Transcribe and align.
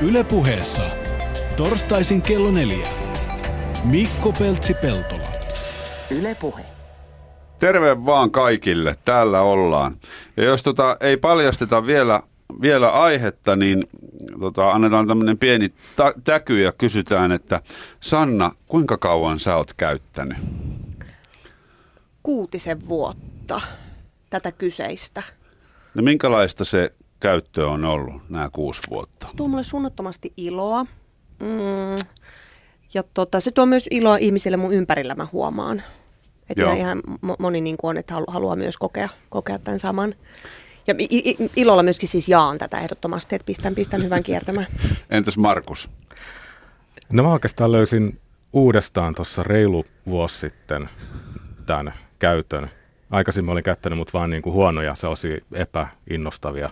Ylepuheessa 0.00 0.82
torstaisin 1.56 2.22
kello 2.22 2.50
neljä. 2.50 2.88
Mikko 3.84 4.32
Peltsi-Peltola. 4.32 5.28
Ylepuhe. 6.10 6.64
Terve 7.58 8.04
vaan 8.04 8.30
kaikille, 8.30 8.94
täällä 9.04 9.40
ollaan. 9.40 9.96
Ja 10.36 10.44
jos 10.44 10.62
tota 10.62 10.96
ei 11.00 11.16
paljasteta 11.16 11.86
vielä, 11.86 12.22
vielä 12.60 12.90
aihetta, 12.90 13.56
niin 13.56 13.84
tota, 14.40 14.70
annetaan 14.70 15.08
tämmöinen 15.08 15.38
pieni 15.38 15.72
ta- 15.96 16.14
täky 16.24 16.62
ja 16.62 16.72
kysytään, 16.72 17.32
että 17.32 17.60
Sanna, 18.00 18.52
kuinka 18.66 18.96
kauan 18.96 19.38
sä 19.40 19.56
oot 19.56 19.72
käyttänyt? 19.72 20.38
kuutisen 22.22 22.88
vuotta 22.88 23.60
tätä 24.30 24.52
kyseistä. 24.52 25.22
No 25.94 26.02
minkälaista 26.02 26.64
se 26.64 26.92
käyttö 27.20 27.68
on 27.68 27.84
ollut 27.84 28.28
nämä 28.28 28.48
kuusi 28.52 28.80
vuotta? 28.90 29.26
Se 29.26 29.36
tuo 29.36 29.48
mulle 29.48 29.62
suunnattomasti 29.62 30.32
iloa. 30.36 30.84
Mm. 31.40 32.06
Ja 32.94 33.02
tota, 33.14 33.40
se 33.40 33.50
tuo 33.50 33.66
myös 33.66 33.88
iloa 33.90 34.16
ihmisille 34.16 34.56
mun 34.56 34.74
ympärillä, 34.74 35.14
mä 35.14 35.28
huomaan. 35.32 35.82
Että 36.50 36.62
ihan, 36.62 36.76
ihan 36.78 37.02
mo- 37.08 37.36
moni 37.38 37.60
niin 37.60 37.76
kuin 37.76 37.88
on, 37.88 37.96
että 37.96 38.14
halu- 38.14 38.32
haluaa 38.32 38.56
myös 38.56 38.76
kokea, 38.76 39.08
kokea 39.28 39.58
tämän 39.58 39.78
saman. 39.78 40.14
Ja 40.86 40.94
ilolla 41.56 41.82
myöskin 41.82 42.08
siis 42.08 42.28
jaan 42.28 42.58
tätä 42.58 42.78
ehdottomasti, 42.78 43.34
että 43.34 43.46
pistän, 43.46 43.74
pistän 43.74 44.04
hyvän 44.04 44.22
kiertämään. 44.22 44.66
Entäs 45.10 45.36
Markus? 45.36 45.90
No 47.12 47.22
mä 47.22 47.32
oikeastaan 47.32 47.72
löysin 47.72 48.20
uudestaan 48.52 49.14
tuossa 49.14 49.42
reilu 49.42 49.84
vuosi 50.06 50.38
sitten 50.38 50.88
tämän 51.66 51.94
käytön. 52.18 52.70
Aikaisemmin 53.10 53.52
olin 53.52 53.64
käyttänyt 53.64 53.98
mut 53.98 54.14
vaan 54.14 54.30
niin 54.30 54.42
kuin 54.42 54.52
huonoja, 54.52 54.94
sellaisia 54.94 55.38
epäinnostavia 55.52 56.70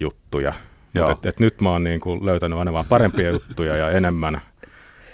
juttuja. 0.00 0.52
Joo. 0.94 1.10
Et, 1.10 1.26
et 1.26 1.40
nyt 1.40 1.60
mä 1.60 1.70
oon 1.70 1.84
niin 1.84 2.00
kuin 2.00 2.26
löytänyt 2.26 2.58
aina 2.58 2.72
vaan 2.72 2.84
parempia 2.84 3.30
juttuja 3.36 3.76
ja 3.76 3.90
enemmän, 3.90 4.40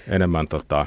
enemmän, 0.09 0.49
tota, 0.49 0.87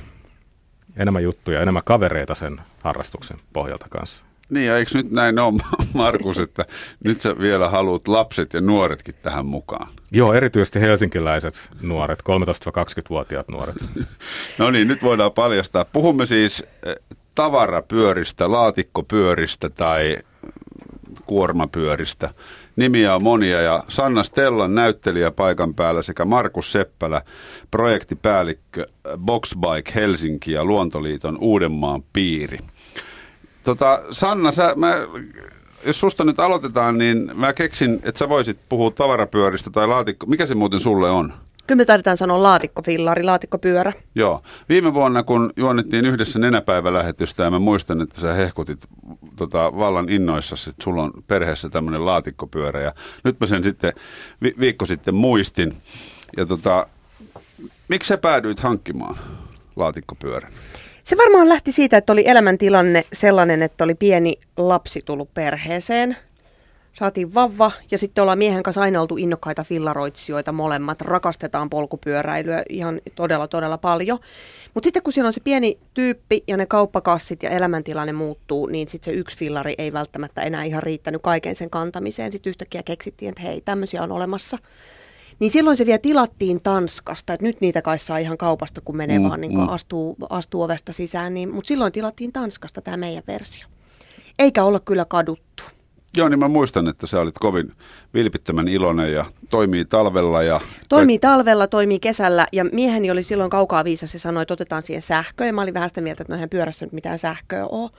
enemmän 0.97 1.23
juttuja, 1.23 1.61
enemmän 1.61 1.83
kavereita 1.85 2.35
sen 2.35 2.61
harrastuksen 2.83 3.37
pohjalta 3.53 3.85
kanssa. 3.89 4.27
Niin 4.49 4.67
ja 4.67 4.77
eikö 4.77 4.91
nyt 4.93 5.11
näin 5.11 5.39
ole, 5.39 5.61
Markus, 5.93 6.39
että 6.39 6.65
nyt 7.03 7.21
sä 7.21 7.39
vielä 7.39 7.69
haluat 7.69 8.07
lapset 8.07 8.53
ja 8.53 8.61
nuoretkin 8.61 9.15
tähän 9.21 9.45
mukaan? 9.45 9.87
Joo, 10.11 10.33
erityisesti 10.33 10.81
helsinkiläiset 10.81 11.69
nuoret, 11.81 12.19
13-20-vuotiaat 12.19 13.47
nuoret. 13.47 13.75
No 14.57 14.71
niin, 14.71 14.87
nyt 14.87 15.03
voidaan 15.03 15.31
paljastaa. 15.31 15.85
Puhumme 15.85 16.25
siis 16.25 16.63
eh, 16.85 16.95
tavarapyöristä, 17.35 18.51
laatikkopyöristä 18.51 19.69
tai 19.69 20.17
kuormapyöristä. 21.27 22.29
Nimiä 22.75 23.15
on 23.15 23.23
monia 23.23 23.61
ja 23.61 23.83
Sanna 23.87 24.23
Stellan 24.23 24.75
näyttelijä 24.75 25.31
paikan 25.31 25.73
päällä 25.73 26.01
sekä 26.01 26.25
Markus 26.25 26.71
Seppälä, 26.71 27.21
projektipäällikkö 27.71 28.87
Boxbike 29.17 29.91
Helsinki 29.95 30.51
ja 30.51 30.65
Luontoliiton 30.65 31.37
Uudenmaan 31.41 32.03
piiri. 32.13 32.57
Tota, 33.63 34.01
Sanna, 34.11 34.51
sä, 34.51 34.73
mä, 34.75 34.93
jos 35.85 35.99
susta 35.99 36.23
nyt 36.23 36.39
aloitetaan, 36.39 36.97
niin 36.97 37.31
mä 37.33 37.53
keksin, 37.53 37.99
että 38.03 38.19
sä 38.19 38.29
voisit 38.29 38.59
puhua 38.69 38.91
tavarapyöristä 38.91 39.69
tai 39.69 39.87
laatikko. 39.87 40.25
Mikä 40.25 40.45
se 40.45 40.55
muuten 40.55 40.79
sulle 40.79 41.09
on? 41.09 41.33
Kyllä 41.67 41.77
me 41.77 41.85
taidetaan 41.85 42.17
sanoa 42.17 42.43
laatikkofillari, 42.43 43.23
laatikkopyörä. 43.23 43.93
Joo. 44.15 44.41
Viime 44.69 44.93
vuonna, 44.93 45.23
kun 45.23 45.53
juonettiin 45.57 46.05
yhdessä 46.05 46.39
nenäpäivälähetystä, 46.39 47.43
ja 47.43 47.51
mä 47.51 47.59
muistan, 47.59 48.01
että 48.01 48.21
sä 48.21 48.33
hehkutit 48.33 48.79
tota, 49.35 49.77
vallan 49.77 50.09
innoissasi, 50.09 50.69
että 50.69 50.83
sulla 50.83 51.03
on 51.03 51.11
perheessä 51.27 51.69
tämmöinen 51.69 52.05
laatikkopyörä. 52.05 52.81
Ja 52.81 52.91
nyt 53.23 53.39
mä 53.39 53.47
sen 53.47 53.63
sitten 53.63 53.93
vi- 54.43 54.55
viikko 54.59 54.85
sitten 54.85 55.15
muistin. 55.15 55.77
Ja 56.37 56.45
tota, 56.45 56.87
miksi 57.87 58.07
sä 58.07 58.17
päädyit 58.17 58.59
hankkimaan 58.59 59.17
laatikkopyörän? 59.75 60.51
Se 61.03 61.17
varmaan 61.17 61.49
lähti 61.49 61.71
siitä, 61.71 61.97
että 61.97 62.13
oli 62.13 62.23
elämäntilanne 62.27 63.05
sellainen, 63.13 63.61
että 63.61 63.83
oli 63.83 63.95
pieni 63.95 64.33
lapsi 64.57 65.01
tullut 65.05 65.33
perheeseen. 65.33 66.17
Saatiin 66.99 67.33
vavva 67.33 67.71
ja 67.91 67.97
sitten 67.97 68.21
ollaan 68.21 68.37
miehen 68.37 68.63
kanssa 68.63 68.81
aina 68.81 69.01
oltu 69.01 69.17
innokkaita 69.17 69.63
fillaroitsijoita 69.63 70.51
molemmat. 70.51 71.01
Rakastetaan 71.01 71.69
polkupyöräilyä 71.69 72.63
ihan 72.69 73.01
todella 73.15 73.47
todella 73.47 73.77
paljon. 73.77 74.19
Mutta 74.73 74.87
sitten 74.87 75.03
kun 75.03 75.13
siellä 75.13 75.27
on 75.27 75.33
se 75.33 75.39
pieni 75.39 75.77
tyyppi 75.93 76.43
ja 76.47 76.57
ne 76.57 76.65
kauppakassit 76.65 77.43
ja 77.43 77.49
elämäntilanne 77.49 78.13
muuttuu, 78.13 78.65
niin 78.65 78.89
sitten 78.89 79.13
se 79.13 79.19
yksi 79.19 79.37
fillari 79.37 79.75
ei 79.77 79.93
välttämättä 79.93 80.41
enää 80.41 80.63
ihan 80.63 80.83
riittänyt 80.83 81.21
kaiken 81.21 81.55
sen 81.55 81.69
kantamiseen. 81.69 82.31
Sitten 82.31 82.49
yhtäkkiä 82.49 82.83
keksittiin, 82.83 83.29
että 83.29 83.41
hei, 83.41 83.61
tämmöisiä 83.61 84.03
on 84.03 84.11
olemassa. 84.11 84.57
Niin 85.39 85.51
silloin 85.51 85.77
se 85.77 85.85
vielä 85.85 85.97
tilattiin 85.97 86.63
Tanskasta, 86.63 87.33
että 87.33 87.45
nyt 87.45 87.61
niitä 87.61 87.81
kai 87.81 87.99
saa 87.99 88.17
ihan 88.17 88.37
kaupasta, 88.37 88.81
kun 88.81 88.97
menee 88.97 89.19
Mm, 89.19 89.29
vaan 89.29 89.41
niin 89.41 89.57
mm. 89.57 89.69
astuu, 89.69 90.17
astuu 90.29 90.61
ovesta 90.61 90.93
sisään. 90.93 91.33
Niin, 91.33 91.49
mutta 91.49 91.67
silloin 91.67 91.93
tilattiin 91.93 92.33
Tanskasta 92.33 92.81
tämä 92.81 92.97
meidän 92.97 93.23
versio. 93.27 93.67
Eikä 94.39 94.63
olla 94.63 94.79
kyllä 94.79 95.05
kaduttu. 95.05 95.76
Joo, 96.17 96.29
niin 96.29 96.39
mä 96.39 96.47
muistan, 96.47 96.87
että 96.87 97.07
sä 97.07 97.21
olit 97.21 97.37
kovin 97.39 97.73
vilpittömän 98.13 98.67
iloinen 98.67 99.13
ja 99.13 99.25
toimii 99.49 99.85
talvella. 99.85 100.43
Ja 100.43 100.59
Toimii 100.89 101.19
talvella, 101.19 101.67
toimii 101.67 101.99
kesällä 101.99 102.47
ja 102.51 102.63
mieheni 102.65 103.11
oli 103.11 103.23
silloin 103.23 103.49
kaukaa 103.49 103.83
viisas 103.83 104.13
ja 104.13 104.19
sanoi, 104.19 104.41
että 104.41 104.53
otetaan 104.53 104.81
siihen 104.81 105.01
sähköä. 105.01 105.47
Ja 105.47 105.53
mä 105.53 105.61
olin 105.61 105.73
vähän 105.73 105.89
sitä 105.89 106.01
mieltä, 106.01 106.21
että 106.23 106.33
no 106.33 106.35
eihän 106.35 106.49
pyörässä 106.49 106.85
nyt 106.85 106.93
mitään 106.93 107.19
sähköä 107.19 107.65
ole, 107.65 107.89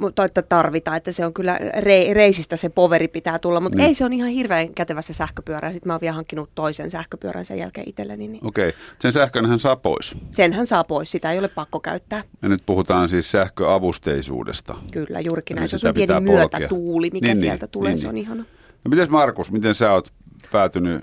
mutta 0.00 0.24
että 0.24 0.42
tarvitaan, 0.42 0.96
että 0.96 1.12
se 1.12 1.26
on 1.26 1.34
kyllä 1.34 1.58
re- 1.58 2.12
reisistä 2.14 2.56
se 2.56 2.68
poveri 2.68 3.08
pitää 3.08 3.38
tulla. 3.38 3.60
Mutta 3.60 3.78
Niin. 3.78 3.86
ei 3.88 3.94
se 3.94 4.04
on 4.04 4.12
ihan 4.12 4.28
hirveän 4.30 4.74
kätevä 4.74 5.02
se 5.02 5.12
sähköpyörä. 5.12 5.72
Sitten 5.72 5.88
mä 5.88 5.92
oon 5.94 6.00
vielä 6.00 6.14
hankkinut 6.14 6.50
toisen 6.54 6.90
sähköpyörän 6.90 7.44
sen 7.44 7.58
jälkeen 7.58 7.88
itselleni. 7.88 8.28
Niin 8.28 8.46
Okei, 8.46 8.72
sen 8.98 9.12
sähkön 9.12 9.46
hän 9.46 9.58
saa 9.58 9.76
pois. 9.76 10.14
senhän 10.32 10.66
saa 10.66 10.84
pois, 10.84 11.10
sitä 11.10 11.32
ei 11.32 11.38
ole 11.38 11.48
pakko 11.48 11.80
käyttää. 11.80 12.24
Ja 12.42 12.48
nyt 12.48 12.62
puhutaan 12.66 13.08
siis 13.08 13.30
sähköavusteisuudesta. 13.30 14.74
Kyllä, 14.92 15.20
juurikin 15.20 15.54
näin. 15.56 15.68
Se 15.68 15.88
on 15.88 15.94
pieni 15.94 16.20
myötätuuli, 16.20 17.10
mikä 17.12 17.26
niin, 17.26 17.40
sieltä 17.50 17.66
tulee, 17.66 17.90
niin, 17.90 17.98
se 17.98 18.08
on 18.08 18.14
niin. 18.14 18.24
ihana. 18.24 18.44
No 18.84 18.88
miten 18.88 19.12
Markus, 19.12 19.52
miten 19.52 19.74
sä 19.74 19.92
oot 19.92 20.12
päätynyt 20.52 21.02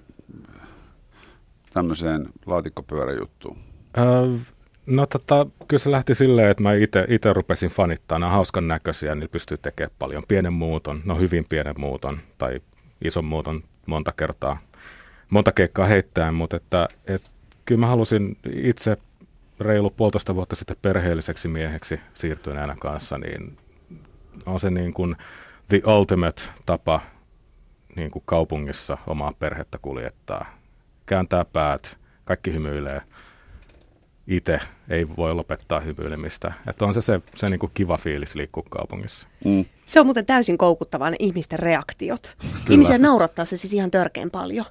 tämmöiseen 1.74 2.30
laatikkopyöräjuttuun? 2.46 3.58
Öö, 3.98 4.28
no 4.86 5.06
tota, 5.06 5.48
kyllä 5.68 5.80
se 5.80 5.92
lähti 5.92 6.16
silleen, 6.16 6.50
että 6.50 6.64
mä 6.64 6.72
itse 7.08 7.34
rupesin 7.34 7.70
fanittaa. 7.70 8.20
Nämä 8.20 8.30
on 8.30 8.36
hauskan 8.36 8.68
näköisiä, 8.68 9.16
niin 9.16 9.30
pystyy 9.30 9.58
tekemään 9.58 9.96
paljon. 10.00 10.24
Pienen 10.28 10.54
muuton, 10.54 11.02
no 11.06 11.16
hyvin 11.16 11.46
pienen 11.50 11.76
muuton 11.78 12.20
tai 12.38 12.60
ison 13.02 13.26
muuton 13.26 13.64
monta 13.86 14.12
kertaa, 14.12 14.58
monta 15.30 15.52
keikkaa 15.52 15.88
heittää, 15.88 16.32
mutta 16.32 16.58
että, 16.58 16.88
et, 17.08 17.32
kyllä 17.66 17.80
mä 17.80 17.88
halusin 17.88 18.38
itse 18.56 18.98
reilu 19.60 19.90
puolitoista 19.90 20.36
vuotta 20.36 20.56
sitten 20.56 20.78
perheelliseksi 20.82 21.48
mieheksi 21.48 22.00
siirtyneenä 22.14 22.76
kanssa, 22.80 23.18
niin 23.18 23.58
on 24.46 24.60
se 24.60 24.70
niin 24.70 24.94
kuin 24.94 25.16
the 25.74 25.92
ultimate 25.92 26.42
tapa 26.66 27.02
niin 27.96 28.12
kuin 28.12 28.24
kaupungissa 28.26 28.98
omaa 29.08 29.34
perhettä 29.40 29.78
kuljettaa. 29.82 30.46
Kääntää 31.06 31.46
päät, 31.46 31.98
kaikki 32.26 32.54
hymyilee. 32.54 33.02
Itse 34.28 34.60
ei 34.90 35.08
voi 35.18 35.34
lopettaa 35.34 35.80
hymyilemistä. 35.80 36.54
Että 36.68 36.86
on 36.86 36.94
se 36.94 37.02
se, 37.02 37.22
se 37.36 37.48
niin 37.48 37.60
kuin 37.60 37.72
kiva 37.74 37.98
fiilis 37.98 38.36
liikkua 38.36 38.64
kaupungissa. 38.70 39.28
Mm. 39.46 39.66
Se 39.86 40.00
on 40.00 40.06
muuten 40.06 40.26
täysin 40.26 40.58
koukuttavaa 40.58 41.10
ne 41.10 41.16
ihmisten 41.20 41.60
reaktiot. 41.60 42.38
Ihmisiä 42.70 42.98
naurattaa 42.98 43.46
se 43.46 43.58
siis 43.58 43.74
ihan 43.74 43.92
törkeän 43.92 44.32
paljon. 44.32 44.66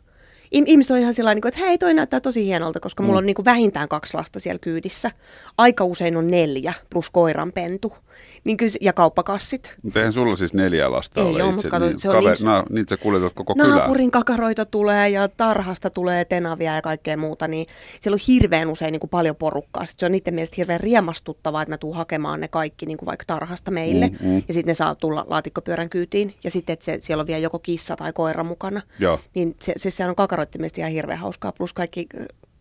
Ihmiset 0.52 0.90
on 0.90 0.98
ihan 0.98 1.14
sillä 1.14 1.32
että 1.32 1.60
hei, 1.60 1.78
toi 1.78 1.94
näyttää 1.94 2.20
tosi 2.20 2.44
hienolta, 2.44 2.80
koska 2.80 3.02
mulla 3.02 3.18
on 3.18 3.26
niin 3.26 3.34
kuin 3.34 3.44
vähintään 3.44 3.88
kaksi 3.88 4.16
lasta 4.16 4.40
siellä 4.40 4.58
kyydissä. 4.58 5.10
Aika 5.58 5.84
usein 5.84 6.16
on 6.16 6.30
neljä 6.30 6.74
plus 6.90 7.10
koiranpentu 7.10 7.96
niin 8.44 8.56
kyllä, 8.56 8.72
ja 8.80 8.92
kauppakassit. 8.92 9.74
Mutta 9.82 9.98
eihän 9.98 10.12
sulla 10.12 10.36
siis 10.36 10.52
neljä 10.54 10.90
lasta 10.92 11.20
Ei 11.20 11.26
ole 11.26 11.42
oo, 11.42 11.50
itse. 11.50 11.68
kato, 11.68 11.86
niin, 11.86 12.00
se 12.00 12.08
on 12.08 12.24
niin- 12.24 12.44
na, 12.44 12.64
niitä 12.70 12.96
sä 12.96 13.02
kuljetat 13.02 13.32
koko 13.32 13.54
kylään. 13.54 13.70
Naapurin 13.70 14.10
kakaroita 14.10 14.64
tulee 14.64 15.08
ja 15.08 15.28
tarhasta 15.28 15.90
tulee 15.90 16.24
tenavia 16.24 16.74
ja 16.74 16.82
kaikkea 16.82 17.16
muuta, 17.16 17.48
niin 17.48 17.66
siellä 18.00 18.14
on 18.14 18.20
hirveän 18.28 18.68
usein 18.68 18.92
niin 18.92 19.00
kuin 19.00 19.10
paljon 19.10 19.36
porukkaa. 19.36 19.84
Sitten 19.84 20.00
se 20.00 20.06
on 20.06 20.12
niiden 20.12 20.34
mielestä 20.34 20.54
hirveän 20.56 20.80
riemastuttavaa, 20.80 21.62
että 21.62 21.72
mä 21.72 21.78
tuun 21.78 21.96
hakemaan 21.96 22.40
ne 22.40 22.48
kaikki 22.48 22.86
niin 22.86 22.98
kuin 22.98 23.06
vaikka 23.06 23.24
tarhasta 23.26 23.70
meille. 23.70 24.08
Mm, 24.08 24.28
mm. 24.28 24.42
Ja 24.48 24.54
sitten 24.54 24.70
ne 24.70 24.74
saa 24.74 24.94
tulla 24.94 25.24
laatikkopyörän 25.28 25.90
kyytiin. 25.90 26.34
Ja 26.44 26.50
sitten, 26.50 26.72
että 26.72 26.84
se, 26.84 26.98
siellä 27.00 27.20
on 27.20 27.26
vielä 27.26 27.38
joko 27.40 27.58
kissa 27.58 27.96
tai 27.96 28.12
koira 28.12 28.44
mukana. 28.44 28.82
Joo. 28.98 29.20
Niin 29.34 29.56
se, 29.60 29.72
se, 29.76 29.90
se 29.90 30.06
on 30.06 30.14
kakaroiden 30.14 30.60
mielestä 30.60 30.80
ihan 30.80 30.92
hirveän 30.92 31.18
hauskaa. 31.18 31.52
Plus 31.52 31.72
kaikki 31.72 32.06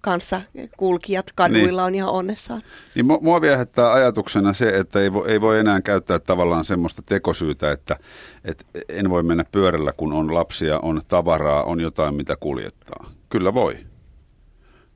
kanssa 0.02 0.42
kulkijat 0.78 1.32
kaduilla 1.36 1.82
Niin. 1.82 1.86
on 1.88 1.96
ihan 1.96 2.10
onnessaan. 2.10 2.62
Niin 2.96 3.06
mu- 3.06 3.22
mua 3.24 3.42
viehättää 3.42 3.92
ajatuksena 3.94 4.54
se, 4.54 4.78
että 4.78 5.00
ei, 5.00 5.14
vo, 5.14 5.26
ei 5.26 5.42
voi 5.42 5.60
enää 5.60 5.82
käyttää 5.82 6.20
tavallaan 6.20 6.66
semmoista 6.66 7.02
tekosyytä, 7.02 7.72
että, 7.72 7.98
että 8.46 8.66
en 8.90 9.10
voi 9.10 9.24
mennä 9.24 9.46
pyörällä, 9.52 9.94
kun 9.98 10.14
on 10.14 10.34
lapsia, 10.36 10.80
on 10.80 11.02
tavaraa, 11.08 11.64
on 11.64 11.80
jotain, 11.80 12.16
mitä 12.16 12.36
kuljettaa. 12.40 13.06
Kyllä 13.30 13.54
voi. 13.54 13.74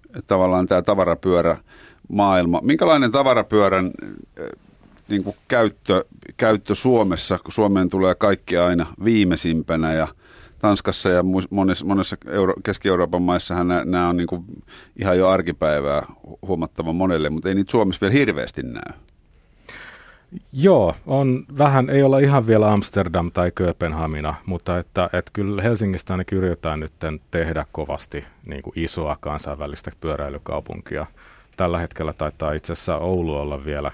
Että 0.05 0.27
tavallaan 0.27 0.67
tämä 0.67 0.81
tavarapyörä 0.81 1.57
maailma. 2.09 2.61
Minkälainen 2.63 3.11
tavarapyörän 3.11 3.91
niin 5.07 5.23
kuin 5.23 5.35
käyttö, 5.47 6.05
käyttö 6.37 6.75
Suomessa, 6.75 7.39
kun 7.43 7.51
Suomeen 7.51 7.89
tulee 7.89 8.15
kaikki 8.15 8.57
aina 8.57 8.85
viimeisimpänä 9.03 9.93
ja 9.93 10.07
Tanskassa 10.59 11.09
ja 11.09 11.23
monessa, 11.49 11.85
monessa 11.85 12.17
Euro, 12.27 12.53
Keski-Euroopan 12.63 13.21
maissahan 13.21 13.67
nämä, 13.67 13.85
nämä 13.85 14.09
on 14.09 14.17
niin 14.17 14.27
kuin 14.27 14.45
ihan 14.95 15.17
jo 15.17 15.27
arkipäivää 15.27 16.05
huomattavan 16.41 16.95
monelle, 16.95 17.29
mutta 17.29 17.49
ei 17.49 17.55
niitä 17.55 17.71
Suomessa 17.71 18.01
vielä 18.01 18.13
hirveästi 18.13 18.63
näy. 18.63 18.99
Joo, 20.53 20.95
on 21.05 21.45
vähän, 21.57 21.89
ei 21.89 22.03
olla 22.03 22.19
ihan 22.19 22.47
vielä 22.47 22.71
Amsterdam 22.71 23.31
tai 23.31 23.51
Kööpenhamina, 23.55 24.35
mutta 24.45 24.77
että, 24.77 25.09
että 25.13 25.31
kyllä 25.33 25.61
Helsingistä 25.61 26.13
ainakin 26.13 26.37
yritetään 26.37 26.79
nyt 26.79 26.93
tehdä 27.31 27.65
kovasti 27.71 28.25
niin 28.45 28.61
kuin 28.61 28.73
isoa 28.75 29.17
kansainvälistä 29.19 29.91
pyöräilykaupunkia. 30.01 31.05
Tällä 31.57 31.79
hetkellä 31.79 32.13
taitaa 32.13 32.53
itse 32.53 32.73
asiassa 32.73 32.97
Oulu 32.97 33.35
olla 33.35 33.65
vielä, 33.65 33.91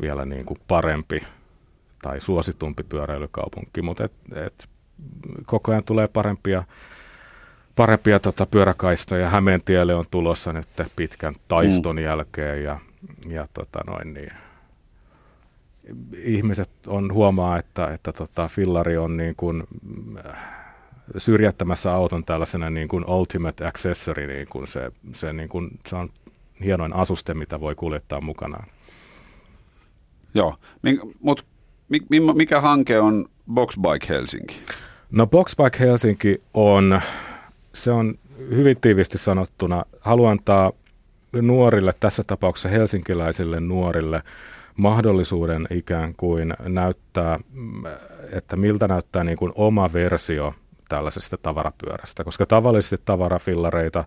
vielä 0.00 0.24
niin 0.24 0.44
kuin 0.44 0.60
parempi 0.68 1.20
tai 2.02 2.20
suositumpi 2.20 2.82
pyöräilykaupunki, 2.82 3.82
mutta 3.82 4.04
et, 4.04 4.12
et 4.34 4.68
koko 5.46 5.70
ajan 5.70 5.84
tulee 5.84 6.08
parempia, 6.08 6.64
parempia 7.76 8.20
tota, 8.20 8.46
pyöräkaistoja. 8.46 9.30
Hämeentielle 9.30 9.94
on 9.94 10.04
tulossa 10.10 10.52
nyt 10.52 10.68
pitkän 10.96 11.34
taiston 11.48 11.96
mm. 11.96 12.02
jälkeen 12.02 12.64
ja, 12.64 12.80
ja 13.28 13.46
tota 13.54 13.80
noin 13.86 14.14
niin, 14.14 14.32
ihmiset 16.16 16.70
on 16.86 17.12
huomaa, 17.12 17.58
että, 17.58 17.88
että 17.88 18.12
tota, 18.12 18.48
fillari 18.48 18.96
on 18.96 19.16
niin 19.16 19.34
kuin, 19.36 19.64
äh, 20.26 20.36
syrjättämässä 21.16 21.94
auton 21.94 22.24
tällaisena 22.24 22.70
niin 22.70 22.88
kuin 22.88 23.04
ultimate 23.06 23.66
accessory, 23.66 24.26
niin 24.26 24.46
kuin 24.50 24.66
se, 24.66 24.90
se, 25.12 25.32
niin 25.32 25.48
kuin, 25.48 25.70
se 25.86 25.96
on 25.96 26.10
hienoin 26.64 26.96
asuste, 26.96 27.34
mitä 27.34 27.60
voi 27.60 27.74
kuljettaa 27.74 28.20
mukanaan. 28.20 28.66
Joo, 30.34 30.56
mutta 31.20 31.44
mikä 32.34 32.60
hanke 32.60 33.00
on 33.00 33.24
Boxbike 33.54 34.08
Helsinki? 34.08 34.60
No 35.12 35.26
Boxbike 35.26 35.78
Helsinki 35.78 36.42
on, 36.54 37.00
se 37.72 37.90
on 37.90 38.14
hyvin 38.50 38.80
tiivisti 38.80 39.18
sanottuna, 39.18 39.84
haluan 40.00 40.32
antaa 40.32 40.72
nuorille, 41.32 41.92
tässä 42.00 42.22
tapauksessa 42.26 42.68
helsinkiläisille 42.68 43.60
nuorille, 43.60 44.22
mahdollisuuden 44.76 45.66
ikään 45.70 46.14
kuin 46.16 46.54
näyttää, 46.60 47.38
että 48.32 48.56
miltä 48.56 48.88
näyttää 48.88 49.24
niin 49.24 49.38
kuin 49.38 49.52
oma 49.54 49.92
versio 49.92 50.54
tällaisesta 50.88 51.38
tavarapyörästä, 51.38 52.24
koska 52.24 52.46
tavallisesti 52.46 52.96
tavarafillareita 53.04 54.04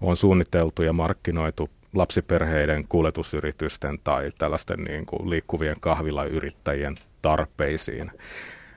on 0.00 0.16
suunniteltu 0.16 0.82
ja 0.82 0.92
markkinoitu 0.92 1.70
lapsiperheiden 1.94 2.84
kuljetusyritysten 2.88 3.98
tai 4.04 4.32
tällaisten 4.38 4.84
niin 4.84 5.06
kuin 5.06 5.30
liikkuvien 5.30 5.76
kahvilayrittäjien 5.80 6.94
tarpeisiin, 7.22 8.10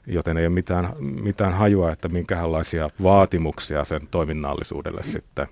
joten 0.07 0.37
ei 0.37 0.45
ole 0.45 0.53
mitään, 0.53 0.89
mitään 1.21 1.53
hajua, 1.53 1.91
että 1.91 2.09
minkälaisia 2.09 2.89
vaatimuksia 3.03 3.83
sen 3.83 4.07
toiminnallisuudelle 4.11 5.03
sitten 5.03 5.47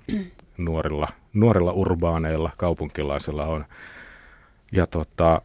nuorilla, 0.58 1.08
nuorilla 1.34 1.72
urbaaneilla 1.72 2.52
kaupunkilaisilla 2.58 3.46
on. 3.46 3.66
Ja 4.72 4.88
tota, 4.88 5.42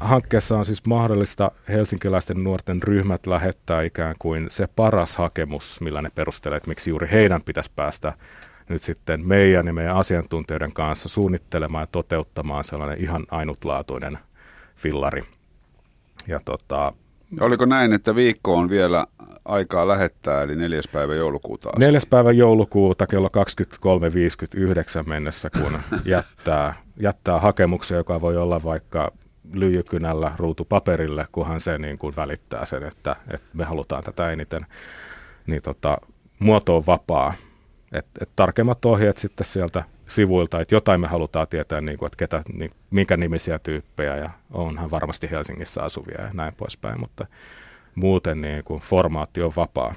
hankkeessa 0.00 0.58
on 0.58 0.64
siis 0.64 0.86
mahdollista 0.86 1.50
helsinkiläisten 1.68 2.44
nuorten 2.44 2.82
ryhmät 2.82 3.26
lähettää 3.26 3.82
ikään 3.82 4.14
kuin 4.18 4.46
se 4.50 4.66
paras 4.76 5.16
hakemus, 5.16 5.80
millä 5.80 6.02
ne 6.02 6.10
perustelee, 6.14 6.56
että 6.56 6.68
miksi 6.68 6.90
juuri 6.90 7.08
heidän 7.12 7.42
pitäisi 7.42 7.70
päästä 7.76 8.12
nyt 8.68 8.82
sitten 8.82 9.26
meidän 9.26 9.66
ja 9.66 9.72
meidän 9.72 9.96
asiantuntijoiden 9.96 10.72
kanssa 10.72 11.08
suunnittelemaan 11.08 11.82
ja 11.82 11.86
toteuttamaan 11.92 12.64
sellainen 12.64 13.00
ihan 13.00 13.26
ainutlaatuinen 13.30 14.18
fillari. 14.76 15.22
Ja 16.26 16.40
tota, 16.44 16.92
Oliko 17.40 17.64
näin, 17.64 17.92
että 17.92 18.16
viikko 18.16 18.56
on 18.56 18.70
vielä 18.70 19.06
aikaa 19.44 19.88
lähettää, 19.88 20.42
eli 20.42 20.56
neljäs 20.56 20.88
päivä 20.88 21.14
joulukuuta 21.14 21.68
asti? 21.68 21.80
Neljäs 21.80 22.06
päivä 22.06 22.32
joulukuuta 22.32 23.06
kello 23.06 23.28
23.59 25.02 25.08
mennessä, 25.08 25.50
kun 25.50 25.80
jättää, 26.04 26.74
jättää 26.96 27.40
hakemuksen, 27.40 27.96
joka 27.96 28.20
voi 28.20 28.36
olla 28.36 28.64
vaikka 28.64 29.12
lyijykynällä 29.52 30.32
ruutupaperille, 30.36 31.24
kunhan 31.32 31.60
se 31.60 31.78
niin 31.78 31.98
kuin 31.98 32.16
välittää 32.16 32.64
sen, 32.66 32.82
että, 32.82 33.16
että 33.34 33.48
me 33.52 33.64
halutaan 33.64 34.04
tätä 34.04 34.30
eniten, 34.30 34.66
niin 35.46 35.62
tota, 35.62 35.98
muoto 36.38 36.76
on 36.76 36.86
vapaa. 36.86 37.34
Et, 37.92 38.06
et 38.20 38.30
tarkemmat 38.36 38.84
ohjeet 38.84 39.16
sitten 39.16 39.46
sieltä 39.46 39.84
sivuilta, 40.08 40.60
että 40.60 40.74
jotain 40.74 41.00
me 41.00 41.06
halutaan 41.06 41.48
tietää, 41.48 41.80
niin 41.80 41.98
kuin, 41.98 42.06
että 42.06 42.16
ketä, 42.16 42.42
niin, 42.52 42.70
minkä 42.90 43.16
nimisiä 43.16 43.58
tyyppejä, 43.58 44.16
ja 44.16 44.30
onhan 44.50 44.90
varmasti 44.90 45.30
Helsingissä 45.30 45.82
asuvia 45.82 46.22
ja 46.22 46.30
näin 46.32 46.54
poispäin, 46.54 47.00
mutta 47.00 47.26
muuten 47.94 48.40
niin 48.40 48.64
kuin, 48.64 48.80
formaatti 48.80 49.42
on 49.42 49.52
vapaa. 49.56 49.94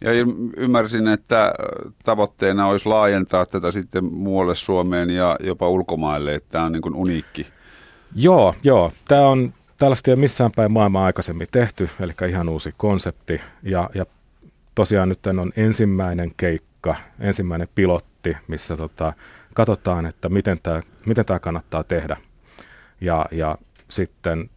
Ja 0.00 0.10
ymmärsin, 0.56 1.08
että 1.08 1.54
tavoitteena 2.04 2.66
olisi 2.66 2.88
laajentaa 2.88 3.46
tätä 3.46 3.70
sitten 3.70 4.04
muualle 4.04 4.54
Suomeen 4.54 5.10
ja 5.10 5.36
jopa 5.40 5.68
ulkomaille, 5.68 6.34
että 6.34 6.48
tämä 6.52 6.64
on 6.64 6.72
niin 6.72 6.82
kuin 6.82 6.94
uniikki 6.94 7.46
Joo, 8.14 8.54
joo. 8.62 8.92
Tämä 9.08 9.28
on 9.28 9.54
tällaista 9.78 10.10
ei 10.10 10.16
missään 10.16 10.50
päin 10.56 10.72
maailmaa 10.72 11.06
aikaisemmin 11.06 11.46
tehty, 11.50 11.88
eli 12.00 12.12
ihan 12.28 12.48
uusi 12.48 12.74
konsepti. 12.76 13.40
Ja, 13.62 13.90
ja 13.94 14.06
tosiaan 14.74 15.08
nyt 15.08 15.26
on 15.26 15.52
ensimmäinen 15.56 16.32
keikka, 16.36 16.94
ensimmäinen 17.20 17.68
pilotti, 17.74 18.36
missä 18.48 18.76
tota, 18.76 19.12
katsotaan, 19.56 20.06
että 20.06 20.28
miten 20.28 20.58
tämä 20.62 20.82
miten 21.06 21.26
tää 21.26 21.38
kannattaa 21.38 21.84
tehdä. 21.84 22.16
Ja, 23.00 23.26
ja 23.30 23.58
sitten, 23.90 24.50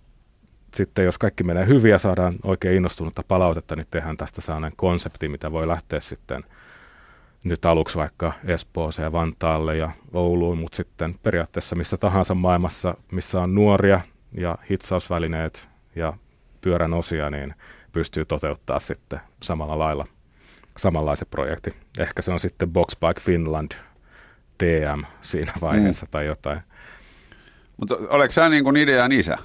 sitten 0.75 1.05
jos 1.05 1.17
kaikki 1.17 1.43
menee 1.43 1.67
hyvin 1.67 1.91
ja 1.91 1.97
saadaan 1.97 2.35
oikein 2.43 2.75
innostunutta 2.75 3.23
palautetta, 3.27 3.75
niin 3.75 3.87
tehdään 3.91 4.17
tästä 4.17 4.41
sellainen 4.41 4.73
konsepti, 4.75 5.27
mitä 5.27 5.51
voi 5.51 5.67
lähteä 5.67 5.99
sitten– 5.99 6.43
nyt 7.43 7.65
aluksi 7.65 7.97
vaikka 7.97 8.33
Espooseen 8.45 9.03
ja 9.03 9.11
Vantaalle 9.11 9.77
ja 9.77 9.91
Ouluun, 10.13 10.57
mutta 10.57 10.75
sitten 10.75 11.15
periaatteessa 11.23 11.75
missä 11.75 11.97
tahansa 11.97 12.35
maailmassa, 12.35 12.97
missä 13.11 13.41
on 13.41 13.55
nuoria 13.55 14.01
ja 14.31 14.57
hitsausvälineet 14.69 15.69
ja 15.95 16.13
pyörän 16.61 16.93
osia, 16.93 17.29
niin 17.29 17.55
pystyy 17.91 18.25
toteuttaa 18.25 18.79
sitten 18.79 19.19
samalla 19.43 19.79
lailla 19.79 20.07
samanlaisen 20.77 21.27
projekti. 21.31 21.75
Ehkä 21.99 22.21
se 22.21 22.31
on 22.31 22.39
sitten 22.39 22.69
Boxbike 22.69 23.21
Finland 23.21 23.71
TM 24.59 25.03
siinä 25.21 25.53
vaiheessa 25.61 26.05
mm. 26.05 26.09
tai 26.11 26.25
jotain. 26.25 26.59
Mutta 27.77 27.95
oletko 28.09 28.31
sä 28.31 28.49
niin 28.49 28.63
kuin 28.63 28.77
idean 28.77 29.11
isä? 29.11 29.37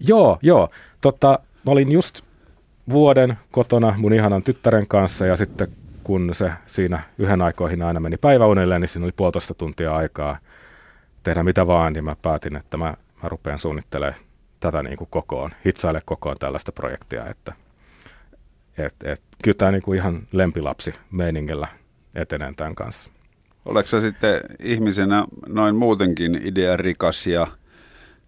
Joo, 0.00 0.38
joo. 0.42 0.70
Tota, 1.00 1.38
mä 1.66 1.72
olin 1.72 1.92
just 1.92 2.20
vuoden 2.90 3.38
kotona 3.50 3.94
mun 3.98 4.12
ihanan 4.12 4.42
tyttären 4.42 4.86
kanssa 4.86 5.26
ja 5.26 5.36
sitten 5.36 5.68
kun 6.04 6.30
se 6.32 6.52
siinä 6.66 7.02
yhden 7.18 7.42
aikoihin 7.42 7.82
aina 7.82 8.00
meni 8.00 8.16
päiväunelle, 8.16 8.78
niin 8.78 8.88
siinä 8.88 9.04
oli 9.04 9.12
puolitoista 9.16 9.54
tuntia 9.54 9.96
aikaa 9.96 10.38
tehdä 11.22 11.42
mitä 11.42 11.66
vaan, 11.66 11.92
niin 11.92 12.04
mä 12.04 12.16
päätin, 12.22 12.56
että 12.56 12.76
mä, 12.76 12.94
mä 13.22 13.28
rupean 13.28 13.58
suunnittelemaan 13.58 14.20
tätä 14.60 14.82
niin 14.82 14.96
kuin 14.96 15.08
kokoon, 15.10 15.50
hitsaille 15.66 16.00
kokoon 16.04 16.36
tällaista 16.38 16.72
projektia, 16.72 17.26
että 17.26 17.52
et, 18.78 18.94
et, 19.04 19.22
kyllä 19.44 19.56
tämä 19.58 19.72
niin 19.72 19.82
kuin 19.82 19.98
ihan 19.98 20.22
lempilapsi 20.32 20.94
meiningillä 21.10 21.68
etenee 22.14 22.52
tämän 22.56 22.74
kanssa. 22.74 23.10
Oletko 23.66 23.88
sä 23.88 24.00
sitten 24.00 24.40
ihmisenä 24.62 25.24
noin 25.46 25.76
muutenkin 25.76 26.40
idearikas 26.44 27.26
ja... 27.26 27.46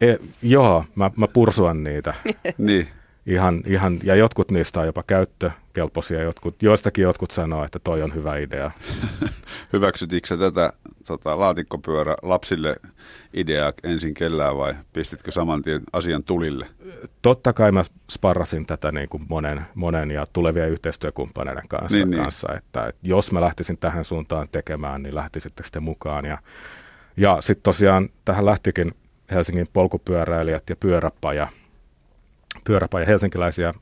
E, 0.00 0.16
joo, 0.42 0.84
mä, 0.94 1.10
mä 1.16 1.28
pursuan 1.28 1.84
niitä. 1.84 2.14
niin 2.58 2.88
ihan, 3.28 3.62
ihan, 3.66 3.98
ja 4.02 4.14
jotkut 4.14 4.50
niistä 4.50 4.80
on 4.80 4.86
jopa 4.86 5.02
käyttökelpoisia, 5.06 6.22
jotkut, 6.22 6.62
joistakin 6.62 7.02
jotkut 7.02 7.30
sanoo, 7.30 7.64
että 7.64 7.78
toi 7.78 8.02
on 8.02 8.14
hyvä 8.14 8.36
idea. 8.36 8.70
Hyväksytitkö 9.72 10.36
tätä 10.36 10.72
tota, 11.06 11.38
laatikkopyörä 11.38 12.16
lapsille 12.22 12.76
ideaa 13.34 13.72
ensin 13.82 14.14
kellään 14.14 14.56
vai 14.56 14.74
pistitkö 14.92 15.30
saman 15.30 15.62
tien 15.62 15.80
asian 15.92 16.24
tulille? 16.24 16.66
Totta 17.22 17.52
kai 17.52 17.72
mä 17.72 17.84
sparrasin 18.10 18.66
tätä 18.66 18.92
niin 18.92 19.08
kuin 19.08 19.22
monen, 19.28 19.60
monen 19.74 20.10
ja 20.10 20.26
tulevien 20.32 20.70
yhteistyökumppaneiden 20.70 21.68
kanssa, 21.68 21.98
niin, 21.98 22.10
niin. 22.10 22.22
kanssa. 22.22 22.54
Että, 22.54 22.86
että 22.86 23.00
jos 23.08 23.32
mä 23.32 23.40
lähtisin 23.40 23.78
tähän 23.78 24.04
suuntaan 24.04 24.46
tekemään, 24.52 25.02
niin 25.02 25.14
lähtisitte 25.14 25.62
sitten 25.62 25.82
mukaan. 25.82 26.24
Ja, 26.24 26.38
ja 27.16 27.36
sitten 27.40 27.62
tosiaan 27.62 28.08
tähän 28.24 28.46
lähtikin 28.46 28.94
Helsingin 29.30 29.66
polkupyöräilijät 29.72 30.70
ja 30.70 30.76
pyöräpaja– 30.76 31.48
pyöräpaja, 32.64 33.06
helsinkiläisiä 33.06 33.74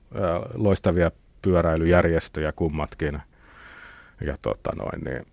loistavia 0.54 1.10
pyöräilyjärjestöjä 1.42 2.52
kummatkin. 2.52 3.20
Ja 4.20 4.36
tota 4.42 4.70
noin, 4.76 5.04
niin, 5.04 5.26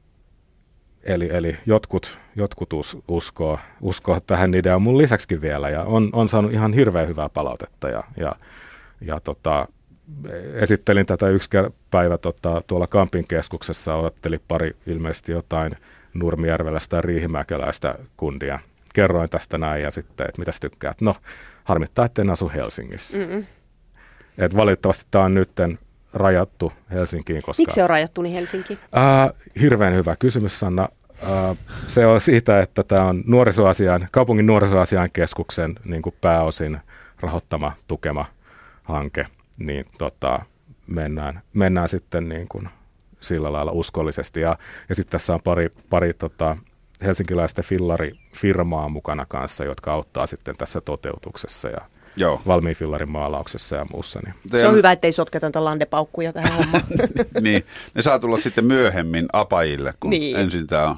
eli, 1.03 1.29
eli 1.31 1.57
jotkut, 1.65 2.19
jotkut 2.35 2.73
us, 2.73 2.97
uskoo, 3.07 3.59
uskoo 3.81 4.19
tähän 4.19 4.55
ideaan 4.55 4.81
mun 4.81 4.97
lisäksikin 4.97 5.41
vielä 5.41 5.69
ja 5.69 5.83
on, 5.83 6.09
on 6.13 6.29
saanut 6.29 6.53
ihan 6.53 6.73
hirveän 6.73 7.07
hyvää 7.07 7.29
palautetta 7.29 7.89
ja, 7.89 8.03
ja, 8.17 8.35
ja 9.01 9.19
tota, 9.19 9.67
esittelin 10.53 11.05
tätä 11.05 11.29
yksi 11.29 11.49
päivä 11.91 12.17
tota, 12.17 12.61
tuolla 12.67 12.87
Kampin 12.87 13.27
keskuksessa, 13.27 13.95
odotteli 13.95 14.39
pari 14.47 14.75
ilmeisesti 14.87 15.31
jotain 15.31 15.71
Nurmijärveläistä 16.13 16.89
tai 16.89 17.01
Riihimäkeläistä 17.01 17.95
kundia. 18.17 18.59
Kerroin 18.93 19.29
tästä 19.29 19.57
näin 19.57 19.83
ja 19.83 19.91
sitten, 19.91 20.27
että 20.29 20.39
mitäs 20.39 20.59
tykkäät. 20.59 21.01
No, 21.01 21.15
harmittaa, 21.63 22.05
että 22.05 22.21
en 22.21 22.29
asu 22.29 22.51
Helsingissä. 22.53 23.17
Et 24.37 24.55
valitettavasti 24.55 25.05
tämä 25.11 25.25
on 25.25 25.33
nyt 25.33 25.51
rajattu 26.13 26.73
Helsinkiin. 26.91 27.41
Koska, 27.41 27.61
Miksi 27.61 27.75
se 27.75 27.83
on 27.83 27.89
rajattu 27.89 28.21
niin 28.21 28.35
Helsinkiin? 28.35 28.79
Ää, 28.91 29.29
hirveän 29.61 29.93
hyvä 29.93 30.15
kysymys, 30.19 30.59
Sanna. 30.59 30.89
Ää, 31.23 31.55
se 31.87 32.05
on 32.05 32.21
siitä, 32.21 32.59
että 32.59 32.83
tämä 32.83 33.05
on 33.05 33.23
nuorisoasian, 33.27 34.07
kaupungin 34.11 34.45
nuorisoasian 34.45 35.09
keskuksen 35.13 35.75
niin 35.85 36.01
kuin 36.01 36.15
pääosin 36.21 36.79
rahoittama, 37.19 37.71
tukema 37.87 38.25
hanke, 38.83 39.25
niin 39.57 39.85
tota, 39.97 40.39
mennään, 40.87 41.41
mennään 41.53 41.87
sitten 41.87 42.29
niin 42.29 42.47
kuin 42.47 42.69
sillä 43.19 43.53
lailla 43.53 43.71
uskollisesti. 43.71 44.41
Ja, 44.41 44.57
ja 44.89 44.95
sitten 44.95 45.11
tässä 45.11 45.33
on 45.33 45.41
pari, 45.43 45.69
pari 45.89 46.13
tota, 46.13 46.57
helsinkiläistä 47.03 47.61
fillarifirmaa 47.61 48.89
mukana 48.89 49.25
kanssa, 49.25 49.63
jotka 49.63 49.93
auttaa 49.93 50.27
sitten 50.27 50.55
tässä 50.57 50.81
toteutuksessa. 50.81 51.69
Ja 51.69 51.81
Joo. 52.17 52.41
valmiin 52.47 52.75
fillarin 52.75 53.11
maalauksessa 53.11 53.75
ja 53.75 53.85
muussa. 53.93 54.19
Niin. 54.25 54.33
Se 54.51 54.67
on 54.67 54.75
hyvä, 54.75 54.91
ettei 54.91 55.11
sotketa 55.11 55.47
niitä 55.47 55.63
landepaukkuja 55.63 56.33
tähän 56.33 56.53
hommaan. 56.57 56.83
niin, 57.41 57.63
ne 57.95 58.01
saa 58.01 58.19
tulla 58.19 58.37
sitten 58.37 58.65
myöhemmin 58.65 59.25
apajille, 59.33 59.93
kun 59.99 60.09
niin. 60.09 60.35
ensin 60.35 60.67
tämä 60.67 60.87
on. 60.89 60.95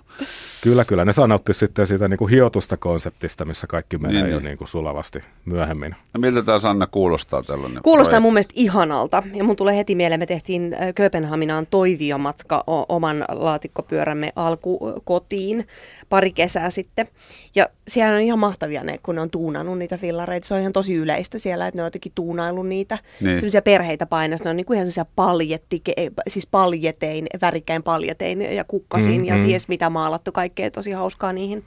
Kyllä, 0.64 0.86
kyllä. 0.86 1.06
Ne 1.06 1.14
saa 1.14 1.28
nauttia 1.28 1.54
sitten 1.54 1.88
siitä 1.88 2.08
niin 2.08 2.18
kuin 2.18 2.32
hiotusta 2.32 2.78
konseptista, 2.78 3.46
missä 3.46 3.68
kaikki 3.68 3.98
menee 3.98 4.22
niin, 4.22 4.32
jo 4.32 4.38
niin. 4.40 4.46
Niin 4.46 4.58
kuin 4.58 4.68
sulavasti 4.68 5.20
myöhemmin. 5.46 5.96
No 6.14 6.20
miltä 6.20 6.44
tämä 6.44 6.60
Sanna 6.60 6.88
kuulostaa 6.88 7.44
tällainen 7.44 7.84
Kuulostaa 7.84 8.10
projekti? 8.10 8.22
mun 8.22 8.34
mielestä 8.34 8.54
ihanalta. 8.56 9.24
Ja 9.34 9.44
mun 9.44 9.56
tulee 9.56 9.78
heti 9.78 9.96
mieleen, 9.96 10.20
me 10.20 10.26
tehtiin 10.26 10.76
Kööpenhaminaan 10.96 11.68
toiviomatka 11.68 12.64
oman 12.90 13.26
laatikkopyörämme 13.30 14.34
alkukotiin 14.36 15.68
pari 16.10 16.32
kesää 16.32 16.70
sitten. 16.70 17.08
Ja 17.56 17.70
siellä 17.88 18.16
on 18.16 18.22
ihan 18.22 18.40
mahtavia 18.40 18.84
ne, 18.84 18.98
kun 18.98 19.16
ne 19.16 19.22
on 19.22 19.30
tuunannut 19.30 19.78
niitä 19.78 19.98
fillareita. 19.98 20.48
Se 20.48 20.54
on 20.54 20.60
ihan 20.60 20.74
tosi 20.74 20.94
yleistä 20.94 21.40
siellä, 21.40 21.68
että 21.68 21.78
ne 21.78 21.82
on 21.84 21.88
jotenkin 21.88 22.12
tuunaillut 22.16 22.68
niitä. 22.68 22.98
Niin. 23.22 23.40
Sellaisia 23.40 23.62
perheitä 23.62 24.06
painas. 24.06 24.44
Ne 24.44 24.50
on 24.50 24.56
niin 24.56 24.66
kuin 24.66 24.76
ihan 24.76 24.86
sellaisia 24.86 25.14
paljetti, 25.16 25.82
siis 26.28 26.48
paljetein, 26.48 27.28
värikkäin 27.42 27.84
paljetein 27.84 28.42
ja 28.42 28.64
kukkasin 28.64 29.22
mm, 29.22 29.26
ja 29.26 29.38
mm. 29.38 29.46
ties 29.46 29.68
mitä 29.68 29.90
maalattu. 29.90 30.32
Kaikkea 30.32 30.72
tosi 30.72 30.92
hauskaa 30.92 31.34
niihin. 31.34 31.64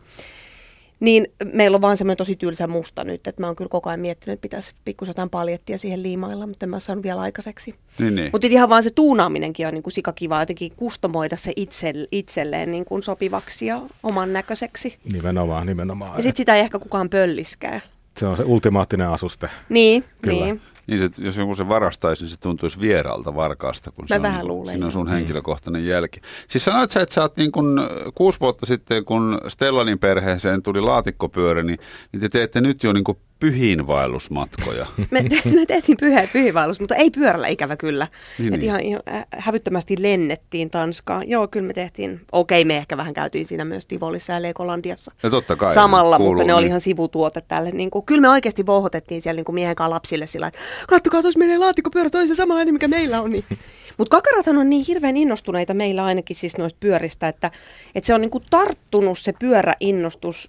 Niin 1.00 1.26
meillä 1.52 1.74
on 1.74 1.80
vaan 1.80 1.96
semmoinen 1.96 2.16
tosi 2.16 2.36
tylsä 2.36 2.66
musta 2.66 3.04
nyt, 3.04 3.26
että 3.26 3.42
mä 3.42 3.46
oon 3.46 3.56
kyllä 3.56 3.68
koko 3.68 3.90
ajan 3.90 4.00
miettinyt, 4.00 4.34
että 4.34 4.42
pitäisi 4.42 4.74
pikkusen 4.84 5.10
jotain 5.10 5.30
paljettia 5.30 5.78
siihen 5.78 6.02
liimailla, 6.02 6.46
mutta 6.46 6.66
en 6.66 6.70
mä 6.70 6.80
saanut 6.80 7.02
vielä 7.02 7.20
aikaiseksi. 7.20 7.74
Niin, 7.98 8.14
niin. 8.14 8.30
Mutta 8.32 8.46
ihan 8.46 8.68
vaan 8.68 8.82
se 8.82 8.90
tuunaaminenkin 8.90 9.66
on 9.66 9.74
niin 9.74 9.82
kuin 9.82 9.92
sikakiva 9.92 10.40
jotenkin 10.40 10.72
kustomoida 10.76 11.36
se 11.36 11.52
itse, 11.56 11.92
itselleen 12.12 12.70
niin 12.70 12.84
kuin 12.84 13.02
sopivaksi 13.02 13.66
ja 13.66 13.82
oman 14.02 14.32
näköiseksi. 14.32 14.94
Nimenomaan, 15.12 15.66
nimenomaan. 15.66 16.16
Ja 16.16 16.22
sitten 16.22 16.36
sitä 16.36 16.54
ei 16.54 16.60
ehkä 16.60 16.78
kukaan 16.78 17.10
pölliskää. 17.10 17.80
Se 18.16 18.26
on 18.26 18.36
se 18.36 18.44
ultimaattinen 18.44 19.08
asuste. 19.08 19.48
Niin, 19.68 20.04
Kyllä. 20.22 20.44
niin. 20.44 20.60
Niin, 20.88 21.00
se, 21.00 21.08
jos 21.18 21.36
joku 21.36 21.54
se 21.54 21.68
varastaisi, 21.68 22.22
niin 22.22 22.30
se 22.30 22.40
tuntuisi 22.40 22.80
vieraalta 22.80 23.34
varkaasta, 23.34 23.90
kun 23.90 24.04
Mä 24.10 24.16
se 24.16 24.22
vähän 24.22 24.42
on, 24.42 24.48
luulen. 24.48 24.72
siinä 24.72 24.86
on 24.86 24.92
sun 24.92 25.08
henkilökohtainen 25.08 25.86
jälki. 25.86 26.20
Siis 26.48 26.64
sanoit 26.64 26.90
sä, 26.90 27.00
että 27.00 27.14
sä 27.14 27.22
oot 27.22 27.36
niin 27.36 27.52
kun, 27.52 27.80
kuusi 28.14 28.40
vuotta 28.40 28.66
sitten, 28.66 29.04
kun 29.04 29.40
Stellanin 29.48 29.98
perheeseen 29.98 30.62
tuli 30.62 30.80
laatikkopyörä, 30.80 31.62
niin, 31.62 31.78
niin 32.12 32.20
te 32.20 32.28
teette 32.28 32.60
nyt 32.60 32.84
jo 32.84 32.92
niin 32.92 33.04
pyhiinvaellusmatkoja. 33.40 34.86
Me, 35.10 35.22
me 35.54 35.66
tehtiin 35.66 35.98
pyhä, 36.02 36.28
pyhiinvaellus, 36.32 36.80
mutta 36.80 36.94
ei 36.94 37.10
pyörällä 37.10 37.48
ikävä 37.48 37.76
kyllä. 37.76 38.06
Niin, 38.38 38.54
Et 38.54 38.60
niin. 38.60 38.68
Ihan, 38.68 38.80
ihan 38.80 39.02
hävyttömästi 39.38 39.96
lennettiin 39.98 40.70
Tanskaan. 40.70 41.28
Joo, 41.28 41.48
kyllä 41.48 41.66
me 41.66 41.72
tehtiin. 41.72 42.20
Okei, 42.32 42.64
me 42.64 42.76
ehkä 42.76 42.96
vähän 42.96 43.14
käytiin 43.14 43.46
siinä 43.46 43.64
myös 43.64 43.86
Tivolissa 43.86 44.32
ja 44.32 44.42
Legolandiassa. 44.42 45.12
Ja 45.22 45.30
totta 45.30 45.56
kai. 45.56 45.74
Samalla, 45.74 46.16
kuuluu, 46.16 46.32
mutta 46.32 46.42
ne 46.42 46.52
niin. 46.52 46.58
oli 46.58 46.66
ihan 46.66 46.80
sivutuote 46.80 47.40
tälle. 47.48 47.70
Niin 47.70 47.90
kuin, 47.90 48.04
kyllä 48.06 48.20
me 48.20 48.28
oikeasti 48.28 48.66
vohotettiin 48.66 49.22
siellä 49.22 49.36
niin 49.36 49.44
kuin 49.44 49.54
miehen 49.54 49.76
kanssa 49.76 49.94
lapsille 49.94 50.26
sillä, 50.26 50.46
että 50.46 50.58
kattokaa, 50.88 51.22
tuossa 51.22 51.38
menee 51.38 51.58
laatikkopyörä 51.58 52.10
toisen 52.10 52.36
samanlainen, 52.36 52.74
mikä 52.74 52.88
meillä 52.88 53.20
on. 53.20 53.32
Niin. 53.32 53.44
Mutta 53.98 54.16
kakarathan 54.16 54.58
on 54.58 54.70
niin 54.70 54.84
hirveän 54.88 55.16
innostuneita 55.16 55.74
meillä 55.74 56.04
ainakin 56.04 56.36
siis 56.36 56.58
noista 56.58 56.76
pyöristä, 56.80 57.28
että, 57.28 57.50
että 57.94 58.06
se 58.06 58.14
on 58.14 58.20
niin 58.20 58.30
kuin 58.30 58.44
tarttunut 58.50 59.18
se 59.18 59.32
pyöräinnostus 59.38 60.48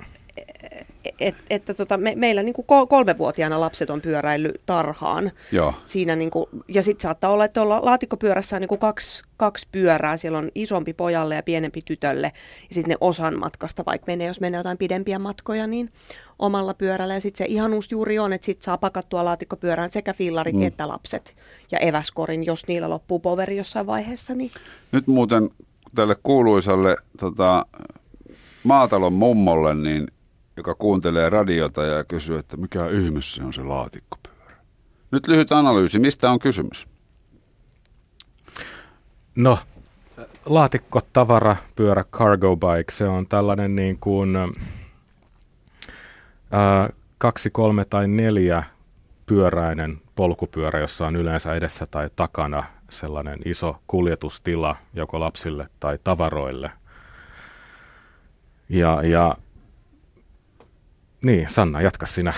että 1.19 1.41
et, 1.49 1.65
tota, 1.77 1.97
me, 1.97 2.13
meillä 2.15 2.43
niin 2.43 2.53
kuin 2.53 2.65
kolmevuotiaana 2.89 3.59
lapset 3.59 3.89
on 3.89 4.01
pyöräillyt 4.01 4.61
tarhaan. 4.65 5.31
Joo. 5.51 5.73
Siinä 5.83 6.15
niin 6.15 6.31
kuin, 6.31 6.45
ja 6.67 6.83
sitten 6.83 7.03
saattaa 7.03 7.31
olla, 7.31 7.45
että 7.45 7.61
olla 7.61 7.85
laatikkopyörässä 7.85 8.55
on 8.55 8.61
niin 8.61 8.69
kuin 8.69 8.79
kaksi, 8.79 9.23
kaksi 9.37 9.67
pyörää. 9.71 10.17
Siellä 10.17 10.37
on 10.37 10.49
isompi 10.55 10.93
pojalle 10.93 11.35
ja 11.35 11.43
pienempi 11.43 11.81
tytölle. 11.85 12.31
Ja 12.69 12.75
sitten 12.75 12.89
ne 12.89 12.97
osan 13.01 13.39
matkasta, 13.39 13.83
vaikka 13.85 14.05
menee, 14.07 14.27
jos 14.27 14.39
menee 14.39 14.57
jotain 14.57 14.77
pidempiä 14.77 15.19
matkoja, 15.19 15.67
niin 15.67 15.91
omalla 16.39 16.73
pyörällä. 16.73 17.13
Ja 17.13 17.21
sitten 17.21 17.47
se 17.47 17.53
ihanuus 17.53 17.91
juuri 17.91 18.19
on, 18.19 18.33
että 18.33 18.45
sitten 18.45 18.63
saa 18.63 18.77
pakattua 18.77 19.25
laatikkopyörään 19.25 19.91
sekä 19.91 20.13
fillarit 20.13 20.55
mm. 20.55 20.61
että 20.61 20.87
lapset 20.87 21.35
ja 21.71 21.79
eväskorin, 21.79 22.45
jos 22.45 22.67
niillä 22.67 22.89
loppuu 22.89 23.19
poveri 23.19 23.57
jossain 23.57 23.87
vaiheessa. 23.87 24.35
Niin. 24.35 24.51
Nyt 24.91 25.07
muuten 25.07 25.49
tälle 25.95 26.15
kuuluisalle 26.23 26.95
tota, 27.19 27.65
maatalon 28.63 29.13
mummolle, 29.13 29.75
niin 29.75 30.07
joka 30.59 30.75
kuuntelee 30.75 31.29
radiota 31.29 31.83
ja 31.83 32.03
kysyy, 32.03 32.37
että 32.37 32.57
mikä 32.57 32.87
ihme 32.87 33.21
se 33.21 33.43
on 33.43 33.53
se 33.53 33.63
laatikkopyörä. 33.63 34.57
Nyt 35.11 35.27
lyhyt 35.27 35.51
analyysi, 35.51 35.99
mistä 35.99 36.31
on 36.31 36.39
kysymys? 36.39 36.87
No, 39.35 39.59
laatikko, 40.45 41.01
tavara, 41.13 41.55
pyörä, 41.75 42.03
cargo 42.03 42.57
bike, 42.57 42.91
se 42.91 43.07
on 43.07 43.27
tällainen 43.27 43.75
niin 43.75 43.97
kuin 43.99 44.35
ää, 46.51 46.89
kaksi, 47.17 47.49
kolme 47.49 47.85
tai 47.85 48.07
neljä 48.07 48.63
pyöräinen 49.25 50.01
polkupyörä, 50.15 50.79
jossa 50.79 51.07
on 51.07 51.15
yleensä 51.15 51.55
edessä 51.55 51.85
tai 51.85 52.09
takana 52.15 52.63
sellainen 52.89 53.39
iso 53.45 53.79
kuljetustila 53.87 54.75
joko 54.93 55.19
lapsille 55.19 55.67
tai 55.79 55.99
tavaroille. 56.03 56.71
Ja, 58.69 59.03
ja 59.03 59.35
niin, 61.21 61.49
Sanna, 61.49 61.81
jatka 61.81 62.05
sinä. 62.05 62.33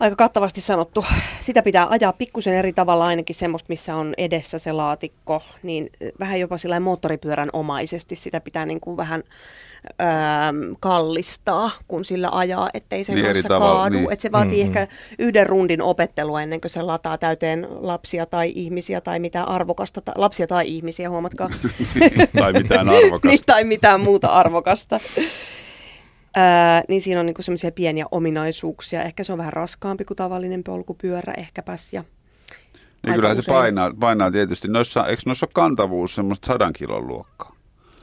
Aika 0.00 0.16
kattavasti 0.16 0.60
sanottu. 0.60 1.04
Sitä 1.40 1.62
pitää 1.62 1.86
ajaa 1.90 2.12
pikkusen 2.12 2.54
eri 2.54 2.72
tavalla 2.72 3.06
ainakin 3.06 3.36
semmoista, 3.36 3.66
missä 3.68 3.96
on 3.96 4.14
edessä 4.18 4.58
se 4.58 4.72
laatikko, 4.72 5.42
niin 5.62 5.90
vähän 6.20 6.40
jopa 6.40 6.58
sillä 6.58 6.80
moottoripyörän 6.80 7.48
omaisesti 7.52 8.16
sitä 8.16 8.40
pitää 8.40 8.66
niin 8.66 8.80
kuin 8.80 8.96
vähän 8.96 9.22
öö, 10.00 10.06
kallistaa, 10.80 11.70
kun 11.88 12.04
sillä 12.04 12.28
ajaa, 12.32 12.70
ettei 12.74 13.04
sen 13.04 13.14
niin 13.14 13.26
kanssa 13.26 13.48
kaadu. 13.48 13.98
Niin. 13.98 14.12
Et 14.12 14.20
se 14.20 14.32
vaatii 14.32 14.64
mm-hmm. 14.64 14.76
ehkä 14.76 14.94
yhden 15.18 15.46
rundin 15.46 15.82
opettelua 15.82 16.42
ennen 16.42 16.60
kuin 16.60 16.70
se 16.70 16.82
lataa 16.82 17.18
täyteen 17.18 17.66
lapsia 17.70 18.26
tai 18.26 18.52
ihmisiä 18.54 19.00
tai 19.00 19.18
mitään 19.18 19.48
arvokasta. 19.48 20.00
Ta- 20.00 20.12
lapsia 20.16 20.46
tai 20.46 20.68
ihmisiä, 20.68 21.10
huomatkaa. 21.10 21.50
tai 22.38 22.52
mitään 22.52 22.88
arvokasta. 22.88 23.28
niin, 23.28 23.40
tai 23.46 23.64
mitään 23.64 24.00
muuta 24.00 24.28
arvokasta. 24.28 25.00
Ää, 26.36 26.82
niin 26.88 27.00
siinä 27.00 27.20
on 27.20 27.26
niinku 27.26 27.42
semmoisia 27.42 27.72
pieniä 27.72 28.06
ominaisuuksia. 28.10 29.02
Ehkä 29.02 29.24
se 29.24 29.32
on 29.32 29.38
vähän 29.38 29.52
raskaampi 29.52 30.04
kuin 30.04 30.16
tavallinen 30.16 30.64
polkupyörä 30.64 31.34
ehkäpäs. 31.36 31.92
Ja 31.92 32.04
niin 33.06 33.14
kyllä 33.14 33.34
se 33.34 33.42
painaa, 33.48 33.92
painaa 34.00 34.30
tietysti. 34.30 34.68
Noissa, 34.68 35.06
eikö 35.06 35.22
noissa 35.26 35.46
ole 35.46 35.50
kantavuus 35.54 36.14
semmoista 36.14 36.46
sadan 36.46 36.72
kilon 36.72 37.06
luokkaa? 37.06 37.56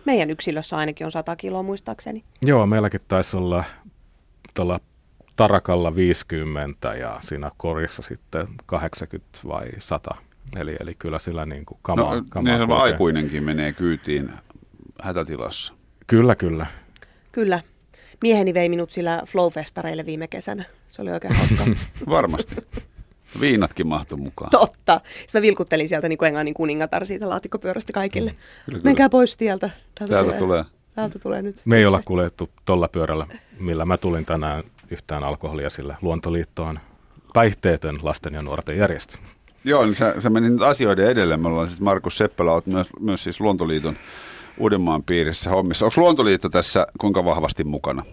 Meidän 0.05 0.29
yksilössä 0.29 0.77
ainakin 0.77 1.05
on 1.05 1.12
100 1.12 1.36
kiloa 1.36 1.63
muistaakseni. 1.63 2.24
Joo, 2.41 2.65
meilläkin 2.65 3.01
taisi 3.07 3.38
olla 3.38 3.63
tuolla 4.53 4.79
tarakalla 5.36 5.96
50 5.96 6.96
ja 6.96 7.17
siinä 7.22 7.51
korissa 7.57 8.01
sitten 8.01 8.48
80 8.65 9.39
vai 9.48 9.67
100. 9.79 10.15
Eli, 10.55 10.75
eli 10.79 10.96
kyllä 11.00 11.19
sillä 11.19 11.46
niin 11.46 11.65
kuin 11.65 11.79
kamaa, 11.81 12.15
no, 12.15 12.24
kamaa 12.29 12.57
niin 12.57 12.72
aikuinenkin 12.72 13.43
menee 13.43 13.74
kyytiin 13.74 14.31
hätätilassa. 15.01 15.74
Kyllä, 16.07 16.36
kyllä. 16.36 16.65
Kyllä. 17.31 17.60
Mieheni 18.22 18.54
vei 18.54 18.70
minut 18.70 18.92
sillä 18.92 19.22
Flow-festareille 19.26 20.06
viime 20.06 20.28
kesänä. 20.28 20.64
Se 20.90 21.02
oli 21.02 21.12
oikein 21.12 21.36
hauska. 21.36 21.66
Varmasti. 22.10 22.56
Viinatkin 23.40 23.88
mahtu 23.88 24.18
mukaan. 24.18 24.52
Totta. 24.52 25.02
Sitten 25.20 25.40
mä 25.40 25.42
vilkuttelin 25.42 25.90
sieltä 25.90 26.10
niin 26.10 26.18
kuin 26.18 26.28
englannin 26.28 26.54
kuningatar 26.54 27.06
siitä 27.06 27.30
laatikkopyörästä 27.30 27.94
kaikille. 27.94 28.32
Mm, 28.32 28.38
kyllä, 28.38 28.66
kyllä. 28.66 28.80
Menkää 28.84 29.10
pois 29.10 29.38
tieltä. 29.38 29.70
Täältä, 29.96 30.14
Täältä 30.14 30.32
tulee. 30.32 30.40
tulee. 30.40 30.64
Täältä 30.96 31.20
tulee 31.20 31.42
nyt. 31.42 31.62
Me 31.66 31.78
ei 31.78 31.86
olla 31.86 32.02
kuljettu 32.06 32.50
tuolla 32.66 32.88
pyörällä, 32.88 33.28
millä 33.60 33.86
mä 33.86 33.98
tulin 33.98 34.26
tänään 34.26 34.64
yhtään 34.92 35.24
alkoholia, 35.24 35.70
sillä 35.70 35.96
Luontoliitto 36.02 36.64
on 36.64 36.80
päihteetön 37.34 38.00
lasten 38.02 38.34
ja 38.34 38.42
nuorten 38.42 38.78
järjestö. 38.78 39.18
Joo, 39.64 39.86
niin 39.86 39.96
sä, 39.96 40.16
sä 40.20 40.30
menit 40.30 40.62
asioiden 40.62 41.08
edelleen. 41.08 41.40
Me 41.40 41.48
ollaan 41.48 41.68
siis 41.68 41.82
Markus 41.82 42.18
Seppälä, 42.18 42.52
olet 42.52 42.68
myös, 42.68 42.88
myös 43.00 43.24
siis 43.24 43.42
Luontoliiton 43.42 43.98
Uudenmaan 44.58 45.04
piirissä 45.04 45.50
hommissa. 45.50 45.86
Onko 45.86 46.02
Luontoliitto 46.02 46.50
tässä 46.50 46.88
kuinka 46.98 47.26
vahvasti 47.26 47.64
mukana? 47.64 48.04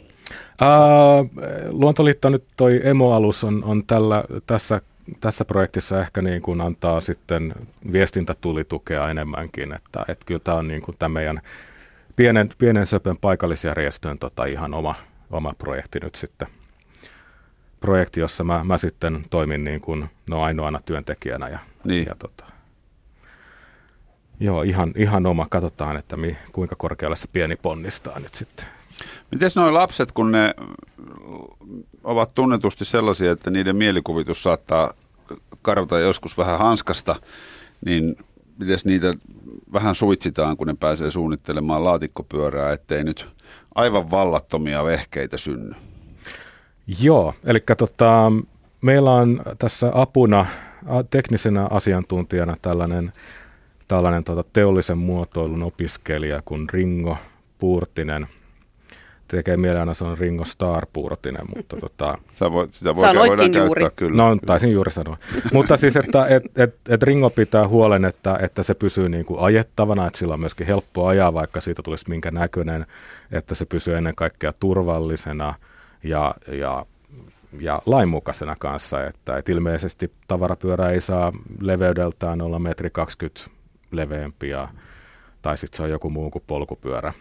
Uh, 0.63 1.31
Luontoliitto 1.69 2.29
nyt 2.29 2.45
toi 2.57 2.81
emoalus 2.85 3.45
on, 3.45 3.65
on 3.65 3.87
tällä, 3.87 4.25
tässä, 4.47 4.81
tässä 5.21 5.45
projektissa 5.45 6.01
ehkä 6.01 6.23
niin 6.23 6.43
kuin 6.43 6.61
antaa 6.61 7.01
sitten 7.01 7.55
viestintätulitukea 7.93 9.11
enemmänkin, 9.11 9.73
että, 9.73 10.05
että 10.09 10.27
kyllä 10.27 10.41
tämä 10.45 10.57
on 10.57 10.69
niin 10.69 10.83
kuin 10.83 10.97
tämän 10.99 11.13
meidän 11.13 11.41
pienen, 12.17 12.49
pienen 12.59 12.87
söpön 12.87 13.17
paikallisjärjestön 13.17 14.19
tota 14.19 14.45
ihan 14.45 14.75
oma, 14.75 14.95
oma 15.31 15.55
projekti 15.59 15.99
nyt 16.03 16.15
sitten. 16.15 16.49
Projekti, 17.81 18.21
jossa 18.21 18.45
mä, 18.45 18.65
mä 18.65 18.79
sitten 18.79 19.25
toimin 19.31 19.65
niin 19.65 19.81
kuin, 19.81 20.11
no 20.31 20.43
ainoana 20.43 20.81
työntekijänä 20.85 21.49
ja, 21.49 21.59
niin. 21.85 22.07
ja 22.07 22.15
tota, 22.19 22.54
Joo, 24.45 24.63
ihan, 24.63 24.93
ihan 24.97 25.27
oma. 25.27 25.47
Katsotaan, 25.51 25.97
että 25.97 26.17
mi, 26.17 26.37
kuinka 26.53 26.77
korkealle 26.77 27.17
se 27.17 27.29
pieni 27.33 27.57
ponnistaa 27.57 28.19
nyt 28.19 28.35
sitten. 28.35 28.67
Miten 29.31 29.51
nuo 29.57 29.75
lapset, 29.75 30.13
kun 30.13 30.33
ne 30.33 30.55
ovat 32.05 32.35
tunnetusti 32.35 32.85
sellaisia, 32.85 33.33
että 33.33 33.51
niiden 33.51 33.77
mielikuvitus 33.77 34.43
saattaa 34.43 34.95
karvata 35.63 35.99
joskus 35.99 36.39
vähän 36.39 36.59
hanskasta, 36.59 37.17
niin 37.85 38.17
miten 38.59 38.79
niitä 38.85 39.15
vähän 39.73 39.95
suitsitaan, 39.95 40.57
kun 40.57 40.67
ne 40.67 40.75
pääsee 40.81 41.11
suunnittelemaan 41.11 41.85
laatikkopyörää, 41.85 42.73
ettei 42.73 43.05
nyt 43.05 43.27
aivan 43.75 44.11
vallattomia 44.11 44.85
vehkeitä 44.85 45.37
synny? 45.37 45.73
Joo, 47.01 47.35
eli 47.45 47.63
tota, 47.79 48.33
meillä 48.81 49.13
on 49.13 49.43
tässä 49.59 49.91
apuna 49.95 50.47
teknisenä 51.11 51.67
asiantuntijana 51.71 52.57
tällainen, 52.63 53.13
tällainen 53.89 54.25
tota, 54.25 54.45
teollisen 54.53 54.99
muotoilun 54.99 55.63
opiskelija 55.63 56.43
kuin 56.45 56.69
Ringo 56.73 57.17
Puurtinen– 57.59 58.27
tekee 59.29 59.57
mieleen 59.57 59.81
aina 59.81 59.95
se 59.95 60.05
on 60.05 60.19
Ringo 60.19 60.45
Starr 60.45 60.87
puurotinen, 60.93 61.43
mutta 61.57 61.77
tota... 61.77 62.19
Sä 62.35 62.53
voit, 62.53 62.73
sitä 62.73 62.95
voi, 62.95 63.15
voidaan 63.15 63.55
juuri. 63.55 63.81
käyttää 63.81 63.97
kyllä. 63.97 64.17
No, 64.17 64.37
taisin 64.47 64.73
juuri 64.73 64.93
sanoa. 64.93 65.17
mutta 65.53 65.77
siis, 65.77 65.97
että 65.97 66.27
et, 66.27 66.43
et, 66.57 66.77
et 66.89 67.03
Ringo 67.03 67.31
pitää 67.31 67.69
huolen, 67.69 68.05
että, 68.05 68.39
että 68.43 68.63
se 68.63 68.75
pysyy 68.75 69.09
niin 69.09 69.25
kuin 69.25 69.41
ajettavana, 69.41 70.07
että 70.07 70.19
sillä 70.19 70.35
on 70.35 70.41
myöskin 70.41 70.67
helppo 70.67 71.07
ajaa, 71.07 71.35
vaikka 71.35 71.61
siitä 71.61 71.83
tulisi 71.83 72.05
minkä 72.09 72.31
näköinen, 72.31 72.87
että 73.33 73.55
se 73.55 73.65
pysyy 73.65 73.97
ennen 73.97 74.15
kaikkea 74.15 74.53
turvallisena 74.53 75.55
ja, 76.03 76.35
ja 76.53 76.87
ja 77.61 77.83
lainmukaisena 77.87 78.57
kanssa, 78.59 79.07
että, 79.07 79.37
että 79.37 79.53
ilmeisesti 79.53 80.11
tavarapyörä 80.29 80.91
ei 80.91 81.01
saa 81.01 81.33
leveydeltään 81.61 82.43
olla 82.43 82.59
metri 82.59 82.91
20 82.91 83.41
leveämpi 83.97 84.49
ja, 84.49 84.69
tai 85.43 85.57
sitten 85.57 85.77
se 85.77 85.83
on 85.83 85.91
joku 85.91 86.11
muu 86.11 86.31
kuin 86.31 86.45
polkupyörä 86.47 87.13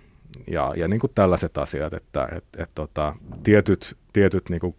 ja, 0.48 0.74
ja 0.78 0.88
niin 0.88 1.00
kuin 1.00 1.12
tällaiset 1.16 1.58
asiat, 1.58 1.94
että 1.94 2.28
et, 2.32 2.46
et, 2.58 2.70
tota, 2.76 3.16
tietyt, 3.44 3.98
tietyt 4.14 4.50
niin 4.50 4.60
kuin 4.60 4.76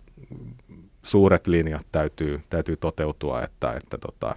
suuret 1.03 1.47
linjat 1.47 1.87
täytyy, 1.93 2.41
täytyy 2.51 2.77
toteutua, 2.77 3.43
että, 3.43 3.73
että 3.73 3.99
tota, 3.99 4.37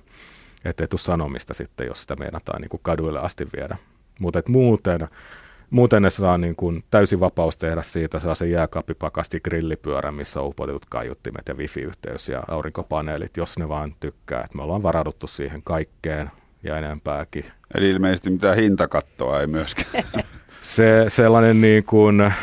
ei 0.66 0.74
tule 0.74 1.00
sanomista 1.00 1.54
sitten, 1.54 1.88
jos 1.88 2.02
sitä 2.02 2.16
meinataan 2.16 2.62
niin 2.62 2.70
kuin 2.70 2.82
kaduille 2.84 3.20
asti 3.20 3.46
viedä. 3.56 3.78
Mutta 4.20 4.42
muuten, 4.48 5.08
muuten 5.70 6.02
ne 6.02 6.10
saa 6.10 6.38
niin 6.38 6.56
kuin 6.56 6.84
täysi 6.92 7.20
vapaus 7.20 7.58
tehdä 7.58 7.82
siitä, 7.82 8.20
saa 8.20 8.36
se 8.36 8.48
jääkaapipakasti 8.48 9.40
grillipyörä, 9.40 10.12
missä 10.12 10.42
on 10.42 10.48
upotetut 10.48 10.86
kaiuttimet 10.90 11.48
ja 11.48 11.56
wifi-yhteys 11.56 12.30
ja 12.30 12.44
aurinkopaneelit, 12.48 13.38
jos 13.38 13.58
ne 13.58 13.70
vaan 13.70 13.96
tykkää. 14.00 14.42
Et 14.42 14.54
me 14.54 14.64
ollaan 14.64 14.84
varauduttu 14.84 15.28
siihen 15.28 15.62
kaikkeen 15.64 16.32
ja 16.68 16.78
enempääkin. 16.78 17.46
Eli 17.76 17.90
ilmeisesti 17.90 18.30
mitään 18.30 18.56
hintakattoa 18.56 19.42
ei 19.42 19.48
myöskään. 19.48 20.04
se 20.62 21.06
sellainen, 21.08 21.62
niin 21.62 21.84
kuin, 21.84 22.34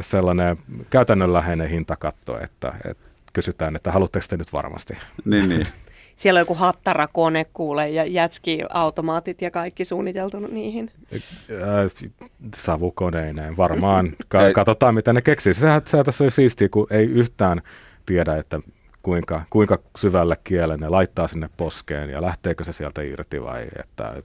sellainen 0.00 0.56
käytännönläheinen 0.90 1.68
hintakatto, 1.68 2.40
että, 2.40 2.72
että 2.84 3.04
kysytään, 3.32 3.76
että 3.76 3.92
haluatteko 3.92 4.26
te 4.28 4.36
nyt 4.36 4.52
varmasti? 4.52 4.94
Niin, 5.24 5.48
niin. 5.48 5.66
Siellä 6.16 6.38
on 6.38 6.42
joku 6.42 6.54
hattarakone 6.54 7.46
kuule 7.52 7.88
ja 7.88 8.04
jätski-automaatit 8.04 9.42
ja 9.42 9.50
kaikki 9.50 9.84
suunniteltu 9.84 10.40
niihin. 10.40 10.90
Äh, 11.14 12.10
savukoneineen 12.56 13.56
varmaan. 13.56 14.12
Ka- 14.28 14.52
katsotaan, 14.52 14.94
mitä 14.94 15.12
ne 15.12 15.22
keksii. 15.22 15.54
Sehän, 15.54 15.82
sehän 15.84 16.06
tässä 16.06 16.24
on 16.24 16.30
siistiä, 16.30 16.68
kun 16.68 16.86
ei 16.90 17.04
yhtään 17.04 17.62
tiedä, 18.06 18.36
että 18.36 18.60
kuinka, 19.02 19.42
kuinka 19.50 19.78
syvälle 19.96 20.34
kielen 20.44 20.80
ne 20.80 20.88
laittaa 20.88 21.28
sinne 21.28 21.50
poskeen 21.56 22.10
ja 22.10 22.22
lähteekö 22.22 22.64
se 22.64 22.72
sieltä 22.72 23.02
irti 23.02 23.42
vai 23.42 23.66
että 23.78 24.22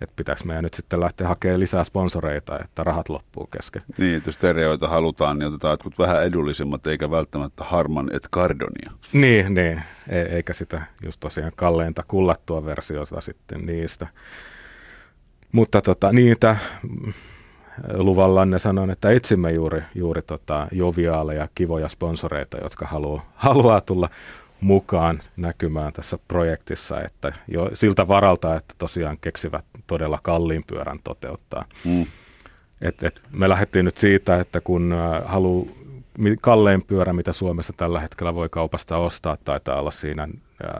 että 0.00 0.12
pitääkö 0.16 0.44
meidän 0.44 0.64
nyt 0.64 0.74
sitten 0.74 1.00
lähteä 1.00 1.28
hakemaan 1.28 1.60
lisää 1.60 1.84
sponsoreita, 1.84 2.58
että 2.64 2.84
rahat 2.84 3.08
loppuu 3.08 3.46
kesken. 3.46 3.82
Niin, 3.98 4.16
että 4.16 4.28
jos 4.28 4.34
stereoita 4.34 4.88
halutaan, 4.88 5.38
niin 5.38 5.48
otetaan 5.48 5.72
jotkut 5.72 5.98
vähän 5.98 6.24
edullisemmat, 6.24 6.86
eikä 6.86 7.10
välttämättä 7.10 7.64
Harman 7.64 8.08
et 8.12 8.28
Cardonia. 8.34 8.92
Niin, 9.12 9.54
niin. 9.54 9.82
E- 10.08 10.22
eikä 10.22 10.52
sitä 10.52 10.82
just 11.04 11.20
tosiaan 11.20 11.52
kalleinta 11.56 12.02
kullattua 12.08 12.64
versiota 12.64 13.20
sitten 13.20 13.66
niistä. 13.66 14.06
Mutta 15.52 15.80
tota, 15.80 16.12
niitä 16.12 16.56
luvallanne 17.92 18.58
sanon, 18.58 18.90
että 18.90 19.10
etsimme 19.10 19.52
juuri, 19.52 19.82
juuri 19.94 20.22
tota 20.22 20.68
joviaaleja, 20.72 21.48
kivoja 21.54 21.88
sponsoreita, 21.88 22.58
jotka 22.62 22.86
haluaa, 22.86 23.32
haluaa 23.36 23.80
tulla 23.80 24.08
mukaan 24.60 25.20
näkymään 25.36 25.92
tässä 25.92 26.18
projektissa, 26.28 27.00
että 27.00 27.32
jo 27.48 27.70
siltä 27.72 28.08
varalta, 28.08 28.56
että 28.56 28.74
tosiaan 28.78 29.18
keksivät 29.20 29.64
todella 29.86 30.18
kalliin 30.22 30.64
pyörän 30.66 30.98
toteuttaa. 31.04 31.64
Mm. 31.84 32.06
Et, 32.80 33.02
et 33.02 33.22
me 33.30 33.48
lähdettiin 33.48 33.84
nyt 33.84 33.96
siitä, 33.96 34.40
että 34.40 34.60
kun 34.60 34.92
äh, 34.92 35.22
haluaa 35.24 35.66
kallein 36.40 36.82
pyörä, 36.82 37.12
mitä 37.12 37.32
Suomessa 37.32 37.72
tällä 37.76 38.00
hetkellä 38.00 38.34
voi 38.34 38.48
kaupasta 38.48 38.96
ostaa, 38.96 39.36
taitaa 39.44 39.80
olla 39.80 39.90
siinä 39.90 40.22
äh, 40.22 40.70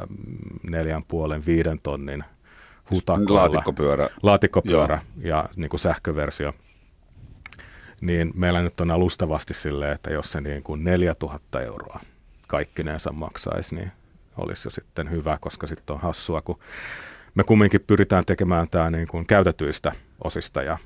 neljän 0.70 1.02
puolen 1.08 1.42
viiden 1.46 1.80
tonnin 1.82 2.24
hutakolla. 2.90 3.40
Laatikkopyörä. 3.40 4.08
Laatikkopyörä 4.22 5.00
Joo. 5.16 5.28
ja 5.28 5.48
niin 5.56 5.68
kuin 5.68 5.80
sähköversio. 5.80 6.52
Niin 8.00 8.32
meillä 8.34 8.62
nyt 8.62 8.80
on 8.80 8.90
alustavasti 8.90 9.54
silleen, 9.54 9.92
että 9.92 10.11
jos 10.11 10.32
se 10.32 10.40
niin 10.40 10.62
kuin 10.62 10.84
4000 10.84 11.61
euroa 11.61 12.00
kaikkinensa 12.46 13.12
maksaisi, 13.12 13.74
niin 13.74 13.92
olisi 14.37 14.66
jo 14.66 14.70
sitten 14.70 15.11
hyvä, 15.11 15.38
koska 15.40 15.66
sitten 15.66 15.94
on 15.94 16.00
hassua, 16.00 16.40
kun 16.40 16.58
me 17.34 17.44
kumminkin 17.44 17.80
pyritään 17.80 18.24
tekemään 18.24 18.68
tämä 18.68 18.90
niin 18.90 19.08
kuin 19.08 19.26
käytetyistä 19.26 19.92
osista 20.24 20.62
ja, 20.62 20.78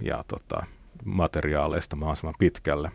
ja 0.00 0.24
tota, 0.28 0.66
materiaaleista 1.04 1.96
mahdollisimman 1.96 2.34
pitkälle. 2.38 2.90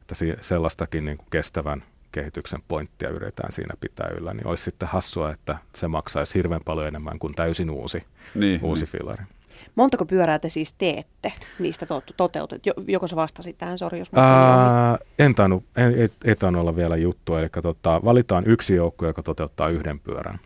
Että 0.00 0.14
si- 0.14 0.36
sellaistakin 0.40 1.04
niin 1.04 1.18
kuin 1.18 1.28
kestävän 1.30 1.82
kehityksen 2.12 2.62
pointtia 2.68 3.08
yritetään 3.08 3.52
siinä 3.52 3.74
pitää 3.80 4.08
yllä, 4.18 4.34
niin 4.34 4.46
olisi 4.46 4.64
sitten 4.64 4.88
hassua, 4.88 5.30
että 5.30 5.58
se 5.74 5.88
maksaisi 5.88 6.34
hirveän 6.34 6.60
paljon 6.64 6.86
enemmän 6.86 7.18
kuin 7.18 7.34
täysin 7.34 7.70
uusi, 7.70 8.04
niin, 8.34 8.60
uusi 8.62 8.82
niin. 8.82 8.90
fillari. 8.90 9.24
Montako 9.74 10.04
pyörää 10.04 10.38
te 10.38 10.48
siis 10.48 10.72
teette 10.72 11.32
niistä 11.58 11.86
to- 11.86 12.02
toteutet? 12.16 12.62
Joko 12.86 13.06
sä 13.06 13.16
vastasit 13.16 13.58
tähän, 13.58 13.78
sori 13.78 13.98
jos 13.98 14.10
Ää, 14.16 14.98
en 15.18 15.34
tainnut, 15.34 15.64
ei, 15.76 15.84
ei, 15.84 16.08
ei 16.24 16.36
tainnut 16.36 16.60
olla 16.60 16.76
vielä 16.76 16.96
juttu, 16.96 17.34
eli 17.34 17.48
tota, 17.62 18.00
valitaan 18.04 18.46
yksi 18.46 18.74
joukko, 18.74 19.06
joka 19.06 19.22
toteuttaa 19.22 19.68
yhden 19.68 20.00
pyörän. 20.00 20.40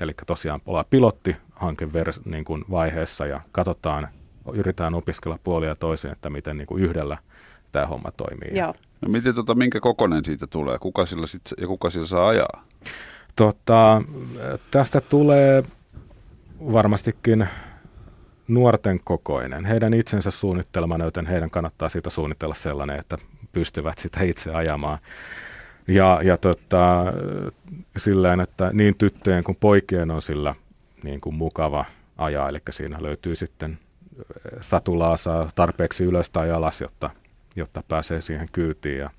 Eli 0.00 0.12
tosiaan 0.26 0.60
ollaan 0.66 0.84
pilottihanke 0.90 1.88
niin 2.24 2.44
kuin 2.44 2.64
vaiheessa 2.70 3.26
ja 3.26 3.40
katsotaan, 3.52 4.08
yritetään 4.52 4.94
opiskella 4.94 5.38
puolia 5.44 5.76
toisin, 5.76 6.12
että 6.12 6.30
miten 6.30 6.58
niin 6.58 6.66
kuin 6.66 6.82
yhdellä 6.82 7.18
tämä 7.72 7.86
homma 7.86 8.10
toimii. 8.10 8.58
Joo. 8.58 8.74
No 9.00 9.08
miten, 9.08 9.34
tota, 9.34 9.54
minkä 9.54 9.80
kokonen 9.80 10.24
siitä 10.24 10.46
tulee? 10.46 10.78
Kuka 10.78 11.06
sillä 11.06 11.26
sit, 11.26 11.42
ja 11.60 11.66
kuka 11.66 11.90
sillä 11.90 12.06
saa 12.06 12.28
ajaa? 12.28 12.64
Tota, 13.36 14.02
tästä 14.70 15.00
tulee 15.00 15.62
varmastikin 16.72 17.48
nuorten 18.48 19.00
kokoinen. 19.04 19.64
Heidän 19.64 19.94
itsensä 19.94 20.30
suunnittelemana, 20.30 21.04
joten 21.04 21.26
heidän 21.26 21.50
kannattaa 21.50 21.88
siitä 21.88 22.10
suunnitella 22.10 22.54
sellainen, 22.54 23.00
että 23.00 23.18
pystyvät 23.52 23.98
sitä 23.98 24.22
itse 24.22 24.54
ajamaan. 24.54 24.98
Ja, 25.88 26.20
ja 26.22 26.36
tota, 26.36 27.04
silleen, 27.96 28.40
että 28.40 28.70
niin 28.72 28.94
tyttöjen 28.98 29.44
kuin 29.44 29.56
poikien 29.60 30.10
on 30.10 30.22
sillä 30.22 30.54
niin 31.02 31.20
kuin 31.20 31.34
mukava 31.34 31.84
ajaa, 32.18 32.48
eli 32.48 32.58
siinä 32.70 32.98
löytyy 33.00 33.34
sitten 33.34 33.78
satulaa 34.60 35.16
saa 35.16 35.48
tarpeeksi 35.54 36.04
ylös 36.04 36.30
tai 36.30 36.50
alas, 36.50 36.80
jotta, 36.80 37.10
jotta 37.56 37.82
pääsee 37.88 38.20
siihen 38.20 38.48
kyytiin. 38.52 38.98
Ja, 38.98 39.10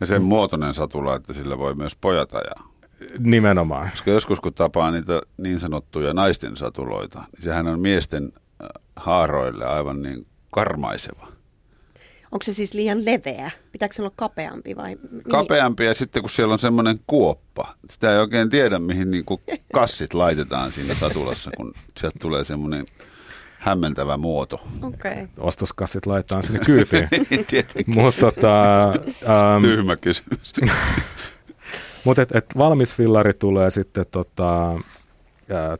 ja 0.00 0.06
sen 0.06 0.22
muotoinen 0.22 0.74
satula, 0.74 1.16
että 1.16 1.32
sillä 1.32 1.58
voi 1.58 1.74
myös 1.74 1.96
pojat 1.96 2.34
ajaa. 2.34 2.73
Nimenomaan. 3.18 3.90
Koska 3.90 4.10
joskus 4.10 4.40
kun 4.40 4.54
tapaa 4.54 4.90
niitä 4.90 5.22
niin 5.36 5.60
sanottuja 5.60 6.14
naisten 6.14 6.56
satuloita, 6.56 7.18
niin 7.32 7.42
sehän 7.42 7.66
on 7.66 7.80
miesten 7.80 8.32
haaroille 8.96 9.66
aivan 9.66 10.02
niin 10.02 10.26
karmaiseva. 10.50 11.34
Onko 12.32 12.42
se 12.42 12.52
siis 12.52 12.74
liian 12.74 13.04
leveä? 13.04 13.50
Pitääkö 13.72 13.94
se 13.94 14.02
olla 14.02 14.12
kapeampi 14.16 14.76
vai? 14.76 14.96
Kapeampi 15.30 15.84
ja 15.84 15.94
sitten 15.94 16.22
kun 16.22 16.30
siellä 16.30 16.52
on 16.52 16.58
semmoinen 16.58 17.00
kuoppa, 17.06 17.74
sitä 17.90 18.12
ei 18.12 18.18
oikein 18.18 18.50
tiedä 18.50 18.78
mihin 18.78 19.10
niin 19.10 19.24
kuin 19.24 19.40
kassit 19.72 20.14
laitetaan 20.14 20.72
siinä 20.72 20.94
satulassa, 20.94 21.50
kun 21.56 21.74
sieltä 21.96 22.18
tulee 22.20 22.44
semmoinen 22.44 22.84
hämmentävä 23.58 24.16
muoto. 24.16 24.62
Okay. 24.82 25.28
Ostoskassit 25.38 26.06
laitetaan 26.06 26.42
sinne 26.42 26.58
kyytiin. 26.58 27.08
Tietenkin. 27.50 27.94
Mutta 27.94 28.20
tota, 28.20 28.82
ähm, 28.90 29.62
Tyhmä 29.62 29.96
kysymys. 29.96 30.54
Mutta 32.04 32.22
et, 32.22 32.36
et 32.36 32.46
valmis 32.58 32.94
fillari 32.94 33.32
tulee 33.34 33.70
sitten 33.70 34.04
tota, 34.10 34.72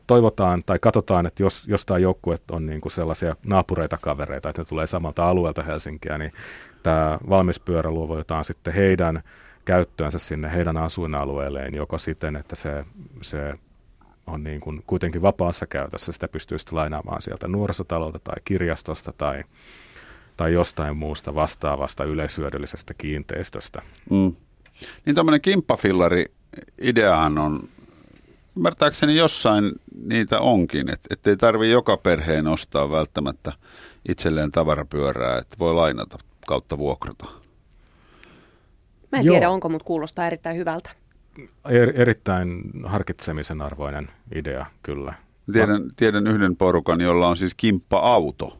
toivotaan 0.07 0.63
tai 0.65 0.79
katsotaan, 0.79 1.25
että 1.25 1.43
jos 1.43 1.67
jostain 1.67 2.03
joukkuet 2.03 2.51
on 2.51 2.65
niinku 2.65 2.89
sellaisia 2.89 3.35
naapureita 3.45 3.97
kavereita, 4.01 4.49
että 4.49 4.61
ne 4.61 4.65
tulee 4.65 4.87
samalta 4.87 5.29
alueelta 5.29 5.63
Helsinkiä, 5.63 6.17
niin 6.17 6.31
tämä 6.83 7.19
valmis 7.29 7.59
pyörä 7.59 7.91
luovutetaan 7.91 8.45
sitten 8.45 8.73
heidän 8.73 9.23
käyttöönsä 9.65 10.19
sinne 10.19 10.53
heidän 10.53 10.77
asuinalueelleen, 10.77 11.75
joko 11.75 11.97
siten, 11.97 12.35
että 12.35 12.55
se, 12.55 12.85
se 13.21 13.53
on 14.27 14.43
niin 14.43 14.59
kuin 14.59 14.83
kuitenkin 14.87 15.21
vapaassa 15.21 15.67
käytössä. 15.67 16.11
Sitä 16.11 16.27
pystyy 16.27 16.59
sitten 16.59 16.77
lainaamaan 16.77 17.21
sieltä 17.21 17.47
nuorisotalolta 17.47 18.19
tai 18.19 18.35
kirjastosta 18.43 19.13
tai, 19.17 19.43
tai 20.37 20.53
jostain 20.53 20.97
muusta 20.97 21.35
vastaavasta 21.35 22.03
yleisyödyllisestä 22.03 22.93
kiinteistöstä. 22.93 23.81
Mm. 24.09 24.33
Niin 25.05 25.15
tämmöinen 25.15 25.41
kimppafillari 25.41 26.25
ideahan 26.81 27.37
on, 27.37 27.69
ymmärtääkseni 28.57 29.15
jossain 29.15 29.71
niitä 30.05 30.39
onkin, 30.39 30.89
että 30.89 31.07
et 31.11 31.27
ei 31.27 31.37
tarvitse 31.37 31.71
joka 31.71 31.97
perheen 31.97 32.47
ostaa 32.47 32.91
välttämättä 32.91 33.53
itselleen 34.09 34.51
tavarapyörää, 34.51 35.37
että 35.37 35.55
voi 35.59 35.73
lainata 35.73 36.17
kautta 36.47 36.77
vuokrata. 36.77 37.25
Mä 39.11 39.19
en 39.19 39.25
Joo. 39.25 39.33
tiedä 39.33 39.49
onko, 39.49 39.69
mutta 39.69 39.85
kuulostaa 39.85 40.27
erittäin 40.27 40.57
hyvältä. 40.57 40.89
Er, 41.69 42.01
erittäin 42.01 42.61
harkitsemisen 42.83 43.61
arvoinen 43.61 44.09
idea, 44.35 44.65
kyllä. 44.83 45.13
Tiedän, 45.53 45.81
tiedän 45.95 46.27
yhden 46.27 46.55
porukan, 46.55 47.01
jolla 47.01 47.27
on 47.27 47.37
siis 47.37 47.55
kimppa-auto. 47.55 48.57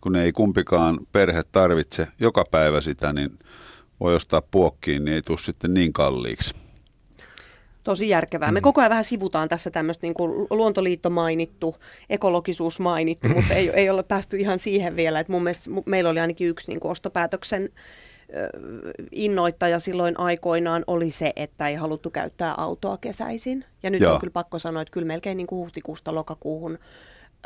Kun 0.00 0.16
ei 0.16 0.32
kumpikaan 0.32 0.98
perhe 1.12 1.42
tarvitse 1.52 2.08
joka 2.20 2.44
päivä 2.50 2.80
sitä, 2.80 3.12
niin 3.12 3.38
voi 4.00 4.14
ostaa 4.14 4.42
puokkiin, 4.50 5.04
niin 5.04 5.14
ei 5.14 5.22
tule 5.22 5.38
sitten 5.38 5.74
niin 5.74 5.92
kalliiksi. 5.92 6.54
Tosi 7.84 8.08
järkevää. 8.08 8.52
Me 8.52 8.60
mm. 8.60 8.62
koko 8.62 8.80
ajan 8.80 8.90
vähän 8.90 9.04
sivutaan 9.04 9.48
tässä 9.48 9.70
tämmöistä 9.70 10.06
niin 10.06 10.14
kuin 10.14 10.46
luontoliitto 10.50 11.10
mainittu, 11.10 11.76
ekologisuus 12.10 12.80
mainittu, 12.80 13.28
mutta 13.34 13.54
ei, 13.54 13.70
ei 13.70 13.90
ole 13.90 14.02
päästy 14.02 14.36
ihan 14.36 14.58
siihen 14.58 14.96
vielä. 14.96 15.20
Että 15.20 15.32
mun 15.32 15.42
mielestä 15.42 15.70
meillä 15.86 16.10
oli 16.10 16.20
ainakin 16.20 16.48
yksi 16.48 16.68
niin 16.68 16.80
kuin 16.80 16.90
ostopäätöksen 16.90 17.70
innoittaja 19.12 19.78
silloin 19.78 20.20
aikoinaan 20.20 20.84
oli 20.86 21.10
se, 21.10 21.32
että 21.36 21.68
ei 21.68 21.74
haluttu 21.74 22.10
käyttää 22.10 22.54
autoa 22.54 22.96
kesäisin. 22.96 23.64
Ja 23.82 23.90
nyt 23.90 24.00
Joo. 24.00 24.14
on 24.14 24.20
kyllä 24.20 24.30
pakko 24.30 24.58
sanoa, 24.58 24.82
että 24.82 24.92
kyllä 24.92 25.06
melkein 25.06 25.36
niin 25.36 25.46
kuin 25.46 25.58
huhtikuusta 25.58 26.14
lokakuuhun 26.14 26.78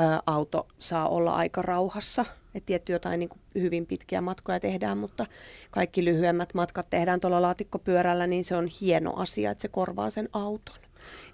ö, 0.00 0.04
auto 0.26 0.66
saa 0.78 1.08
olla 1.08 1.34
aika 1.34 1.62
rauhassa. 1.62 2.24
Että 2.54 2.66
tietty 2.66 2.92
jotain 2.92 3.18
niin 3.18 3.28
kuin 3.28 3.40
hyvin 3.54 3.86
pitkiä 3.86 4.20
matkoja 4.20 4.60
tehdään, 4.60 4.98
mutta 4.98 5.26
kaikki 5.70 6.04
lyhyemmät 6.04 6.54
matkat 6.54 6.90
tehdään 6.90 7.20
tuolla 7.20 7.42
laatikkopyörällä, 7.42 8.26
niin 8.26 8.44
se 8.44 8.56
on 8.56 8.66
hieno 8.80 9.14
asia, 9.14 9.50
että 9.50 9.62
se 9.62 9.68
korvaa 9.68 10.10
sen 10.10 10.28
auton. 10.32 10.76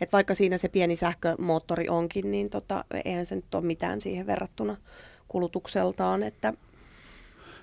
Et 0.01 0.13
vaikka 0.13 0.35
siinä 0.35 0.59
se 0.59 0.69
pieni 0.69 0.97
sähkömoottori 0.97 1.89
onkin, 1.89 2.31
niin 2.31 2.51
tota, 2.51 2.85
eihän 3.05 3.27
se 3.27 3.35
nyt 3.35 3.55
ole 3.55 3.65
mitään 3.65 4.01
siihen 4.01 4.27
verrattuna 4.27 4.77
kulutukseltaan, 5.29 6.23
että 6.23 6.53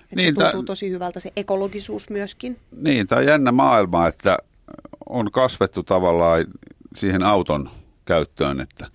että 0.02 0.16
niin, 0.16 0.34
se 0.34 0.42
tuntuu 0.42 0.62
ta- 0.62 0.66
tosi 0.66 0.90
hyvältä 0.90 1.20
se 1.20 1.32
ekologisuus 1.36 2.10
myöskin. 2.10 2.58
Niin, 2.76 3.06
tämä 3.06 3.18
on 3.18 3.26
jännä 3.26 3.52
maailma, 3.52 4.06
että 4.06 4.38
on 5.08 5.30
kasvettu 5.30 5.82
tavallaan 5.82 6.44
siihen 6.96 7.22
auton 7.22 7.70
käyttöön, 8.04 8.60
että 8.60 8.86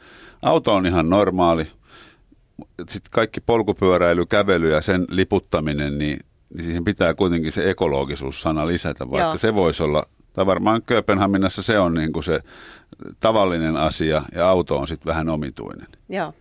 auto 0.42 0.74
on 0.74 0.86
ihan 0.86 1.10
normaali. 1.10 1.68
Sitten 2.90 3.12
kaikki 3.12 3.42
polkupyöräily, 3.42 4.26
kävely 4.26 4.72
ja 4.72 4.82
sen 4.82 5.06
liputtaminen, 5.10 5.98
niin, 5.98 6.20
niin 6.54 6.64
siihen 6.64 6.84
pitää 6.84 7.14
kuitenkin 7.14 7.52
se 7.52 7.70
ekologisuus-sana 7.70 8.68
lisätä, 8.68 9.10
vaikka 9.10 9.28
Joo. 9.28 9.38
se 9.38 9.56
voisi 9.56 9.84
olla, 9.84 10.06
tai 10.34 10.46
varmaan 10.46 10.82
Kööpenhaminassa 10.82 11.64
se 11.64 11.80
on 11.80 11.94
niin 11.94 12.14
kuin 12.14 12.24
se 12.24 12.40
tavallinen 13.20 13.78
asia 13.78 14.22
ja 14.36 14.50
auto 14.50 14.78
on 14.78 14.88
sitten 14.88 15.06
vähän 15.06 15.30
omituinen. 15.30 15.88
Joo. 16.10 16.34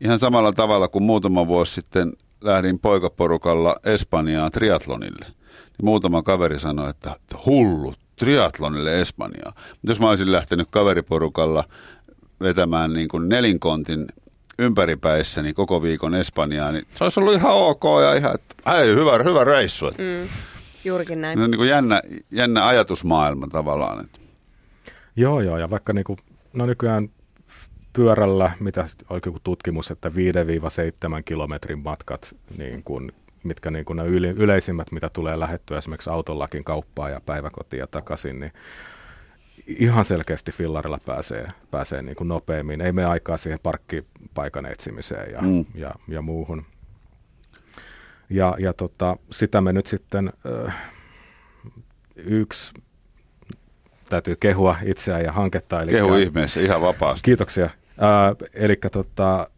Ihan 0.00 0.18
samalla 0.18 0.52
tavalla 0.52 0.88
kuin 0.88 1.02
muutama 1.02 1.46
vuosi 1.46 1.74
sitten 1.74 2.12
lähdin 2.40 2.78
poikaporukalla 2.78 3.76
Espanjaan 3.84 4.50
triatlonille, 4.50 5.26
niin 5.26 5.84
muutama 5.84 6.22
kaveri 6.22 6.60
sanoi, 6.60 6.90
että 6.90 7.14
hullu, 7.46 7.94
triatlonille 8.16 9.00
Espanjaan. 9.00 9.52
Mutta 9.56 9.90
jos 9.90 10.00
mä 10.00 10.08
olisin 10.08 10.32
lähtenyt 10.32 10.68
kaveriporukalla 10.70 11.64
vetämään 12.40 12.92
niin 12.92 13.08
kuin 13.08 13.28
nelinkontin 13.28 14.06
ympäripäissä 14.58 15.42
niin 15.42 15.54
koko 15.54 15.82
viikon 15.82 16.14
Espanjaan, 16.14 16.74
niin 16.74 16.86
se 16.94 17.04
olisi 17.04 17.20
ollut 17.20 17.34
ihan 17.34 17.52
ok 17.52 17.82
ja 18.02 18.14
ihan, 18.14 18.34
että 18.34 18.72
hei, 18.72 18.94
hyvä, 18.94 19.18
hyvä 19.24 19.44
reissu. 19.44 19.86
Mm, 19.86 20.28
juurikin 20.84 21.20
näin. 21.20 21.38
Se 21.38 21.44
on 21.44 21.50
niin 21.50 21.58
kuin 21.58 21.70
jännä, 21.70 22.02
jännä 22.30 22.66
ajatusmaailma 22.66 23.48
tavallaan. 23.48 24.04
Että. 24.04 24.18
Joo, 25.16 25.40
joo, 25.40 25.58
ja 25.58 25.70
vaikka 25.70 25.92
niin 25.92 26.04
kuin, 26.04 26.18
no 26.52 26.66
nykyään 26.66 27.08
pyörällä, 27.92 28.52
mitä 28.60 28.86
oli 29.10 29.20
joku 29.26 29.38
tutkimus, 29.44 29.90
että 29.90 30.08
5-7 30.08 30.12
kilometrin 31.24 31.78
matkat, 31.78 32.36
niin 32.58 32.82
kuin, 32.82 33.12
mitkä 33.44 33.70
niin 33.70 33.84
kuin 33.84 33.96
ne 33.96 34.04
yleisimmät, 34.36 34.92
mitä 34.92 35.08
tulee 35.08 35.40
lähettyä 35.40 35.78
esimerkiksi 35.78 36.10
autollakin 36.10 36.64
kauppaan 36.64 37.12
ja 37.12 37.20
päiväkotiin 37.26 37.80
ja 37.80 37.86
takaisin, 37.86 38.40
niin 38.40 38.52
ihan 39.68 40.04
selkeästi 40.04 40.52
fillarilla 40.52 40.98
pääsee, 41.06 41.48
pääsee 41.70 42.02
niin 42.02 42.16
kuin 42.16 42.28
nopeammin. 42.28 42.80
Ei 42.80 42.92
mene 42.92 43.06
aikaa 43.06 43.36
siihen 43.36 43.58
parkkipaikan 43.62 44.66
etsimiseen 44.66 45.32
ja, 45.32 45.42
mm. 45.42 45.64
ja, 45.74 45.90
ja 46.08 46.22
muuhun. 46.22 46.64
Ja, 48.30 48.56
ja 48.58 48.72
tota, 48.72 49.16
sitä 49.30 49.60
me 49.60 49.72
nyt 49.72 49.86
sitten, 49.86 50.32
äh, 50.66 50.76
yksi 52.16 52.74
täytyy 54.08 54.36
kehua 54.40 54.76
itseään 54.84 55.24
ja 55.24 55.32
hanketta. 55.32 55.82
Eli 55.82 55.90
Kehu 55.90 56.14
ihmeessä 56.14 56.60
ihan 56.60 56.80
vapaasti. 56.80 57.24
Kiitoksia. 57.24 57.70
eli 58.54 58.76
tota, 58.92 59.50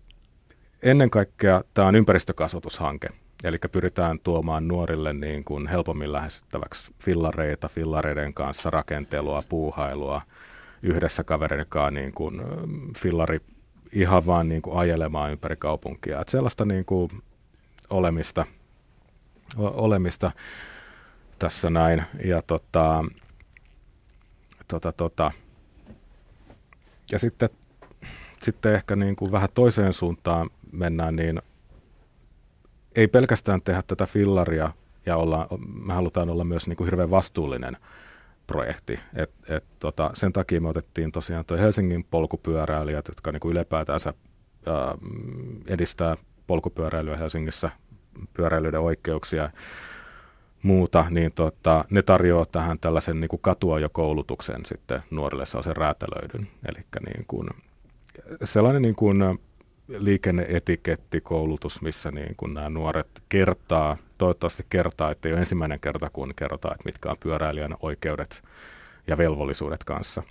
ennen 0.83 1.11
kaikkea 1.11 1.65
tämä 1.75 1.89
on 1.89 1.97
ympäristökasvatushanke. 1.97 3.09
Eli 3.45 3.57
pyritään 3.73 4.19
tuomaan 4.19 4.69
nuorille 4.69 5.13
niin 5.13 5.45
kuin 5.45 5.67
helpommin 5.67 6.13
lähestyttäväksi 6.13 6.93
fillareita, 6.99 7.69
fillareiden 7.69 8.35
kanssa 8.35 8.71
rakentelua, 8.71 9.43
puuhailua, 9.49 10.23
yhdessä 10.83 11.25
kavereiden 11.25 11.67
kanssa 11.69 11.91
niin 11.91 12.13
kuin 12.13 12.43
fillari 12.99 13.41
ihan 13.93 14.27
vaan 14.27 14.49
niin 14.49 14.63
kuin 14.63 14.77
ajelemaan 14.77 15.33
ympäri 15.33 15.57
kaupunkia. 15.57 16.21
Et 16.21 16.29
sellaista 16.29 16.65
niin 16.65 16.85
kuin 16.85 17.11
olemista, 17.91 18.47
olemista 19.57 20.31
tässä 21.39 21.71
näin. 21.71 22.03
Ja 22.25 22.43
tota, 22.43 23.05
tota, 24.69 24.93
tota. 24.93 25.33
Ja 27.13 27.19
sitten, 27.19 27.49
sitten 28.43 28.75
ehkä 28.75 28.97
niin 28.97 29.17
kuin 29.17 29.33
vähän 29.33 29.49
toiseen 29.55 29.93
suuntaan 29.93 30.51
mennään, 30.73 31.17
niin 31.17 31.43
ei 32.97 33.09
pelkästään 33.09 33.63
tehdä 33.63 33.83
tätä 33.87 34.07
fillaria 34.07 34.73
ja 35.07 35.17
olla, 35.17 35.49
me 35.85 35.95
halutaan 35.95 36.31
olla 36.31 36.45
myös 36.45 36.67
niin 36.67 36.77
kuin 36.77 36.87
hirveän 36.87 37.11
vastuullinen 37.11 37.77
projekti. 38.47 39.01
Et, 39.15 39.31
et, 39.49 39.65
tota, 39.79 40.11
sen 40.15 40.33
takia 40.33 40.61
me 40.61 40.69
otettiin 40.69 41.13
tosiaan 41.13 41.45
tuo 41.45 41.57
Helsingin 41.57 42.05
polkupyöräilijät, 42.05 43.09
jotka 43.09 43.33
niin 43.33 43.41
kuin 43.41 43.57
ylipäätänsä 43.57 44.15
ää, 44.67 44.95
edistää 45.67 46.17
polkupyöräilyä 46.47 47.17
Helsingissä, 47.17 47.71
pyöräilyiden 48.35 48.81
oikeuksia 48.81 49.51
muuta, 50.63 51.05
niin 51.11 51.33
tota, 51.33 51.85
ne 51.91 52.03
tarjoaa 52.03 52.47
tähän 52.47 52.79
tällaisen 52.81 53.21
niin 53.21 53.29
kuin 53.29 53.41
katuajokoulutuksen 53.43 54.67
sitten 54.67 55.03
nuorille 55.11 55.47
sellaisen 55.47 55.77
räätälöidyn. 55.77 56.49
Eli 56.69 56.85
niin 57.15 57.25
kuin, 57.29 57.49
sellainen 58.45 58.83
niin 58.83 58.95
kuin 58.95 59.19
liikenneetikettikoulutus, 59.99 61.83
missä 61.83 62.11
niin 62.11 62.37
kuin 62.37 62.55
nämä 62.55 62.71
nuoret 62.71 63.23
kertaa, 63.29 63.97
toivottavasti 64.19 64.67
kertaa, 64.71 65.11
että 65.11 65.29
ei 65.29 65.33
ole 65.33 65.41
ensimmäinen 65.41 65.81
kerta, 65.81 66.11
kun 66.13 66.33
kerrotaan, 66.37 66.75
että 66.75 66.85
mitkä 66.85 67.11
on 67.11 67.17
pyöräilijän 67.21 67.77
oikeudet 67.81 68.43
ja 69.07 69.19
velvollisuudet 69.19 69.85
kanssa. 69.85 70.23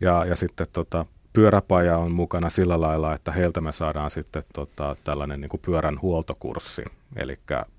Ja, 0.00 0.24
ja 0.24 0.36
sitten 0.36 0.66
tota, 0.72 1.06
pyöräpaja 1.32 1.98
on 1.98 2.12
mukana 2.12 2.48
sillä 2.48 2.80
lailla, 2.80 3.14
että 3.14 3.32
heiltä 3.32 3.60
me 3.60 3.72
saadaan 3.72 4.10
sitten 4.10 4.42
tota, 4.54 4.96
tällainen 5.04 5.40
niin 5.40 5.48
kuin 5.48 5.60
pyörän 5.64 6.00
huoltokurssi, 6.02 6.84
eli 7.16 7.38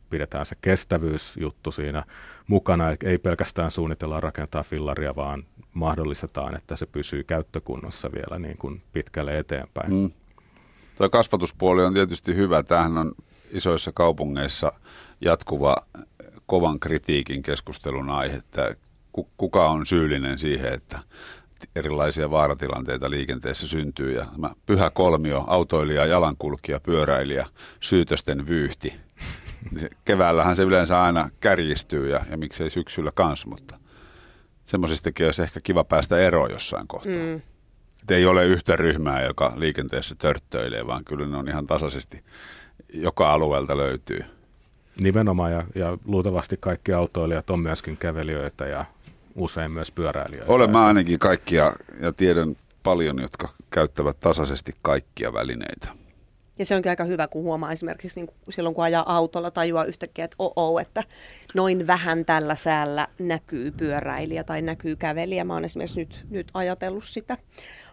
pidetään 0.09 0.45
se 0.45 0.55
kestävyysjuttu 0.61 1.71
siinä 1.71 2.03
mukana, 2.47 2.85
ei 3.03 3.17
pelkästään 3.17 3.71
suunnitella 3.71 4.19
rakentaa 4.19 4.63
fillaria, 4.63 5.15
vaan 5.15 5.43
mahdollistetaan, 5.73 6.55
että 6.55 6.75
se 6.75 6.85
pysyy 6.85 7.23
käyttökunnossa 7.23 8.11
vielä 8.11 8.39
niin 8.39 8.57
kuin 8.57 8.81
pitkälle 8.93 9.37
eteenpäin. 9.39 9.93
Mm. 9.93 10.11
Tuo 10.99 11.09
kasvatuspuoli 11.09 11.83
on 11.83 11.93
tietysti 11.93 12.35
hyvä. 12.35 12.63
Tämähän 12.63 12.97
on 12.97 13.11
isoissa 13.51 13.91
kaupungeissa 13.91 14.71
jatkuva 15.21 15.75
kovan 16.45 16.79
kritiikin 16.79 17.43
keskustelun 17.43 18.09
aihe, 18.09 18.37
että 18.37 18.75
kuka 19.37 19.69
on 19.69 19.85
syyllinen 19.85 20.39
siihen, 20.39 20.73
että 20.73 20.99
erilaisia 21.75 22.31
vaaratilanteita 22.31 23.09
liikenteessä 23.09 23.67
syntyy. 23.67 24.15
Ja 24.15 24.25
tämä 24.25 24.49
pyhä 24.65 24.89
kolmio, 24.89 25.43
autoilija, 25.47 26.05
jalankulkija, 26.05 26.79
pyöräilijä, 26.79 27.45
syytösten 27.79 28.47
vyyhti– 28.47 28.93
keväällähän 30.05 30.55
se 30.55 30.63
yleensä 30.63 31.01
aina 31.01 31.29
kärjistyy 31.39 32.09
ja, 32.09 32.19
ja 32.31 32.37
miksei 32.37 32.69
syksyllä 32.69 33.11
kans, 33.15 33.45
mutta 33.45 33.77
semmoisistakin 34.65 35.25
olisi 35.25 35.41
ehkä 35.41 35.59
kiva 35.63 35.83
päästä 35.83 36.17
eroon 36.17 36.51
jossain 36.51 36.87
kohtaa. 36.87 37.13
Mm. 37.13 37.41
Et 38.03 38.11
ei 38.11 38.25
ole 38.25 38.45
yhtä 38.45 38.75
ryhmää, 38.75 39.23
joka 39.23 39.53
liikenteessä 39.55 40.15
törttöilee, 40.15 40.87
vaan 40.87 41.05
kyllä 41.05 41.25
ne 41.27 41.37
on 41.37 41.47
ihan 41.47 41.67
tasaisesti 41.67 42.23
joka 42.93 43.33
alueelta 43.33 43.77
löytyy. 43.77 44.19
Nimenomaan 45.01 45.51
ja, 45.51 45.63
ja 45.75 45.97
luultavasti 46.05 46.57
kaikki 46.59 46.93
autoilijat 46.93 47.49
on 47.49 47.59
myöskin 47.59 47.97
kävelijöitä 47.97 48.67
ja 48.67 48.85
usein 49.35 49.71
myös 49.71 49.91
pyöräilijöitä. 49.91 50.51
Olen 50.51 50.69
mä 50.69 50.85
ainakin 50.85 51.19
kaikkia 51.19 51.73
ja 52.01 52.13
tiedän 52.13 52.55
paljon, 52.83 53.21
jotka 53.21 53.49
käyttävät 53.69 54.19
tasaisesti 54.19 54.71
kaikkia 54.81 55.33
välineitä. 55.33 55.87
Ja 56.59 56.65
se 56.65 56.75
onkin 56.75 56.89
aika 56.89 57.03
hyvä, 57.03 57.27
kun 57.27 57.43
huomaa 57.43 57.71
esimerkiksi 57.71 58.19
niin 58.19 58.27
kuin 58.27 58.53
silloin, 58.53 58.75
kun 58.75 58.83
ajaa 58.83 59.15
autolla, 59.15 59.51
tajuaa 59.51 59.85
yhtäkkiä, 59.85 60.25
että 60.25 60.35
oo, 60.39 60.79
että 60.79 61.03
noin 61.55 61.87
vähän 61.87 62.25
tällä 62.25 62.55
säällä 62.55 63.07
näkyy 63.19 63.71
pyöräilijä 63.71 64.43
tai 64.43 64.61
näkyy 64.61 64.95
kävelijä. 64.95 65.43
Mä 65.43 65.53
oon 65.53 65.65
esimerkiksi 65.65 65.99
nyt, 65.99 66.25
nyt 66.29 66.47
ajatellut 66.53 67.03
sitä 67.03 67.37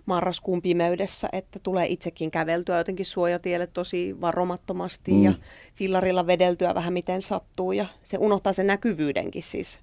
marraskuun 0.06 0.62
pimeydessä, 0.62 1.28
että 1.32 1.58
tulee 1.62 1.86
itsekin 1.86 2.30
käveltyä 2.30 2.78
jotenkin 2.78 3.06
suojatielle 3.06 3.66
tosi 3.66 4.20
varomattomasti 4.20 5.12
mm. 5.12 5.24
ja 5.24 5.32
fillarilla 5.74 6.26
vedeltyä 6.26 6.74
vähän 6.74 6.92
miten 6.92 7.22
sattuu 7.22 7.72
ja 7.72 7.86
se 8.04 8.18
unohtaa 8.18 8.52
sen 8.52 8.66
näkyvyydenkin 8.66 9.42
siis. 9.42 9.80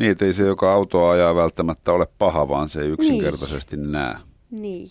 Niin, 0.00 0.16
ei 0.20 0.32
se, 0.32 0.44
joka 0.44 0.72
autoa 0.72 1.10
ajaa 1.10 1.34
välttämättä 1.34 1.92
ole 1.92 2.06
paha, 2.18 2.48
vaan 2.48 2.68
se 2.68 2.80
ei 2.80 2.88
yksinkertaisesti 2.88 3.76
niin. 3.76 3.92
näe. 3.92 4.14
Niin. 4.50 4.88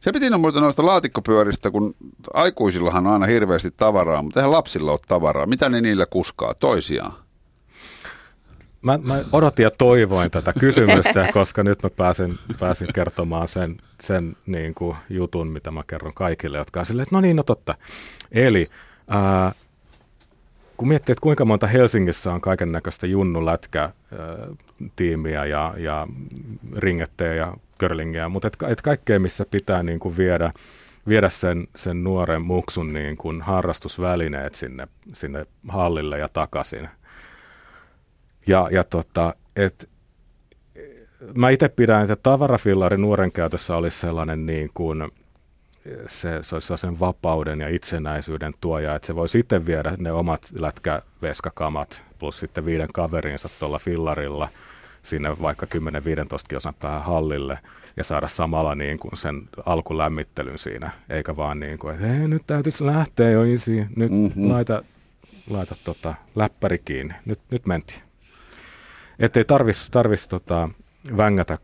Se 0.00 0.12
piti 0.12 0.30
no 0.30 0.38
muuten 0.38 0.62
noista 0.62 0.86
laatikkopyöristä, 0.86 1.70
kun 1.70 1.94
aikuisillahan 2.34 3.06
on 3.06 3.12
aina 3.12 3.26
hirveästi 3.26 3.70
tavaraa, 3.76 4.22
mutta 4.22 4.40
eihän 4.40 4.52
lapsilla 4.52 4.90
ole 4.90 5.00
tavaraa. 5.08 5.46
Mitä 5.46 5.68
ne 5.68 5.80
niillä 5.80 6.06
kuskaa? 6.06 6.54
Toisiaan? 6.54 7.12
Mä, 8.82 8.98
mä 9.02 9.24
odotin 9.32 9.62
ja 9.62 9.70
toivoin 9.70 10.30
tätä 10.30 10.52
kysymystä, 10.60 11.28
koska 11.32 11.62
nyt 11.62 11.82
mä 11.82 11.90
pääsin, 11.90 12.38
pääsin 12.60 12.88
kertomaan 12.94 13.48
sen, 13.48 13.76
sen 14.00 14.36
niin 14.46 14.74
kuin 14.74 14.96
jutun, 15.10 15.48
mitä 15.48 15.70
mä 15.70 15.82
kerron 15.86 16.14
kaikille, 16.14 16.58
jotka 16.58 16.80
on 16.80 16.86
silleen, 16.86 17.02
että 17.02 17.16
no 17.16 17.20
niin, 17.20 17.36
no 17.36 17.42
totta. 17.42 17.74
Eli 18.32 18.70
ää, 19.08 19.52
kun 20.76 20.88
miettii, 20.88 21.12
että 21.12 21.22
kuinka 21.22 21.44
monta 21.44 21.66
Helsingissä 21.66 22.32
on 22.32 22.40
kaiken 22.40 22.72
näköistä 22.72 23.06
junnulätkä 23.06 23.90
tiimiä 24.96 25.44
ja, 25.44 25.74
ja 25.78 26.06
ringetteä 26.76 27.34
ja 27.34 27.56
curlingia, 27.80 28.28
mutta 28.28 28.48
et, 28.48 28.56
et 28.68 28.82
kaikkea, 28.82 29.20
missä 29.20 29.44
pitää 29.50 29.82
niin 29.82 29.98
kuin 29.98 30.16
viedä, 30.16 30.52
viedä 31.08 31.28
sen, 31.28 31.68
sen 31.76 32.04
nuoren 32.04 32.42
muksun 32.42 32.92
niin 32.92 33.16
kuin 33.16 33.42
harrastusvälineet 33.42 34.54
sinne, 34.54 34.88
sinne 35.12 35.46
hallille 35.68 36.18
ja 36.18 36.28
takaisin. 36.28 36.88
Ja, 38.46 38.68
ja 38.70 38.84
tota, 38.84 39.34
et, 39.56 39.90
mä 41.34 41.50
itse 41.50 41.68
pidän, 41.68 42.02
että 42.02 42.16
tavarafillari 42.16 42.96
nuoren 42.96 43.32
käytössä 43.32 43.76
olisi 43.76 44.00
sellainen 44.00 44.46
niin 44.46 44.70
kuin, 44.74 45.10
se, 46.06 46.38
se 46.42 46.56
olisi 46.56 46.76
sen 46.76 47.00
vapauden 47.00 47.60
ja 47.60 47.68
itsenäisyyden 47.68 48.52
tuoja, 48.60 48.94
että 48.94 49.06
se 49.06 49.14
voi 49.14 49.28
sitten 49.28 49.66
viedä 49.66 49.92
ne 49.98 50.12
omat 50.12 50.46
lätkäveskakamat 50.58 52.02
plus 52.18 52.40
sitten 52.40 52.64
viiden 52.64 52.88
kaverinsa 52.92 53.48
tuolla 53.58 53.78
fillarilla 53.78 54.48
sinne 55.06 55.36
vaikka 55.42 55.66
10-15 55.66 55.68
kilsan 56.48 56.74
päähän 56.74 57.04
hallille 57.04 57.58
ja 57.96 58.04
saada 58.04 58.28
samalla 58.28 58.74
niin 58.74 58.98
kuin 58.98 59.16
sen 59.16 59.48
alkulämmittelyn 59.66 60.58
siinä, 60.58 60.90
eikä 61.10 61.36
vaan 61.36 61.60
niin 61.60 61.78
kuin, 61.78 61.94
että 61.94 62.06
hei, 62.06 62.28
nyt 62.28 62.42
täytyisi 62.46 62.86
lähteä 62.86 63.30
jo 63.30 63.42
isi, 63.42 63.86
nyt 63.96 64.10
mm-hmm. 64.10 64.50
laita, 64.50 64.82
laita 65.50 65.76
tota, 65.84 66.14
läppäri 66.34 66.78
kiinni, 66.84 67.14
nyt, 67.24 67.40
nyt 67.50 67.66
mentiin. 67.66 68.00
Että 69.18 69.40
ei 69.40 69.44
tarvitsisi 69.44 69.92
tarvis, 69.92 70.28
tota, 70.28 70.68
vängätä 71.16 71.58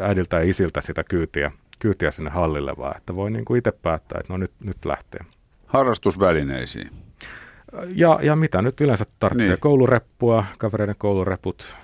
äidiltä 0.00 0.36
ja 0.36 0.50
isiltä 0.50 0.80
sitä 0.80 1.04
kyytiä, 1.04 1.52
kyytiä 1.78 2.10
sinne 2.10 2.30
hallille, 2.30 2.72
vaan 2.78 2.96
että 2.96 3.16
voi 3.16 3.30
niin 3.30 3.44
kuin 3.44 3.58
itse 3.58 3.72
päättää, 3.72 4.20
että 4.20 4.32
no 4.32 4.36
nyt, 4.36 4.52
nyt 4.64 4.84
lähtee. 4.84 5.20
Harrastusvälineisiin. 5.66 6.90
Ja, 7.94 8.18
ja 8.22 8.36
mitä 8.36 8.62
nyt 8.62 8.80
yleensä 8.80 9.04
tarvitsee? 9.18 9.48
Niin. 9.48 9.60
Koulureppua, 9.60 10.44
kavereiden 10.58 10.94
koulureput, 10.98 11.76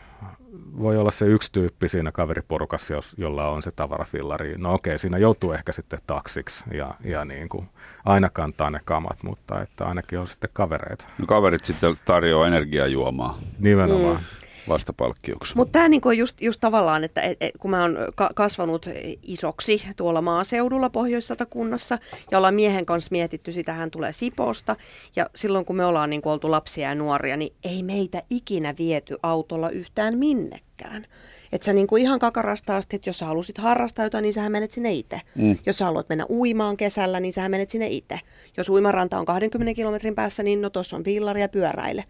voi 0.79 0.97
olla 0.97 1.11
se 1.11 1.27
yksi 1.27 1.53
tyyppi 1.53 1.89
siinä 1.89 2.13
kaveriporukassa, 2.13 2.95
jos, 2.95 3.15
jolla 3.19 3.49
on 3.49 3.63
se 3.63 3.71
tavarafillari. 3.71 4.55
No 4.59 4.75
okei, 4.75 4.99
siinä 4.99 5.19
joutuu 5.19 5.53
ehkä 5.53 5.73
sitten 5.73 5.99
taksiksi 6.07 6.65
ja, 6.73 6.95
ja 7.05 7.25
niin 7.25 7.49
kuin 7.49 7.69
aina 8.05 8.31
kantaa 8.31 8.71
ne 8.71 8.81
kamat, 8.85 9.23
mutta 9.23 9.63
että 9.63 9.87
ainakin 9.87 10.19
on 10.19 10.29
sitten 10.29 10.51
kavereita. 10.53 11.07
No 11.19 11.27
kaverit 11.27 11.65
sitten 11.65 11.95
tarjoaa 12.05 12.47
energiajuomaa. 12.47 13.39
Nimenomaan. 13.59 14.17
Mm 14.17 14.40
vastapalkkioksi. 14.69 15.57
Mutta 15.57 15.73
tämä 15.73 15.89
niinku 15.89 16.11
just, 16.11 16.41
just 16.41 16.61
tavallaan, 16.61 17.05
että 17.05 17.21
et, 17.21 17.37
et, 17.41 17.51
kun 17.61 17.71
mä 17.71 17.83
oon 17.83 17.99
ka- 18.15 18.31
kasvanut 18.35 18.87
isoksi 19.23 19.83
tuolla 19.97 20.23
maaseudulla 20.23 20.91
pohjois 20.91 21.29
kunnassa 21.51 21.99
ja 22.31 22.39
ollaan 22.39 22.55
miehen 22.55 22.87
kanssa 22.87 23.09
mietitty, 23.11 23.53
sitä 23.53 23.73
hän 23.73 23.91
tulee 23.91 24.13
Siposta 24.13 24.77
ja 25.17 25.31
silloin 25.35 25.65
kun 25.65 25.77
me 25.77 25.85
ollaan 25.85 26.11
niinku 26.11 26.31
oltu 26.31 26.51
lapsia 26.51 26.89
ja 26.89 26.95
nuoria, 26.95 27.37
niin 27.37 27.55
ei 27.65 27.83
meitä 27.83 28.23
ikinä 28.31 28.75
viety 28.79 29.17
autolla 29.23 29.71
yhtään 29.71 30.19
minnekään. 30.19 31.07
Että 31.53 31.65
sä 31.65 31.73
niinku 31.73 31.97
ihan 31.97 32.19
kakarasta 32.19 32.77
asti, 32.77 32.97
että 32.97 33.09
jos 33.09 33.19
sä 33.19 33.27
halusit 33.27 33.59
harrastaa 33.59 34.05
jotain, 34.05 34.23
niin 34.23 34.33
sähän 34.33 34.53
menet 34.53 34.73
sinne 34.73 34.93
itse. 34.93 35.21
Mm. 35.35 35.59
Jos 35.67 35.79
sä 35.79 35.85
haluat 35.85 36.09
mennä 36.09 36.27
uimaan 36.29 36.77
kesällä, 36.77 37.21
niin 37.21 37.33
sähän 37.33 37.51
menet 37.51 37.71
sinne 37.71 37.89
itse. 37.89 38.21
Jos 38.57 38.69
uimaranta 38.69 39.19
on 39.19 39.25
20 39.25 39.75
kilometrin 39.75 40.15
päässä, 40.15 40.43
niin 40.43 40.63
no 40.63 40.71
tuossa 40.71 40.97
on 40.97 41.05
villari 41.05 41.41
ja 41.41 41.49
pyöräile 41.49 42.05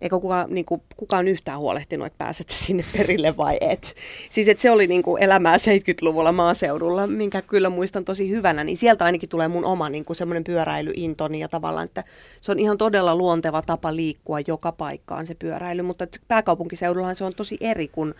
eikö 0.00 0.20
kukaan, 0.20 0.46
niin 0.54 0.64
kuin, 0.64 0.82
kukaan 0.96 1.28
yhtään 1.28 1.58
huolehtinut, 1.58 2.06
että 2.06 2.18
pääset 2.18 2.48
sinne 2.50 2.84
perille 2.96 3.36
vai 3.36 3.56
et. 3.60 3.94
Siis 4.30 4.48
että 4.48 4.62
se 4.62 4.70
oli 4.70 4.86
niin 4.86 5.02
kuin 5.02 5.22
elämää 5.22 5.56
70-luvulla 5.56 6.32
maaseudulla, 6.32 7.06
minkä 7.06 7.42
kyllä 7.42 7.70
muistan 7.70 8.04
tosi 8.04 8.30
hyvänä, 8.30 8.64
niin 8.64 8.76
sieltä 8.76 9.04
ainakin 9.04 9.28
tulee 9.28 9.48
mun 9.48 9.64
oma 9.64 9.88
niin 9.88 10.04
kuin 10.04 10.16
semmoinen 10.16 10.44
pyöräilyintoni 10.44 11.40
ja 11.40 11.48
tavallaan, 11.48 11.84
että 11.84 12.04
se 12.40 12.52
on 12.52 12.58
ihan 12.58 12.78
todella 12.78 13.16
luonteva 13.16 13.62
tapa 13.62 13.96
liikkua 13.96 14.38
joka 14.46 14.72
paikkaan 14.72 15.26
se 15.26 15.34
pyöräily, 15.34 15.82
mutta 15.82 16.06
pääkaupunkiseudullahan 16.28 17.16
se 17.16 17.24
on 17.24 17.34
tosi 17.34 17.56
eri 17.60 17.88
kuin 17.88 18.14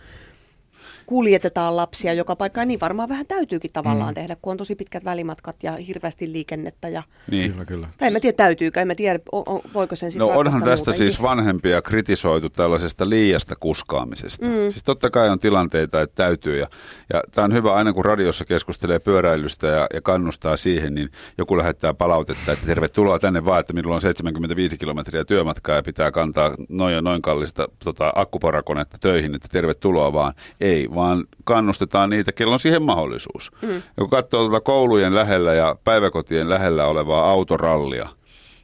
kuljetetaan 1.05 1.75
lapsia 1.75 2.13
joka 2.13 2.35
paikkaan, 2.35 2.67
niin 2.67 2.79
varmaan 2.79 3.09
vähän 3.09 3.27
täytyykin 3.27 3.71
tavallaan 3.73 4.11
mm. 4.11 4.15
tehdä, 4.15 4.35
kun 4.41 4.51
on 4.51 4.57
tosi 4.57 4.75
pitkät 4.75 5.05
välimatkat 5.05 5.63
ja 5.63 5.71
hirveästi 5.71 6.31
liikennettä. 6.31 6.89
Ja... 6.89 7.03
Niin. 7.31 7.51
Kyllä, 7.51 7.65
kyllä. 7.65 7.87
Tai 7.97 8.07
en 8.07 8.13
mä 8.13 8.19
tiedä, 8.19 8.35
täytyykö, 8.35 8.81
en 8.81 8.87
mä 8.87 8.95
tiedä, 8.95 9.19
o, 9.31 9.55
o, 9.55 9.61
voiko 9.73 9.95
sen 9.95 10.11
sitten 10.11 10.27
No 10.27 10.39
onhan 10.39 10.63
tästä 10.63 10.89
muutenkin. 10.89 11.11
siis 11.11 11.21
vanhempia 11.21 11.81
kritisoitu 11.81 12.49
tällaisesta 12.49 13.09
liiasta 13.09 13.55
kuskaamisesta. 13.59 14.45
Mm. 14.45 14.51
Siis 14.69 14.83
totta 14.83 15.09
kai 15.09 15.29
on 15.29 15.39
tilanteita, 15.39 16.01
että 16.01 16.15
täytyy. 16.23 16.59
Ja, 16.59 16.67
ja 17.13 17.21
tämä 17.31 17.45
on 17.45 17.53
hyvä 17.53 17.73
aina, 17.73 17.93
kun 17.93 18.05
radiossa 18.05 18.45
keskustelee 18.45 18.99
pyöräilystä 18.99 19.67
ja, 19.67 19.87
ja 19.93 20.01
kannustaa 20.01 20.57
siihen, 20.57 20.95
niin 20.95 21.09
joku 21.37 21.57
lähettää 21.57 21.93
palautetta, 21.93 22.51
että 22.51 22.65
tervetuloa 22.65 23.19
tänne 23.19 23.45
vaan, 23.45 23.59
että 23.59 23.73
minulla 23.73 23.95
on 23.95 24.01
75 24.01 24.77
kilometriä 24.77 25.25
työmatkaa 25.25 25.75
ja 25.75 25.83
pitää 25.83 26.11
kantaa 26.11 26.55
noin 26.69 26.95
ja 26.95 27.01
noin 27.01 27.21
kallista 27.21 27.67
tota, 27.83 28.13
akkuporakonetta 28.15 28.97
töihin, 28.97 29.35
että 29.35 29.47
tervetuloa 29.51 30.13
vaan. 30.13 30.33
Ei, 30.61 30.76
vaan 30.95 31.25
kannustetaan 31.43 32.09
niitä, 32.09 32.31
kello 32.31 32.53
on 32.53 32.59
siihen 32.59 32.81
mahdollisuus. 32.81 33.51
Mm. 33.61 33.69
Ja 33.75 33.81
kun 33.97 34.09
katsoo 34.09 34.47
tuota 34.47 34.61
koulujen 34.61 35.15
lähellä 35.15 35.53
ja 35.53 35.75
päiväkotien 35.83 36.49
lähellä 36.49 36.85
olevaa 36.85 37.29
autorallia, 37.29 38.09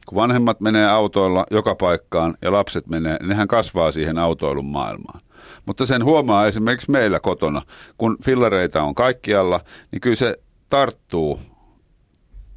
kun 0.06 0.16
vanhemmat 0.16 0.60
menee 0.60 0.86
autoilla 0.86 1.46
joka 1.50 1.74
paikkaan 1.74 2.34
ja 2.42 2.52
lapset 2.52 2.86
menee, 2.86 3.16
niin 3.20 3.28
nehän 3.28 3.48
kasvaa 3.48 3.90
siihen 3.92 4.18
autoilun 4.18 4.66
maailmaan. 4.66 5.20
Mutta 5.66 5.86
sen 5.86 6.04
huomaa 6.04 6.46
esimerkiksi 6.46 6.90
meillä 6.90 7.20
kotona, 7.20 7.62
kun 7.98 8.16
fillareita 8.24 8.82
on 8.82 8.94
kaikkialla, 8.94 9.60
niin 9.92 10.00
kyllä 10.00 10.16
se 10.16 10.36
tarttuu 10.70 11.40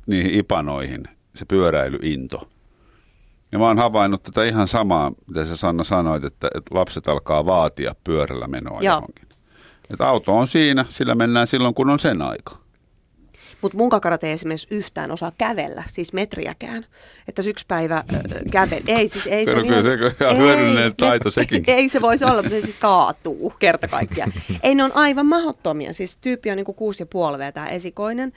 niihin 0.07 0.33
ipanoihin, 0.33 1.03
se 1.35 1.45
pyöräilyinto. 1.45 2.49
Ja 3.51 3.59
mä 3.59 3.65
oon 3.65 3.77
havainnut 3.77 4.23
tätä 4.23 4.43
ihan 4.43 4.67
samaa, 4.67 5.11
mitä 5.27 5.45
sä 5.45 5.55
Sanna 5.55 5.83
sanoit, 5.83 6.23
että, 6.23 6.47
että 6.55 6.75
lapset 6.75 7.07
alkaa 7.07 7.45
vaatia 7.45 7.95
pyörällä 8.03 8.47
menoa 8.47 8.79
Joo. 8.81 8.95
johonkin. 8.95 9.26
Että 9.89 10.07
auto 10.07 10.37
on 10.37 10.47
siinä, 10.47 10.85
sillä 10.89 11.15
mennään 11.15 11.47
silloin, 11.47 11.73
kun 11.73 11.89
on 11.89 11.99
sen 11.99 12.21
aika. 12.21 12.57
Mutta 13.61 13.77
mun 13.77 13.89
kakarat 13.89 14.23
ei 14.23 14.31
esimerkiksi 14.31 14.67
yhtään 14.71 15.11
osaa 15.11 15.31
kävellä, 15.37 15.83
siis 15.87 16.13
metriäkään. 16.13 16.85
Että 17.27 17.41
yksi 17.45 17.65
päivä 17.67 17.95
äh, 17.95 18.21
kävel. 18.51 18.81
Ei, 18.87 19.07
siis 19.07 19.27
ei 19.27 19.45
se 19.45 19.55
on 19.55 19.65
ihan, 19.65 19.83
ihan 20.21 20.37
hyödyllinen 20.37 20.95
taito 20.95 21.31
sekin. 21.31 21.63
Ei 21.77 21.89
se 21.89 22.01
voisi 22.01 22.25
olla, 22.25 22.41
mutta 22.41 22.49
se 22.49 22.61
siis 22.61 22.75
kaatuu 22.75 23.53
kerta 23.59 23.87
kaikkiaan. 23.87 24.33
ei 24.63 24.75
ne 24.75 24.83
on 24.83 24.91
aivan 24.95 25.25
mahottomia. 25.25 25.93
Siis 25.93 26.17
tyyppi 26.17 26.51
on 26.51 26.57
niinku 26.57 26.73
kuusi 26.73 27.01
ja 27.01 27.05
puoli 27.05 27.37
tämä 27.53 27.67
esikoinen. 27.67 28.33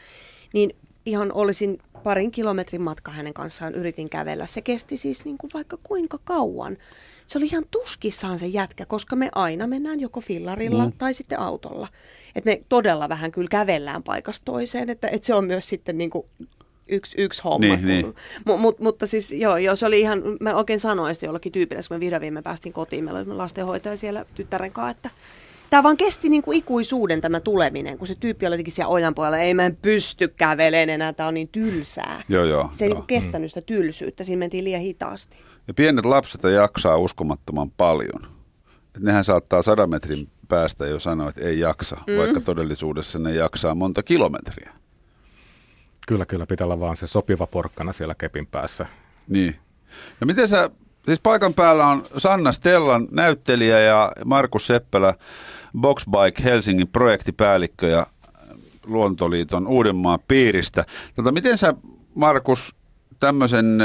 Niin 0.52 0.76
ihan 1.06 1.32
olisin 1.32 1.78
parin 2.04 2.30
kilometrin 2.30 2.82
matka 2.82 3.10
hänen 3.10 3.34
kanssaan 3.34 3.74
yritin 3.74 4.10
kävellä. 4.10 4.46
Se 4.46 4.60
kesti 4.60 4.96
siis 4.96 5.24
niinku 5.24 5.48
vaikka 5.54 5.78
kuinka 5.82 6.18
kauan 6.24 6.76
se 7.30 7.38
oli 7.38 7.46
ihan 7.46 7.64
tuskissaan 7.70 8.38
se 8.38 8.46
jätkä, 8.46 8.86
koska 8.86 9.16
me 9.16 9.28
aina 9.34 9.66
mennään 9.66 10.00
joko 10.00 10.20
fillarilla 10.20 10.84
mm. 10.84 10.92
tai 10.98 11.14
sitten 11.14 11.38
autolla. 11.38 11.88
Et 12.34 12.44
me 12.44 12.62
todella 12.68 13.08
vähän 13.08 13.32
kyllä 13.32 13.48
kävellään 13.48 14.02
paikasta 14.02 14.44
toiseen, 14.44 14.90
että, 14.90 15.08
että 15.08 15.26
se 15.26 15.34
on 15.34 15.44
myös 15.44 15.68
sitten 15.68 15.98
niin 15.98 16.10
kuin 16.10 16.26
yksi, 16.88 17.14
yksi 17.20 17.42
homma. 17.44 17.76
Niin, 17.76 17.86
niin. 17.86 18.14
M- 18.46 18.60
mut, 18.60 18.80
mutta 18.80 19.06
siis 19.06 19.32
joo, 19.32 19.56
joo, 19.56 19.76
se 19.76 19.86
oli 19.86 20.00
ihan, 20.00 20.22
mä 20.40 20.54
oikein 20.54 20.80
sanoin 20.80 21.14
sitten 21.14 21.28
jollekin 21.28 21.52
tyypille, 21.52 21.82
kun 21.88 21.96
me 21.96 22.00
vihdoin 22.00 22.22
viime 22.22 22.42
päästiin 22.42 22.72
kotiin, 22.72 23.04
meillä 23.04 23.20
oli 23.20 23.26
lastenhoitaja 23.26 23.96
siellä 23.96 24.24
tyttären 24.34 24.72
kanssa, 24.72 24.90
että 24.90 25.10
tämä 25.70 25.82
vaan 25.82 25.96
kesti 25.96 26.28
niin 26.28 26.42
kuin 26.42 26.58
ikuisuuden 26.58 27.20
tämä 27.20 27.40
tuleminen, 27.40 27.98
kun 27.98 28.06
se 28.06 28.14
tyyppi 28.14 28.46
oli 28.46 28.54
jotenkin 28.54 28.74
siellä 28.74 28.92
ojan 28.92 29.14
puolella, 29.14 29.38
ei 29.38 29.54
mä 29.54 29.66
en 29.66 29.78
pysty 29.82 30.28
kävelemään 30.28 30.90
enää, 30.90 31.12
tämä 31.12 31.26
on 31.28 31.34
niin 31.34 31.48
tylsää. 31.48 32.22
Joo, 32.28 32.44
joo, 32.44 32.70
se 32.72 32.84
ei 32.84 32.90
joo. 32.90 32.98
Niin 32.98 33.06
kestänyt 33.06 33.50
sitä 33.50 33.60
tylsyyttä, 33.60 34.24
siinä 34.24 34.38
mentiin 34.38 34.64
liian 34.64 34.82
hitaasti. 34.82 35.36
Ja 35.68 35.74
pienet 35.74 36.04
lapset 36.04 36.42
jaksaa 36.42 36.96
uskomattoman 36.96 37.70
paljon. 37.70 38.26
Et 38.96 39.02
nehän 39.02 39.24
saattaa 39.24 39.62
sadan 39.62 39.90
metrin 39.90 40.28
päästä 40.48 40.86
jo 40.86 41.00
sanoo, 41.00 41.28
että 41.28 41.40
ei 41.40 41.60
jaksa, 41.60 41.96
mm. 42.06 42.16
vaikka 42.16 42.40
todellisuudessa 42.40 43.18
ne 43.18 43.34
jaksaa 43.34 43.74
monta 43.74 44.02
kilometriä. 44.02 44.72
Kyllä, 46.08 46.26
kyllä, 46.26 46.46
pitää 46.46 46.64
olla 46.64 46.80
vaan 46.80 46.96
se 46.96 47.06
sopiva 47.06 47.46
porkkana 47.46 47.92
siellä 47.92 48.14
kepin 48.14 48.46
päässä. 48.46 48.86
Niin. 49.28 49.56
No 50.20 50.26
miten 50.26 50.48
sä, 50.48 50.70
siis 51.06 51.20
paikan 51.20 51.54
päällä 51.54 51.86
on 51.86 52.02
Sanna 52.16 52.52
Stellan 52.52 53.08
näyttelijä 53.10 53.80
ja 53.80 54.12
Markus 54.24 54.66
Seppälä, 54.66 55.14
Boxbike 55.78 56.44
Helsingin 56.44 56.88
projektipäällikkö 56.88 57.86
ja 57.86 58.06
Luontoliiton 58.86 59.66
Uudenmaan 59.66 60.18
piiristä. 60.28 60.84
Tota, 61.14 61.32
miten 61.32 61.58
sä, 61.58 61.74
Markus, 62.14 62.74
tämmöisen 63.20 63.78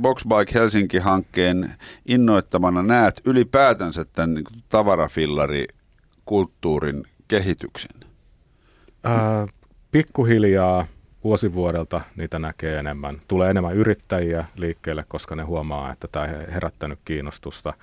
Boxbike 0.00 0.54
Helsinki-hankkeen 0.54 1.74
innoittamana 2.06 2.82
näet 2.82 3.20
ylipäätänsä 3.24 4.04
tämän 4.04 4.34
niin 4.34 4.44
tavarafillari-kulttuurin 4.68 7.04
kehityksen? 7.28 7.90
Ää, 9.04 9.46
pikkuhiljaa 9.90 10.86
vuosi 11.24 11.54
vuodelta 11.54 12.00
niitä 12.16 12.38
näkee 12.38 12.78
enemmän. 12.78 13.20
Tulee 13.28 13.50
enemmän 13.50 13.76
yrittäjiä 13.76 14.44
liikkeelle, 14.56 15.04
koska 15.08 15.36
ne 15.36 15.42
huomaa, 15.42 15.92
että 15.92 16.08
tämä 16.12 16.24
on 16.24 16.30
herättänyt 16.52 16.98
kiinnostusta 17.04 17.74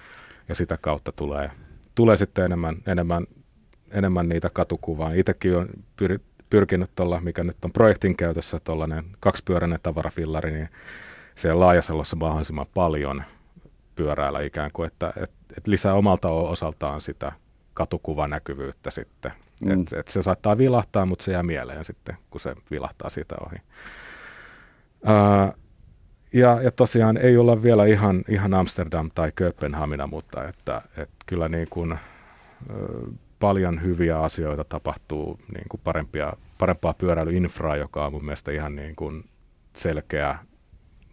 ja 0.49 0.55
sitä 0.55 0.77
kautta 0.81 1.11
tulee, 1.11 1.51
tulee 1.95 2.17
sitten 2.17 2.45
enemmän, 2.45 2.75
enemmän, 2.87 3.27
enemmän 3.91 4.29
niitä 4.29 4.49
katukuvaa. 4.53 5.11
Itsekin 5.11 5.57
on 5.57 5.69
pyrkinyt 6.49 6.91
tuolla, 6.95 7.21
mikä 7.21 7.43
nyt 7.43 7.65
on 7.65 7.71
projektin 7.71 8.17
käytössä, 8.17 8.59
tuollainen 8.59 9.03
kaksipyöräinen 9.19 9.79
tavarafillari, 9.83 10.51
niin 10.51 10.69
se 11.35 11.53
Laajasalossa 11.53 12.15
mahdollisimman 12.15 12.65
paljon 12.73 13.23
pyöräillä 13.95 14.41
ikään 14.41 14.71
kuin, 14.73 14.87
että, 14.87 15.13
että, 15.17 15.35
että 15.57 15.71
lisää 15.71 15.93
omalta 15.93 16.29
osaltaan 16.29 17.01
sitä 17.01 17.31
katukuvanäkyvyyttä 17.73 18.89
sitten. 18.89 19.31
Mm. 19.65 19.81
Et, 19.81 19.93
et 19.93 20.07
se 20.07 20.23
saattaa 20.23 20.57
vilahtaa, 20.57 21.05
mutta 21.05 21.25
se 21.25 21.31
jää 21.31 21.43
mieleen 21.43 21.85
sitten, 21.85 22.17
kun 22.29 22.41
se 22.41 22.55
vilahtaa 22.71 23.09
siitä 23.09 23.35
ohi. 23.45 23.55
Uh, 25.01 25.57
ja, 26.33 26.61
ja 26.61 26.71
tosiaan 26.71 27.17
ei 27.17 27.37
olla 27.37 27.63
vielä 27.63 27.85
ihan, 27.85 28.23
ihan 28.27 28.53
Amsterdam 28.53 29.11
tai 29.15 29.31
Kööpenhamina, 29.35 30.07
mutta 30.07 30.47
että, 30.47 30.81
että 30.97 31.15
kyllä 31.25 31.49
niin 31.49 31.67
kuin, 31.69 31.97
paljon 33.39 33.83
hyviä 33.83 34.19
asioita 34.19 34.63
tapahtuu, 34.63 35.39
niin 35.53 35.69
kuin 35.69 35.81
parempia, 35.83 36.33
parempaa 36.57 36.93
pyöräilyinfraa, 36.93 37.75
joka 37.75 38.05
on 38.05 38.11
mun 38.13 38.25
mielestä 38.25 38.51
ihan 38.51 38.75
niin 38.75 38.95
kuin 38.95 39.23
selkeä 39.75 40.37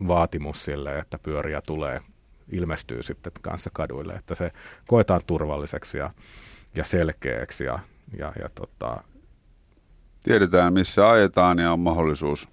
vaatimus 0.08 0.64
sille, 0.64 0.98
että 0.98 1.18
pyöriä 1.18 1.60
tulee, 1.60 2.00
ilmestyy 2.52 3.02
sitten 3.02 3.32
kanssa 3.42 3.70
kaduille, 3.72 4.12
että 4.12 4.34
se 4.34 4.52
koetaan 4.86 5.20
turvalliseksi 5.26 5.98
ja, 5.98 6.10
ja 6.74 6.84
selkeäksi 6.84 7.64
ja, 7.64 7.78
ja, 8.18 8.32
ja 8.42 8.48
tota... 8.54 9.02
Tiedetään, 10.22 10.72
missä 10.72 11.10
ajetaan 11.10 11.58
ja 11.58 11.72
on 11.72 11.80
mahdollisuus 11.80 12.48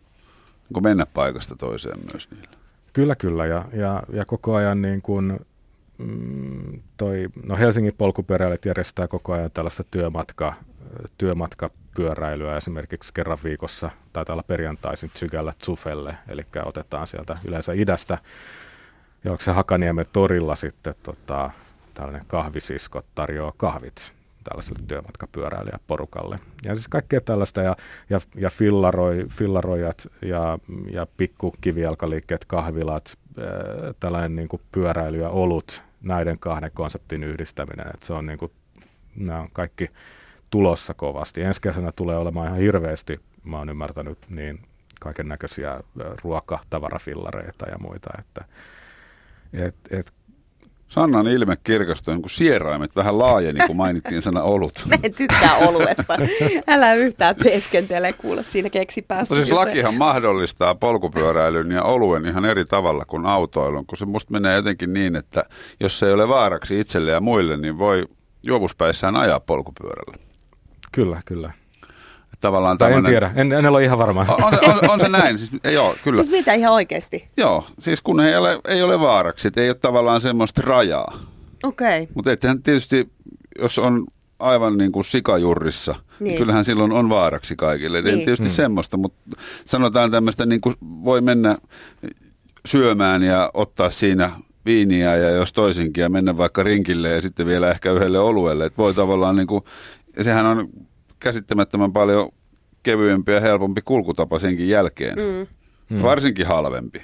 niin 0.76 0.84
mennä 0.84 1.06
paikasta 1.06 1.56
toiseen 1.56 2.00
myös 2.12 2.32
niillä. 2.32 2.58
Kyllä, 2.94 3.16
kyllä. 3.16 3.46
Ja, 3.46 3.66
ja, 3.74 4.04
ja 4.14 4.26
koko 4.26 4.56
ajan 4.56 4.82
niin 4.82 5.02
kuin, 5.02 5.40
mm, 6.02 6.82
toi, 6.98 7.28
no 7.44 7.58
Helsingin 7.58 7.94
polkupyöräilijät 7.98 8.66
järjestää 8.66 9.08
koko 9.08 9.34
ajan 9.34 9.52
tällaista 9.52 9.84
työmatka, 9.84 10.54
työmatkapyöräilyä 11.18 12.58
esimerkiksi 12.58 13.14
kerran 13.14 13.38
viikossa, 13.44 13.90
taitaa 14.14 14.34
olla 14.34 14.44
perjantaisin 14.44 15.10
Tsygällä 15.10 15.54
Tsufelle, 15.60 16.18
eli 16.28 16.46
otetaan 16.66 17.08
sieltä 17.08 17.36
yleensä 17.46 17.74
idästä, 17.74 18.18
ja 19.24 19.32
onko 19.32 19.44
se 19.44 19.52
Hakaniemen 19.52 20.06
torilla 20.14 20.56
sitten 20.56 20.94
tota, 21.04 21.50
tällainen 21.94 22.26
kahvisisko 22.28 23.02
tarjoaa 23.16 23.54
kahvit 23.58 24.14
tällaiselle 24.44 24.80
työmatkapyöräilijäporukalle. 24.88 26.40
Ja 26.66 26.76
siis 26.76 26.88
kaikkea 26.88 27.22
tällaista 27.22 27.62
ja, 27.62 27.76
ja, 28.10 28.20
ja 28.36 28.50
fillaroi, 28.50 29.26
fillaroijat 29.30 30.08
ja, 30.22 30.60
ja 30.92 31.08
pikkukivijalkaliikkeet, 31.18 32.46
kahvilat, 32.46 33.18
tällainen 34.00 34.36
niin 34.36 34.48
kuin 34.48 34.62
pyöräily 34.72 35.18
ja 35.18 35.30
olut, 35.30 35.84
näiden 36.02 36.40
kahden 36.40 36.72
konseptin 36.74 37.24
yhdistäminen, 37.24 37.88
että 37.94 38.06
se 38.06 38.14
on 38.14 38.26
niin 38.26 38.40
kuin, 38.40 38.52
nämä 39.16 39.40
on 39.40 39.48
kaikki 39.54 39.92
tulossa 40.50 40.94
kovasti. 40.94 41.42
Ensi 41.42 41.62
kesänä 41.62 41.92
tulee 41.92 42.18
olemaan 42.18 42.48
ihan 42.48 42.60
hirveästi, 42.60 43.20
mä 43.44 43.58
oon 43.58 43.70
ymmärtänyt, 43.70 44.18
niin 44.30 44.60
kaiken 45.00 45.28
näköisiä 45.28 45.84
ruokatavarafillareita 46.24 47.70
ja 47.70 47.78
muita, 47.78 48.10
että 48.20 48.46
et, 49.54 49.76
et 49.92 50.14
Sannan 50.92 51.28
ilme 51.28 51.58
kirkastui 51.64 52.16
kuin 52.16 52.30
sieraimet 52.30 52.96
vähän 52.96 53.20
laajeni, 53.20 53.68
kun 53.68 53.76
mainittiin 53.76 54.22
sana 54.22 54.42
olut. 54.42 54.84
Mä 54.90 54.96
en 55.04 55.14
tykkää 55.14 55.58
oluesta. 55.58 56.18
Älä 56.68 56.94
yhtään 56.94 57.36
teeskentele, 57.36 58.14
kuule 58.14 58.44
siinä 58.44 58.70
keksi 58.70 59.02
päästä. 59.02 59.36
siis 59.36 59.52
lakihan 59.52 59.96
mahdollistaa 59.96 60.76
polkupyöräilyn 60.76 61.72
ja 61.72 61.84
oluen 61.84 62.26
ihan 62.26 62.46
eri 62.46 62.66
tavalla 62.66 63.06
kuin 63.06 63.26
autoilun, 63.26 63.86
kun 63.86 63.98
se 63.98 64.06
musta 64.06 64.32
menee 64.32 64.56
jotenkin 64.56 64.94
niin, 64.94 65.16
että 65.16 65.44
jos 65.80 66.00
se 66.00 66.08
ei 66.08 66.14
ole 66.14 66.28
vaaraksi 66.28 66.80
itselle 66.80 67.12
ja 67.12 67.22
muille, 67.22 67.58
niin 67.58 67.78
voi 67.78 68.06
juovuspäissään 68.44 69.16
ajaa 69.16 69.40
polkupyörällä. 69.40 70.18
Kyllä, 70.92 71.20
kyllä 71.26 71.61
tavallaan 72.42 72.78
tai 72.78 72.94
en 72.94 73.04
tiedä, 73.04 73.32
en, 73.36 73.52
en 73.52 73.66
ole 73.66 73.84
ihan 73.84 73.98
varma. 73.98 74.22
On, 74.22 74.54
on, 74.70 74.90
on 74.90 75.00
se 75.00 75.10
näin, 75.10 75.38
siis, 75.38 75.52
joo, 75.74 75.96
kyllä. 76.04 76.24
Siis 76.24 76.38
mitä 76.38 76.54
ihan 76.54 76.74
oikeasti? 76.74 77.28
Joo, 77.38 77.66
siis 77.80 78.02
kun 78.02 78.20
ei 78.20 78.36
ole, 78.36 78.60
ei 78.68 78.84
ole 78.84 79.00
vaaraksi, 79.00 79.48
että 79.48 79.62
ei 79.62 79.70
ole 79.70 79.76
tavallaan 79.76 80.22
semmoista 80.22 80.62
rajaa. 80.66 81.18
Okei. 81.64 82.02
Okay. 82.02 82.14
Mutta 82.16 82.32
ettehän 82.32 82.64
tietysti, 82.64 83.10
jos 83.60 83.80
on 83.80 84.06
aivan 84.40 84.78
niin 84.78 84.92
kuin 84.92 85.04
sikajurrissa, 85.04 85.92
niin. 85.92 86.04
niin 86.20 86.38
kyllähän 86.38 86.66
silloin 86.66 86.92
on 86.92 87.10
vaaraksi 87.10 87.56
kaikille. 87.56 88.02
Niin. 88.02 88.20
Ei 88.20 88.26
tietysti 88.26 88.48
mm. 88.48 88.52
semmoista, 88.52 88.98
mutta 88.98 89.38
sanotaan 89.66 90.12
tämmöistä, 90.12 90.46
niin 90.46 90.62
kuin 90.62 90.76
voi 90.82 91.22
mennä 91.22 91.58
syömään 92.66 93.24
ja 93.24 93.52
ottaa 93.54 93.90
siinä 93.90 94.32
viiniä 94.66 95.16
ja 95.16 95.30
jos 95.30 95.54
toisinkin 95.54 96.02
ja 96.02 96.10
mennä 96.10 96.38
vaikka 96.38 96.64
rinkille 96.64 97.10
ja 97.10 97.22
sitten 97.22 97.46
vielä 97.46 97.70
ehkä 97.70 97.92
yhdelle 97.92 98.20
oluelle. 98.20 98.66
Että 98.66 98.78
voi 98.78 98.94
tavallaan 98.94 99.36
niin 99.36 99.48
kuin, 99.48 99.64
sehän 100.22 100.46
on 100.46 100.70
käsittämättömän 101.22 101.94
paljon 101.94 102.30
kevyempi 102.84 103.32
ja 103.32 103.40
helpompi 103.40 103.82
kulkutapa 103.82 104.40
senkin 104.40 104.70
jälkeen. 104.70 105.18
Mm. 105.18 105.48
mm. 105.98 106.04
Varsinkin 106.04 106.48
halvempi. 106.48 107.02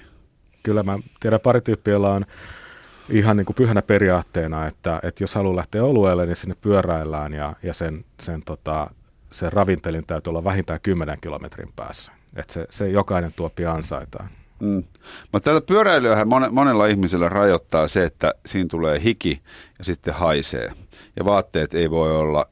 Kyllä 0.63 0.83
mä 0.83 0.99
tiedän 1.19 1.39
pari 1.39 1.61
tyyppiä, 1.61 1.91
joilla 1.91 2.13
on 2.13 2.25
ihan 3.09 3.37
niin 3.37 3.45
kuin 3.45 3.55
pyhänä 3.55 3.81
periaatteena, 3.81 4.67
että, 4.67 4.99
että 5.03 5.23
jos 5.23 5.35
haluaa 5.35 5.55
lähteä 5.55 5.83
olueelle, 5.83 6.25
niin 6.25 6.35
sinne 6.35 6.55
pyöräillään 6.61 7.33
ja, 7.33 7.55
ja 7.63 7.73
sen, 7.73 8.05
sen, 8.21 8.41
tota, 8.43 8.89
sen 9.31 9.53
ravintelin 9.53 10.05
täytyy 10.05 10.31
olla 10.31 10.43
vähintään 10.43 10.79
10 10.83 11.17
kilometrin 11.21 11.73
päässä. 11.75 12.11
Että 12.35 12.53
se, 12.53 12.67
se 12.69 12.89
jokainen 12.89 13.33
tuoppi 13.35 13.65
ansaitaan. 13.65 14.29
Mm. 14.59 14.83
Mutta 15.31 15.53
tätä 15.53 15.65
pyöräilyä 15.65 16.25
monella 16.51 16.85
ihmisellä 16.85 17.29
rajoittaa 17.29 17.87
se, 17.87 18.03
että 18.03 18.33
siinä 18.45 18.67
tulee 18.71 19.03
hiki 19.03 19.41
ja 19.79 19.85
sitten 19.85 20.13
haisee. 20.13 20.71
Ja 21.15 21.25
vaatteet 21.25 21.73
ei 21.73 21.91
voi 21.91 22.15
olla 22.15 22.49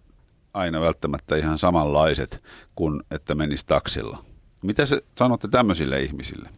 aina 0.55 0.81
välttämättä 0.81 1.35
ihan 1.35 1.57
samanlaiset 1.57 2.43
kuin 2.75 3.03
että 3.11 3.35
menisi 3.35 3.65
taksilla. 3.65 4.25
Mitä 4.61 4.85
se 4.85 5.01
sanotte 5.17 5.47
tämmöisille 5.47 6.01
ihmisille? 6.01 6.49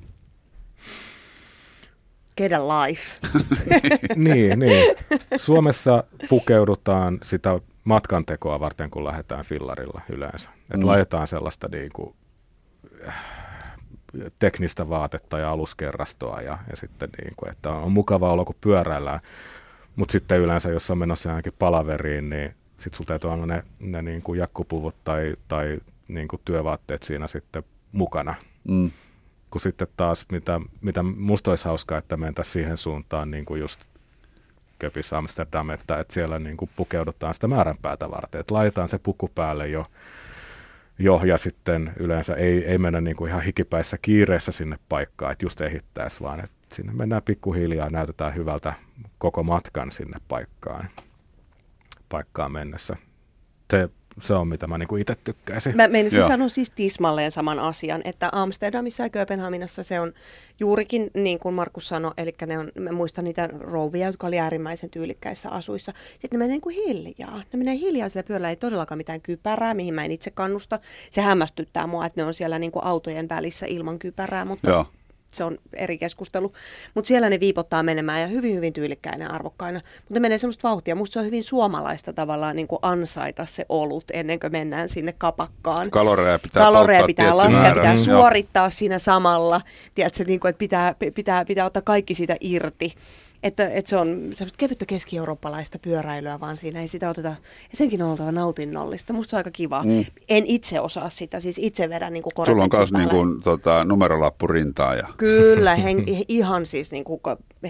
Get 2.37 2.53
a 2.53 2.67
life. 2.67 3.19
niin, 4.15 4.59
niin. 4.59 4.95
Suomessa 5.37 6.03
pukeudutaan 6.29 7.19
sitä 7.23 7.59
matkantekoa 7.83 8.59
varten, 8.59 8.89
kun 8.89 9.03
lähdetään 9.03 9.45
fillarilla 9.45 10.01
yleensä. 10.09 10.49
Että 10.61 10.77
mm. 10.77 10.85
laitetaan 10.85 11.27
sellaista 11.27 11.67
niin 11.71 11.89
kuin, 11.93 12.15
äh, 13.07 13.15
teknistä 14.39 14.89
vaatetta 14.89 15.39
ja 15.39 15.51
aluskerrastoa 15.51 16.41
ja, 16.41 16.57
ja 16.69 16.75
sitten 16.75 17.09
niin 17.21 17.33
kuin, 17.37 17.51
että 17.51 17.69
on 17.69 17.91
mukava 17.91 18.31
olo, 18.31 18.45
kun 18.45 18.55
pyöräillään. 18.61 19.19
Mutta 19.95 20.11
sitten 20.11 20.39
yleensä, 20.39 20.69
jos 20.69 20.91
on 20.91 20.97
menossa 20.97 21.29
johonkin 21.29 21.53
palaveriin, 21.59 22.29
niin 22.29 22.55
sitten 22.77 22.97
sulla 22.97 23.07
täytyy 23.07 23.31
olla 23.31 23.45
ne, 23.45 23.63
ne 23.79 24.01
niin 24.01 24.21
kuin 24.21 24.39
jakkupuvut 24.39 24.95
tai, 25.03 25.35
tai 25.47 25.79
niin 26.07 26.27
kuin 26.27 26.41
työvaatteet 26.45 27.03
siinä 27.03 27.27
sitten 27.27 27.63
mukana. 27.91 28.35
Mm. 28.67 28.91
Kun 29.49 29.61
sitten 29.61 29.87
taas, 29.97 30.25
mitä, 30.31 30.61
mitä 30.81 31.03
musta 31.03 31.51
olisi 31.51 31.65
hauskaa, 31.65 31.97
että 31.97 32.17
mentäisiin 32.17 32.53
siihen 32.53 32.77
suuntaan 32.77 33.31
niin 33.31 33.45
kuin 33.45 33.61
just 33.61 33.81
Köpis 34.79 35.13
Amsterdam, 35.13 35.69
että, 35.69 35.99
että 35.99 36.13
siellä 36.13 36.39
niin 36.39 36.57
kuin 36.57 36.69
pukeudutaan 36.75 37.33
sitä 37.33 37.47
määränpäätä 37.47 38.11
varten. 38.11 38.41
Että 38.41 38.53
laitetaan 38.53 38.87
se 38.87 38.97
puku 38.97 39.31
päälle 39.35 39.67
jo, 39.67 39.85
jo 40.99 41.21
ja 41.25 41.37
sitten 41.37 41.93
yleensä 41.99 42.35
ei, 42.35 42.65
ei 42.65 42.77
mennä 42.77 43.01
niin 43.01 43.15
kuin 43.15 43.29
ihan 43.29 43.43
hikipäissä 43.43 43.97
kiireessä 44.01 44.51
sinne 44.51 44.79
paikkaan, 44.89 45.31
että 45.31 45.45
just 45.45 45.61
ehittäisi, 45.61 46.21
vaan 46.21 46.39
että 46.39 46.75
sinne 46.75 46.93
mennään 46.93 47.23
pikkuhiljaa 47.23 47.85
ja 47.85 47.89
näytetään 47.89 48.35
hyvältä 48.35 48.73
koko 49.17 49.43
matkan 49.43 49.91
sinne 49.91 50.17
paikkaan 50.27 50.89
paikkaan 52.09 52.51
mennessä. 52.51 52.95
Se 53.71 53.89
se 54.21 54.33
on 54.33 54.47
mitä 54.47 54.67
mä 54.67 54.77
niinku 54.77 54.95
itse 54.95 55.13
tykkäisin. 55.23 55.75
Mä 55.75 55.87
menisin 55.87 56.19
Joo. 56.19 56.27
sanoa 56.27 56.49
siis 56.49 56.71
tismalleen 56.71 57.31
saman 57.31 57.59
asian, 57.59 58.01
että 58.05 58.29
Amsterdamissa 58.31 59.03
ja 59.03 59.09
Kööpenhaminassa 59.09 59.83
se 59.83 59.99
on 59.99 60.13
juurikin 60.59 61.11
niin 61.13 61.39
kuin 61.39 61.55
Markus 61.55 61.87
sanoi, 61.87 62.11
eli 62.17 62.35
ne 62.45 62.59
on, 62.59 62.71
mä 62.79 62.91
muistan 62.91 63.23
niitä 63.23 63.49
rouvia, 63.59 64.07
jotka 64.07 64.27
oli 64.27 64.39
äärimmäisen 64.39 64.89
tyylikkäissä 64.89 65.49
asuissa. 65.49 65.93
Sitten 66.11 66.29
ne 66.31 66.37
menee 66.37 66.53
niin 66.53 66.61
kuin 66.61 66.75
hiljaa. 66.75 67.43
Ne 67.53 67.57
menee 67.57 67.75
hiljaa 67.75 68.09
sillä 68.09 68.23
pyörällä, 68.23 68.49
ei 68.49 68.55
todellakaan 68.55 68.97
mitään 68.97 69.21
kypärää, 69.21 69.73
mihin 69.73 69.93
mä 69.93 70.05
en 70.05 70.11
itse 70.11 70.31
kannusta. 70.31 70.79
Se 71.11 71.21
hämmästyttää 71.21 71.87
mua, 71.87 72.05
että 72.05 72.21
ne 72.21 72.25
on 72.27 72.33
siellä 72.33 72.59
niin 72.59 72.71
kuin 72.71 72.85
autojen 72.85 73.29
välissä 73.29 73.65
ilman 73.65 73.99
kypärää, 73.99 74.45
mutta 74.45 74.69
Joo. 74.69 74.85
Se 75.37 75.43
on 75.43 75.57
eri 75.73 75.97
keskustelu. 75.97 76.53
Mutta 76.93 77.07
siellä 77.07 77.29
ne 77.29 77.39
viipottaa 77.39 77.83
menemään 77.83 78.21
ja 78.21 78.27
hyvin, 78.27 78.55
hyvin 78.55 78.73
tyylikkäinä 78.73 79.25
ja 79.25 79.31
arvokkaina. 79.31 79.81
Mutta 79.97 80.13
ne 80.13 80.19
menee 80.19 80.37
semmoista 80.37 80.67
vauhtia. 80.67 80.95
Musta 80.95 81.13
se 81.13 81.19
on 81.19 81.25
hyvin 81.25 81.43
suomalaista 81.43 82.13
tavallaan 82.13 82.55
niin 82.55 82.67
kuin 82.67 82.79
ansaita 82.81 83.45
se 83.45 83.65
olut 83.69 84.05
ennen 84.13 84.39
kuin 84.39 84.51
mennään 84.51 84.89
sinne 84.89 85.13
kapakkaan. 85.17 85.89
Kaloreja 85.89 86.39
pitää 86.39 86.63
Kaloreja 86.63 87.03
pitää 87.05 87.37
laskea, 87.37 87.61
määrä. 87.61 87.81
pitää 87.81 87.95
Mm. 87.95 87.99
suorittaa 87.99 88.69
siinä 88.69 88.99
samalla. 88.99 89.61
Tiedätkö, 89.95 90.23
niin 90.23 90.39
kuin, 90.39 90.49
että 90.49 90.59
pitää, 90.59 90.95
pitää, 91.15 91.45
pitää 91.45 91.65
ottaa 91.65 91.81
kaikki 91.81 92.13
siitä 92.13 92.35
irti. 92.41 92.93
Että, 93.43 93.69
että 93.69 93.89
se 93.89 93.97
on 93.97 94.07
semmoista 94.07 94.57
kevyttä 94.57 94.85
keski-eurooppalaista 94.85 95.79
pyöräilyä, 95.79 96.39
vaan 96.39 96.57
siinä 96.57 96.81
ei 96.81 96.87
sitä 96.87 97.09
oteta, 97.09 97.27
ja 97.71 97.77
senkin 97.77 98.01
on 98.01 98.09
oltava 98.09 98.31
nautinnollista. 98.31 99.13
Musta 99.13 99.29
se 99.29 99.35
on 99.35 99.37
aika 99.37 99.51
kiva. 99.51 99.83
Mm. 99.83 100.05
En 100.29 100.43
itse 100.45 100.79
osaa 100.79 101.09
sitä, 101.09 101.39
siis 101.39 101.57
itse 101.57 101.89
vedän 101.89 102.13
niin 102.13 102.23
kuin 102.23 102.33
Sulla 102.45 102.63
on 102.63 102.69
myös 102.77 102.93
niin 102.93 103.09
kuin, 103.09 103.41
tota, 103.41 103.83
numerolappu 103.83 104.47
rintaa 104.47 104.95
ja 104.95 105.07
Kyllä, 105.17 105.75
hen, 105.83 106.03
ihan 106.27 106.65
siis 106.65 106.91
niin 106.91 107.03
kuin 107.03 107.21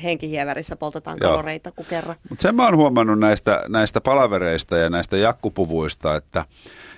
henkihievärissä 0.03 0.76
poltetaan 0.76 1.18
Joo. 1.22 1.30
kaloreita 1.30 1.72
kuin 1.72 1.86
kerran. 1.89 2.15
Mutta 2.30 2.41
sen 2.41 2.55
mä 2.55 2.65
oon 2.65 2.78
huomannut 2.78 3.20
näistä, 3.20 3.63
näistä 3.68 4.01
palavereista 4.01 4.78
ja 4.78 4.89
näistä 4.89 5.18
jakkupuvuista, 5.18 6.15
että, 6.15 6.45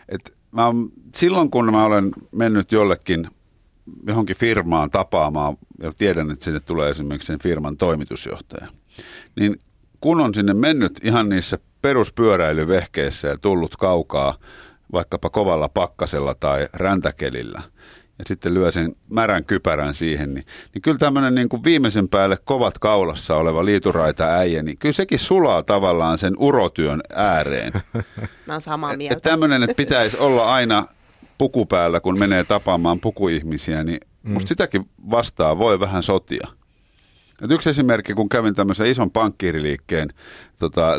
että 0.10 0.32
mä 0.52 0.66
oon, 0.66 0.90
silloin 1.16 1.52
kun 1.52 1.72
mä 1.72 1.86
olen 1.86 2.12
mennyt 2.32 2.72
jollekin 2.72 3.28
johonkin 4.08 4.36
firmaan 4.36 4.90
tapaamaan 4.90 5.58
ja 5.84 5.92
tiedän, 5.98 6.32
että 6.32 6.46
sinne 6.46 6.60
tulee 6.60 6.90
esimerkiksi 6.90 7.28
sen 7.28 7.40
firman 7.40 7.78
toimitusjohtaja, 7.78 8.68
niin 9.40 9.60
kun 10.02 10.22
on 10.22 10.36
sinne 10.36 10.54
mennyt 10.54 11.00
ihan 11.04 11.30
niissä 11.30 11.60
peruspyöräilyvehkeissä 11.82 13.28
ja 13.28 13.38
tullut 13.38 13.76
kaukaa 13.76 14.36
vaikkapa 14.92 15.30
kovalla 15.30 15.70
pakkasella 15.70 16.36
tai 16.36 16.68
räntäkelillä 16.74 17.62
ja 18.20 18.26
sitten 18.28 18.54
lyö 18.54 18.72
sen 18.72 18.96
märän 19.10 19.46
kypärän 19.46 19.94
siihen, 19.94 20.34
niin, 20.34 20.46
niin 20.74 20.82
kyllä 20.82 20.98
tämmöinen 20.98 21.36
niin 21.36 21.50
kuin 21.50 21.64
viimeisen 21.64 22.10
päälle 22.10 22.38
kovat 22.44 22.80
kaulassa 22.80 23.36
oleva 23.36 23.66
liituraita 23.66 24.26
äijä, 24.26 24.64
niin 24.64 24.78
kyllä 24.78 24.94
sekin 24.94 25.20
sulaa 25.20 25.64
tavallaan 25.64 26.18
sen 26.18 26.34
urotyön 26.38 27.02
ääreen. 27.16 27.74
Mä 28.48 28.54
oon 28.54 28.62
samaa 28.62 28.98
mieltä. 28.98 29.20
tämmöinen, 29.20 29.64
että 29.64 29.76
pitäisi 29.76 30.18
olla 30.18 30.54
aina 30.54 30.86
puku 31.40 31.66
päällä, 31.66 32.00
kun 32.00 32.20
menee 32.20 32.44
tapaamaan 32.44 33.00
pukuihmisiä, 33.00 33.84
niin 33.84 34.00
musta 34.24 34.50
sitäkin 34.50 34.90
vastaa 35.12 35.58
voi 35.58 35.80
vähän 35.80 36.04
sotia. 36.04 36.48
Et 37.42 37.52
yksi 37.52 37.70
esimerkki, 37.70 38.14
kun 38.14 38.30
kävin 38.30 38.56
tämmöisen 38.56 38.88
ison 38.88 39.12
pankkiiriliikkeen, 39.12 40.10
tota, 40.60 40.94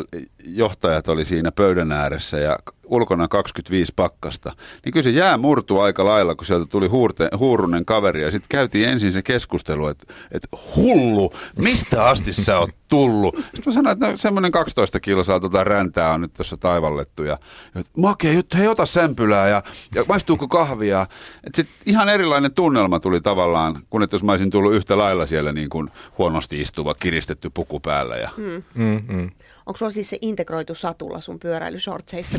johtajat 0.45 1.09
oli 1.09 1.25
siinä 1.25 1.51
pöydän 1.51 1.91
ääressä 1.91 2.37
ja 2.39 2.57
ulkona 2.91 3.27
25 3.27 3.93
pakkasta, 3.95 4.51
niin 4.85 4.93
kyllä 4.93 5.03
se 5.03 5.09
jää 5.09 5.37
murtu 5.37 5.79
aika 5.79 6.05
lailla, 6.05 6.35
kun 6.35 6.45
sieltä 6.45 6.65
tuli 6.69 6.87
huurte, 6.87 7.29
huurunen 7.37 7.85
kaveri 7.85 8.21
ja 8.21 8.31
sitten 8.31 8.49
käytiin 8.49 8.89
ensin 8.89 9.11
se 9.11 9.21
keskustelu, 9.21 9.87
että, 9.87 10.13
että 10.31 10.47
hullu, 10.75 11.33
mistä 11.57 12.05
asti 12.05 12.33
sä 12.33 12.59
oot 12.59 12.69
tullut? 12.87 13.35
Sitten 13.35 13.63
mä 13.65 13.71
sanoin, 13.71 13.93
että 13.93 14.11
no, 14.11 14.17
semmoinen 14.17 14.51
12 14.51 14.99
kilsaa 14.99 15.39
tota 15.39 15.63
räntää 15.63 16.13
on 16.13 16.21
nyt 16.21 16.33
tuossa 16.33 16.57
taivallettu 16.57 17.23
ja, 17.23 17.37
ja 17.75 17.83
makea 17.97 18.33
juttu, 18.33 18.57
hei 18.57 18.67
ota 18.67 18.85
sämpylää 18.85 19.47
ja, 19.47 19.63
ja 19.95 20.05
maistuuko 20.07 20.47
kahvia? 20.47 21.07
Et 21.43 21.55
sit 21.55 21.69
ihan 21.85 22.09
erilainen 22.09 22.53
tunnelma 22.53 22.99
tuli 22.99 23.21
tavallaan, 23.21 23.79
kun 23.89 24.03
että 24.03 24.15
jos 24.15 24.23
mä 24.23 24.31
olisin 24.31 24.49
tullut 24.49 24.73
yhtä 24.73 24.97
lailla 24.97 25.25
siellä 25.25 25.51
niin 25.51 25.69
kuin 25.69 25.89
huonosti 26.17 26.61
istuva, 26.61 26.93
kiristetty 26.93 27.49
puku 27.49 27.79
päällä. 27.79 28.15
Ja. 28.15 28.29
Mm, 28.37 28.63
mm. 29.07 29.31
Onko 29.65 29.77
sulla 29.77 29.91
siis 29.91 30.09
se 30.09 30.17
integroitu 30.21 30.75
satula 30.75 31.21
sun 31.21 31.39
pyöräilyshortseissa? 31.39 32.37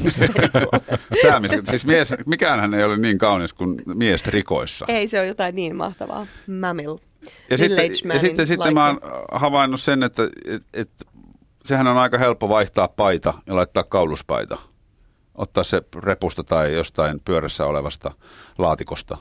Säämis, 1.23 1.51
siis 1.71 1.87
mies, 1.87 2.15
mikäänhän 2.27 2.75
ei 2.75 2.85
ole 2.85 2.97
niin 2.97 3.19
kaunis 3.19 3.53
kuin 3.53 3.83
mies 3.87 4.23
trikoissa. 4.23 4.85
Ei, 4.89 5.09
se 5.09 5.21
on 5.21 5.27
jotain 5.27 5.55
niin 5.55 5.77
mahtavaa. 5.77 6.27
Mamil. 6.47 6.97
Ja 7.51 7.59
sitten, 7.59 7.91
ja 8.13 8.19
sitten, 8.19 8.47
sitten 8.47 8.75
mä 8.75 8.87
oon 8.87 9.01
havainnut 9.33 9.81
sen, 9.81 10.03
että 10.03 10.23
et, 10.47 10.63
et, 10.73 10.91
sehän 11.65 11.87
on 11.87 11.99
aika 11.99 12.19
helppo 12.19 12.49
vaihtaa 12.49 12.89
paita 12.89 13.35
ja 13.47 13.57
laittaa 13.57 13.85
kauluspaita. 13.85 14.59
Ottaa 15.35 15.65
se 15.65 15.83
repusta 15.97 16.45
tai 16.45 16.75
jostain 16.75 17.21
pyörässä 17.25 17.67
olevasta 17.67 18.11
laatikosta 18.59 19.19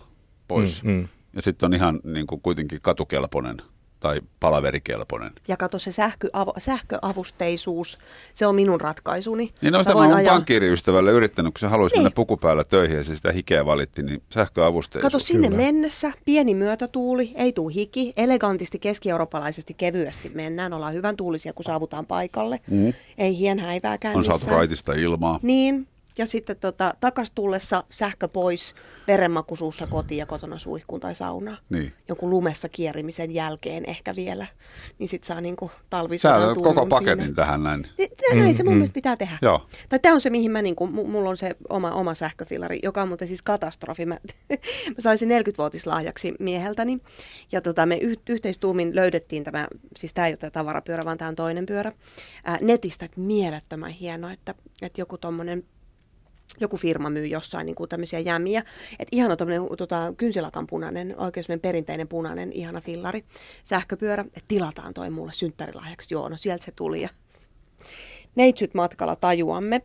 pois. 0.47 0.84
Mm, 0.84 0.91
mm. 0.91 1.08
Ja 1.34 1.41
sitten 1.41 1.68
on 1.68 1.74
ihan 1.74 1.99
niin 2.04 2.28
kuin 2.28 2.41
kuitenkin 2.41 2.82
katukelpoinen 2.82 3.58
tai 4.02 4.22
palaverikelpoinen. 4.39 5.32
Ja 5.47 5.58
kato 5.58 5.80
se 5.80 5.91
sähköavo, 5.91 6.54
sähköavusteisuus, 6.58 7.97
se 8.34 8.47
on 8.47 8.56
minun 8.56 8.82
ratkaisuni. 8.82 9.54
Niin 9.62 9.76
on 9.76 9.84
sitä 9.84 9.93
mä 9.93 9.99
oon 9.99 10.14
ajaa- 10.14 10.34
pankkiiriystävälle 10.34 11.12
yrittänyt, 11.12 11.54
kun 11.54 11.60
se 11.60 11.68
haluaisi 11.68 11.95
Niin. 11.95 12.04
mennä 12.04 12.16
puku 12.16 12.38
päällä 12.38 12.64
töihin 12.64 12.97
ja 12.97 13.04
se 13.04 13.16
sitä 13.16 13.32
hikeä 13.32 13.66
valitti, 13.66 14.04
niin 14.04 14.22
sähköavusteisuus. 14.34 15.14
Kato 15.14 15.26
sinne 15.26 15.47
Kyllä. 15.47 15.64
mennessä, 15.64 16.12
pieni 16.26 16.54
myötätuuli, 16.56 17.32
ei 17.36 17.54
tuu 17.54 17.70
hiki, 17.70 18.14
elegantisti 18.18 18.80
keski-eurooppalaisesti 18.80 19.74
kevyesti 19.74 20.32
mennään, 20.34 20.74
ollaan 20.74 20.93
hyvän 20.93 21.18
tuulisia, 21.18 21.54
kun 21.54 21.64
saavutaan 21.66 22.06
paikalle. 22.06 22.60
Mm. 22.72 22.93
Ei 23.18 23.38
hien 23.38 23.60
häivääkään 23.60 24.16
On 24.18 24.26
saatu 24.26 24.45
raitista 24.49 24.93
ilmaa. 24.93 25.39
Niin, 25.41 25.88
ja 26.18 26.26
sitten 26.26 26.57
tota, 26.57 26.93
takas 26.99 27.32
tullessa 27.32 27.84
sähkö 27.89 28.28
pois, 28.28 28.76
verenmakuisuussa 29.07 29.88
kotiin 29.88 30.20
ja 30.20 30.26
kotona 30.26 30.57
suihkuun 30.57 31.01
tai 31.01 31.16
saunaan. 31.16 31.57
Niin. 31.70 31.93
Jonkun 32.07 32.30
lumessa 32.30 32.70
kierimisen 32.70 33.32
jälkeen 33.32 33.86
ehkä 33.86 34.16
vielä, 34.16 34.47
niin 34.99 35.09
sitten 35.09 35.28
saa 35.28 35.41
niinku 35.41 35.72
Sä 35.74 35.84
talvisodan 35.89 36.43
otat 36.43 36.64
koko 36.64 36.86
paketin 36.86 37.20
siinä. 37.20 37.36
tähän 37.36 37.64
näin. 37.64 37.88
Niin, 37.97 38.09
Näin 38.34 38.55
se 38.55 38.64
mun 38.64 38.74
mielestä 38.74 38.93
pitää 38.93 39.16
tehdä. 39.16 39.38
Joo. 39.41 39.68
Tai 39.89 39.99
tämä 39.99 40.16
on 40.16 40.22
se, 40.22 40.30
mihin 40.30 40.51
mä, 40.51 40.62
niinku, 40.62 40.86
mu- 40.86 41.07
mulla 41.07 41.30
on 41.30 41.38
se 41.38 41.55
oma, 41.70 41.91
oma 41.91 42.14
sähköfilari, 42.14 42.80
joka 42.84 43.01
on 43.01 43.07
muuten 43.07 43.28
siis 43.28 43.41
katastrofi. 43.41 44.05
Mä, 44.05 44.18
mä 44.95 44.95
sain 44.99 45.18
sen 45.18 45.30
40-vuotislahjaksi 45.30 46.34
mieheltäni. 46.39 46.99
Ja 47.51 47.62
tota, 47.62 47.86
me 47.86 47.97
yh, 47.97 48.18
yhteistuumin 48.30 48.95
löydettiin 48.95 49.43
tämä, 49.43 49.68
siis 49.97 50.14
tämä 50.14 50.28
ei 50.28 50.32
ole 50.32 50.38
tämä 50.38 50.51
tavarapyörä, 50.51 51.05
vaan 51.05 51.18
tämä 51.18 51.30
on 51.30 51.36
toinen 51.36 51.66
pyörä. 51.66 51.91
Ää, 52.43 52.57
netistä, 52.62 53.05
että 53.05 53.20
mielettömän 53.20 53.91
hieno, 53.91 54.30
että, 54.30 54.55
että 54.82 55.01
joku 55.01 55.18
tommonen 55.18 55.64
joku 56.60 56.78
firma 56.78 57.10
myy 57.10 57.28
jossain 57.28 57.66
niin 57.66 57.76
kuin 57.76 57.89
tämmöisiä 57.89 58.20
jämiä. 58.20 58.60
Että 58.99 59.16
ihana 59.16 59.36
tämmöinen 59.36 59.62
tota, 59.78 60.14
kynsilakan 60.18 60.68
punainen, 60.68 61.16
oikein 61.18 61.60
perinteinen 61.62 62.08
punainen, 62.08 62.52
ihana 62.54 62.82
fillari, 62.82 63.26
sähköpyörä. 63.64 64.22
Että 64.22 64.45
tilataan 64.47 64.93
toi 64.93 65.10
mulle 65.10 65.34
synttärilahjaksi. 65.34 66.14
Joo, 66.14 66.30
no 66.30 66.38
sieltä 66.38 66.66
se 66.66 66.72
tuli. 66.72 67.02
Ja 67.02 67.10
neitsyt 68.36 68.74
matkalla 68.74 69.16
tajuamme, 69.16 69.82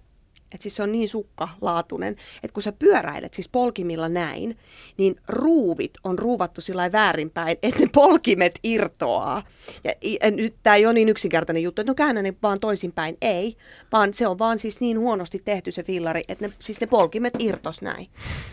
että 0.52 0.62
siis 0.62 0.76
se 0.76 0.82
on 0.82 0.92
niin 0.92 1.08
sukkalaatuinen, 1.08 2.16
että 2.42 2.54
kun 2.54 2.62
sä 2.62 2.72
pyöräilet 2.72 3.34
siis 3.34 3.48
polkimilla 3.48 4.08
näin, 4.08 4.58
niin 4.96 5.16
ruuvit 5.28 5.92
on 6.04 6.18
ruuvattu 6.18 6.60
sillä 6.60 6.92
väärinpäin, 6.92 7.58
että 7.62 7.80
ne 7.80 7.88
polkimet 7.94 8.58
irtoaa. 8.62 9.42
Ja, 9.84 9.92
ja 10.22 10.30
nyt 10.30 10.54
tämä 10.62 10.76
ei 10.76 10.86
ole 10.86 10.94
niin 10.94 11.08
yksinkertainen 11.08 11.62
juttu, 11.62 11.80
että 11.80 11.90
no 11.90 11.94
käännä 11.94 12.22
ne 12.22 12.34
vaan 12.42 12.60
toisinpäin. 12.60 13.16
Ei, 13.20 13.56
vaan 13.92 14.14
se 14.14 14.26
on 14.26 14.38
vaan 14.38 14.58
siis 14.58 14.80
niin 14.80 14.98
huonosti 14.98 15.42
tehty 15.44 15.72
se 15.72 15.82
fillari, 15.82 16.22
että 16.28 16.46
ne, 16.46 16.52
siis 16.58 16.80
ne 16.80 16.86
polkimet 16.86 17.34
irtos 17.38 17.82
näin. 17.82 18.06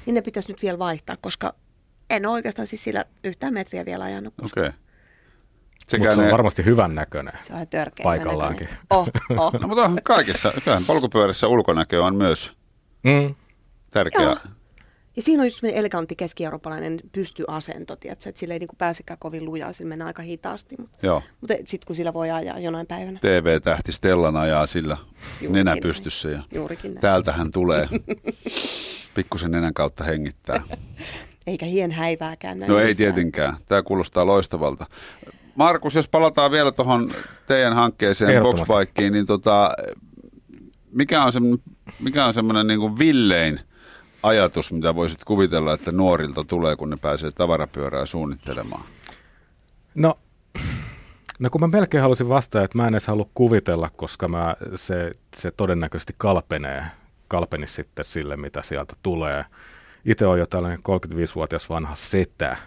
Niin 0.06 0.14
ne 0.14 0.22
pitäisi 0.22 0.52
nyt 0.52 0.62
vielä 0.62 0.80
vaihtaa, 0.80 1.18
koska 1.22 1.56
en 2.10 2.26
ole 2.26 2.34
oikeastaan 2.34 2.68
siis 2.68 2.84
sillä 2.84 3.06
yhtään 3.24 3.54
metriä 3.54 3.86
vielä 3.86 4.04
ajanut. 4.04 4.34
Okei. 4.44 4.68
Okay. 4.68 4.83
Mutta 5.92 6.16
se 6.16 6.22
on 6.22 6.32
varmasti 6.32 6.66
hyvän 6.66 6.96
näköinen. 6.96 7.34
Se 7.44 7.54
on 7.54 7.68
törkeä. 7.68 8.04
Paikallaankin. 8.04 8.70
Oh, 8.90 9.08
oh. 9.38 9.54
No 9.62 9.68
mutta 9.68 9.92
kaikissa, 10.04 10.52
kyllähän 10.64 10.86
polkupyörissä 10.88 11.48
ulkonäkö 11.48 12.04
on 12.04 12.16
myös 12.16 12.54
Mm. 13.04 13.36
tärkeä. 13.90 14.22
Joo. 14.22 14.38
Ja 15.16 15.22
siinä 15.22 15.42
on 15.42 15.48
just 15.48 15.60
semmoinen 15.60 15.80
elegantti 15.80 16.16
keski-eurooppalainen 16.16 17.00
pystyasento, 17.12 17.96
tiedätkö, 17.96 18.30
että 18.30 18.40
sillä 18.40 18.54
ei 18.54 18.60
niinku 18.60 18.76
pääsekään 18.78 19.18
kovin 19.20 19.46
lujaa, 19.46 19.74
sillä 19.74 19.90
mennään 19.90 20.08
aika 20.08 20.22
hitaasti. 20.22 20.76
Mutta, 20.80 20.98
Joo. 21.06 21.22
mutta 21.42 21.54
sitten 21.54 21.88
kun 21.88 21.96
sillä 21.96 22.14
voi 22.14 22.32
ajaa 22.32 22.60
jonain 22.60 22.88
päivänä. 22.88 23.20
TV-tähti 23.22 23.92
Stellan 23.92 24.36
ajaa 24.36 24.66
sillä 24.66 24.98
Juurikin 25.42 25.54
nenä 25.54 25.72
näin. 25.72 25.82
pystyssä 25.82 26.30
ja 26.30 26.44
Juurikin 26.54 26.92
näin. 26.94 27.02
täältähän 27.02 27.52
tulee. 27.52 27.88
Pikkusen 29.16 29.52
nenän 29.52 29.74
kautta 29.74 30.04
hengittää. 30.04 30.62
Eikä 31.48 31.66
hien 31.66 31.92
häivääkään 31.92 32.60
näin 32.60 32.72
No 32.72 32.78
ei 32.80 32.88
missään. 32.88 33.14
tietenkään. 33.14 33.58
Tämä 33.66 33.82
kuulostaa 33.84 34.26
loistavalta. 34.26 34.86
Markus, 35.56 35.96
jos 35.96 36.08
palataan 36.08 36.52
vielä 36.52 36.72
tuohon 36.72 37.10
teidän 37.48 37.74
hankkeeseen. 37.74 38.44
Boxbikeen, 38.44 39.14
niin 39.14 39.26
tota, 39.26 39.72
mikä 40.92 41.24
on 41.24 41.34
semmoinen, 41.34 41.60
mikä 42.00 42.26
on 42.26 42.34
semmoinen 42.34 42.68
niin 42.68 42.80
kuin 42.80 43.00
villein 43.00 43.60
ajatus, 44.24 44.72
mitä 44.72 44.96
voisit 44.96 45.24
kuvitella, 45.24 45.74
että 45.74 45.92
nuorilta 45.92 46.44
tulee, 46.44 46.76
kun 46.76 46.90
ne 46.90 46.98
pääsee 47.02 47.32
tavarapyörää 47.32 48.06
suunnittelemaan? 48.06 48.84
No, 49.96 50.20
no 51.40 51.50
kun 51.50 51.62
mä 51.62 51.68
melkein 51.68 52.02
halusin 52.02 52.30
vastata, 52.30 52.64
että 52.64 52.78
mä 52.78 52.88
en 52.88 52.94
edes 52.94 53.08
halua 53.08 53.30
kuvitella, 53.34 53.90
koska 53.98 54.28
mä, 54.28 54.56
se, 54.76 55.12
se 55.36 55.52
todennäköisesti 55.52 56.16
kalpenee 56.18 56.84
kalpenisi 57.34 57.74
sitten 57.74 58.06
sille, 58.06 58.38
mitä 58.38 58.62
sieltä 58.62 58.96
tulee. 59.04 59.46
Itse 60.06 60.26
on 60.26 60.40
jo 60.40 60.46
tällainen 60.46 60.80
35-vuotias 60.80 61.70
vanha 61.70 61.96
setä, 61.96 62.58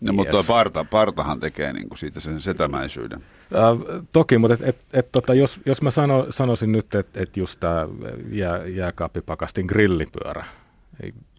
No, 0.00 0.12
mutta 0.12 0.36
yes. 0.36 0.46
parta, 0.46 0.84
partahan 0.84 1.40
tekee 1.40 1.72
niin 1.72 1.88
kuin 1.88 1.98
siitä 1.98 2.20
sen 2.20 2.42
setämäisyyden. 2.42 3.24
Äh, 3.54 4.04
toki, 4.12 4.38
mutta 4.38 4.54
et, 4.54 4.60
et, 4.62 4.78
et, 4.92 5.12
tota, 5.12 5.34
jos, 5.34 5.60
jos 5.66 5.82
mä 5.82 5.90
sano, 5.90 6.26
sanoisin 6.30 6.72
nyt, 6.72 6.94
että 6.94 7.22
et 7.22 7.36
just 7.36 7.60
tämä 7.60 7.88
jää, 8.30 8.66
jääkaappipakastin 8.66 9.66
grillipyörä 9.66 10.44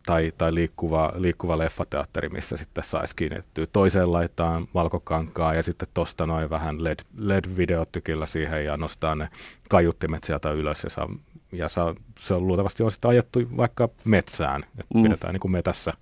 tai, 0.06 0.34
tai 0.38 0.54
liikkuva, 0.54 1.14
liikkuva 1.16 1.58
leffateatteri, 1.58 2.30
missä 2.30 2.58
sitten 2.58 2.84
saisi 2.84 3.16
kiinnittyä. 3.16 3.68
Toiseen 3.74 4.12
laittaa 4.12 4.62
valkokankaa 4.74 5.54
ja 5.54 5.64
sitten 5.64 5.88
tuosta 5.94 6.26
noin 6.26 6.50
vähän 6.50 6.84
LED, 6.84 7.00
LED-videotykillä 7.18 8.26
siihen 8.26 8.66
ja 8.66 8.78
nostaa 8.78 9.16
ne 9.16 9.30
kaiuttimet 9.70 10.24
sieltä 10.24 10.52
ylös 10.52 10.84
ja, 10.84 10.90
saa, 10.90 11.10
ja 11.52 11.70
saa, 11.70 11.96
se 12.20 12.34
on 12.34 12.48
luultavasti 12.48 12.84
on 12.84 12.92
sitten 12.92 13.10
ajettu 13.10 13.40
vaikka 13.58 13.90
metsään, 14.06 14.64
että 14.64 14.98
mm. 14.98 15.04
pidetään 15.04 15.34
niin 15.34 15.42
kuin 15.42 15.52
metässä 15.52 15.94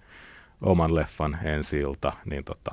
oman 0.61 0.95
leffan 0.95 1.37
ensi 1.43 1.79
ilta, 1.79 2.13
niin 2.25 2.43
tota, 2.43 2.71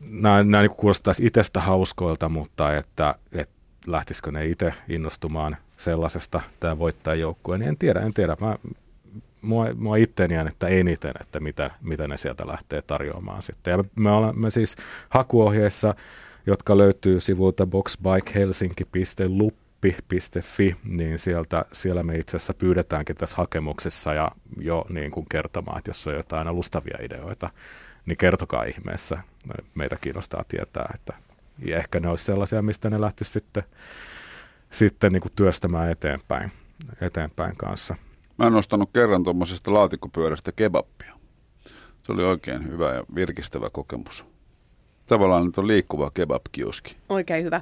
nämä, 0.00 0.42
nämä 0.42 0.62
niin 0.62 0.76
kuulostaisi 0.76 1.26
itsestä 1.26 1.60
hauskoilta, 1.60 2.28
mutta 2.28 2.76
että, 2.76 3.14
että 3.32 3.54
lähtisikö 3.86 4.32
ne 4.32 4.46
itse 4.46 4.74
innostumaan 4.88 5.56
sellaisesta 5.78 6.40
tämä 6.60 6.78
voittajajoukkue, 6.78 7.58
niin 7.58 7.68
en 7.68 7.78
tiedä, 7.78 8.00
en 8.00 8.14
tiedä. 8.14 8.36
Mä, 8.40 8.58
mua, 9.42 9.66
mua 9.74 9.96
itteeni 9.96 10.34
että 10.34 10.68
eniten, 10.68 11.12
että 11.20 11.40
mitä, 11.40 11.70
mitä 11.80 12.08
ne 12.08 12.16
sieltä 12.16 12.46
lähtee 12.46 12.82
tarjoamaan 12.82 13.42
sitten. 13.42 13.72
Ja 13.72 13.84
me 13.96 14.10
olemme 14.10 14.50
siis 14.50 14.76
hakuohjeissa, 15.08 15.94
jotka 16.46 16.78
löytyy 16.78 17.20
sivulta 17.20 17.66
boxbikehelsinki.lup 17.66 19.54
oppi.fi, 19.78 20.76
niin 20.84 21.18
sieltä, 21.18 21.64
siellä 21.72 22.02
me 22.02 22.16
itse 22.16 22.36
asiassa 22.36 22.54
pyydetäänkin 22.54 23.16
tässä 23.16 23.36
hakemuksessa 23.36 24.14
ja 24.14 24.30
jo 24.60 24.84
niin 24.88 25.10
kuin 25.10 25.26
kertomaan, 25.30 25.78
että 25.78 25.90
jos 25.90 26.06
on 26.06 26.14
jotain 26.14 26.48
alustavia 26.48 26.98
ideoita, 27.02 27.50
niin 28.06 28.16
kertokaa 28.16 28.64
ihmeessä. 28.64 29.18
Meitä 29.74 29.96
kiinnostaa 30.00 30.44
tietää, 30.48 30.90
että 30.94 31.12
ja 31.64 31.76
ehkä 31.76 32.00
ne 32.00 32.08
olisi 32.08 32.24
sellaisia, 32.24 32.62
mistä 32.62 32.90
ne 32.90 33.00
lähtisi 33.00 33.30
sitten, 33.30 33.62
sitten 34.70 35.12
niin 35.12 35.20
kuin 35.20 35.32
työstämään 35.36 35.90
eteenpäin, 35.90 36.52
eteenpäin 37.00 37.56
kanssa. 37.56 37.96
Mä 38.38 38.44
oon 38.44 38.52
nostanut 38.52 38.90
kerran 38.92 39.24
tuommoisesta 39.24 39.74
laatikkopyörästä 39.74 40.52
kebappia. 40.56 41.14
Se 42.02 42.12
oli 42.12 42.24
oikein 42.24 42.68
hyvä 42.68 42.94
ja 42.94 43.04
virkistävä 43.14 43.70
kokemus. 43.70 44.24
Tavallaan 45.06 45.46
nyt 45.46 45.58
on 45.58 45.66
liikkuva 45.66 46.10
kebab-kioski. 46.14 46.96
Oikein 47.08 47.44
hyvä. 47.44 47.60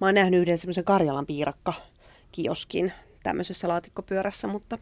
Mä 0.00 0.06
oon 0.06 0.14
nähnyt 0.14 0.40
yhden 0.40 0.58
semmoisen 0.58 0.84
Karjalan 0.84 1.26
piirakka 1.26 1.72
kioskin 2.32 2.92
tämmöisessä 3.22 3.68
laatikkopyörässä, 3.68 4.48
mutta 4.48 4.78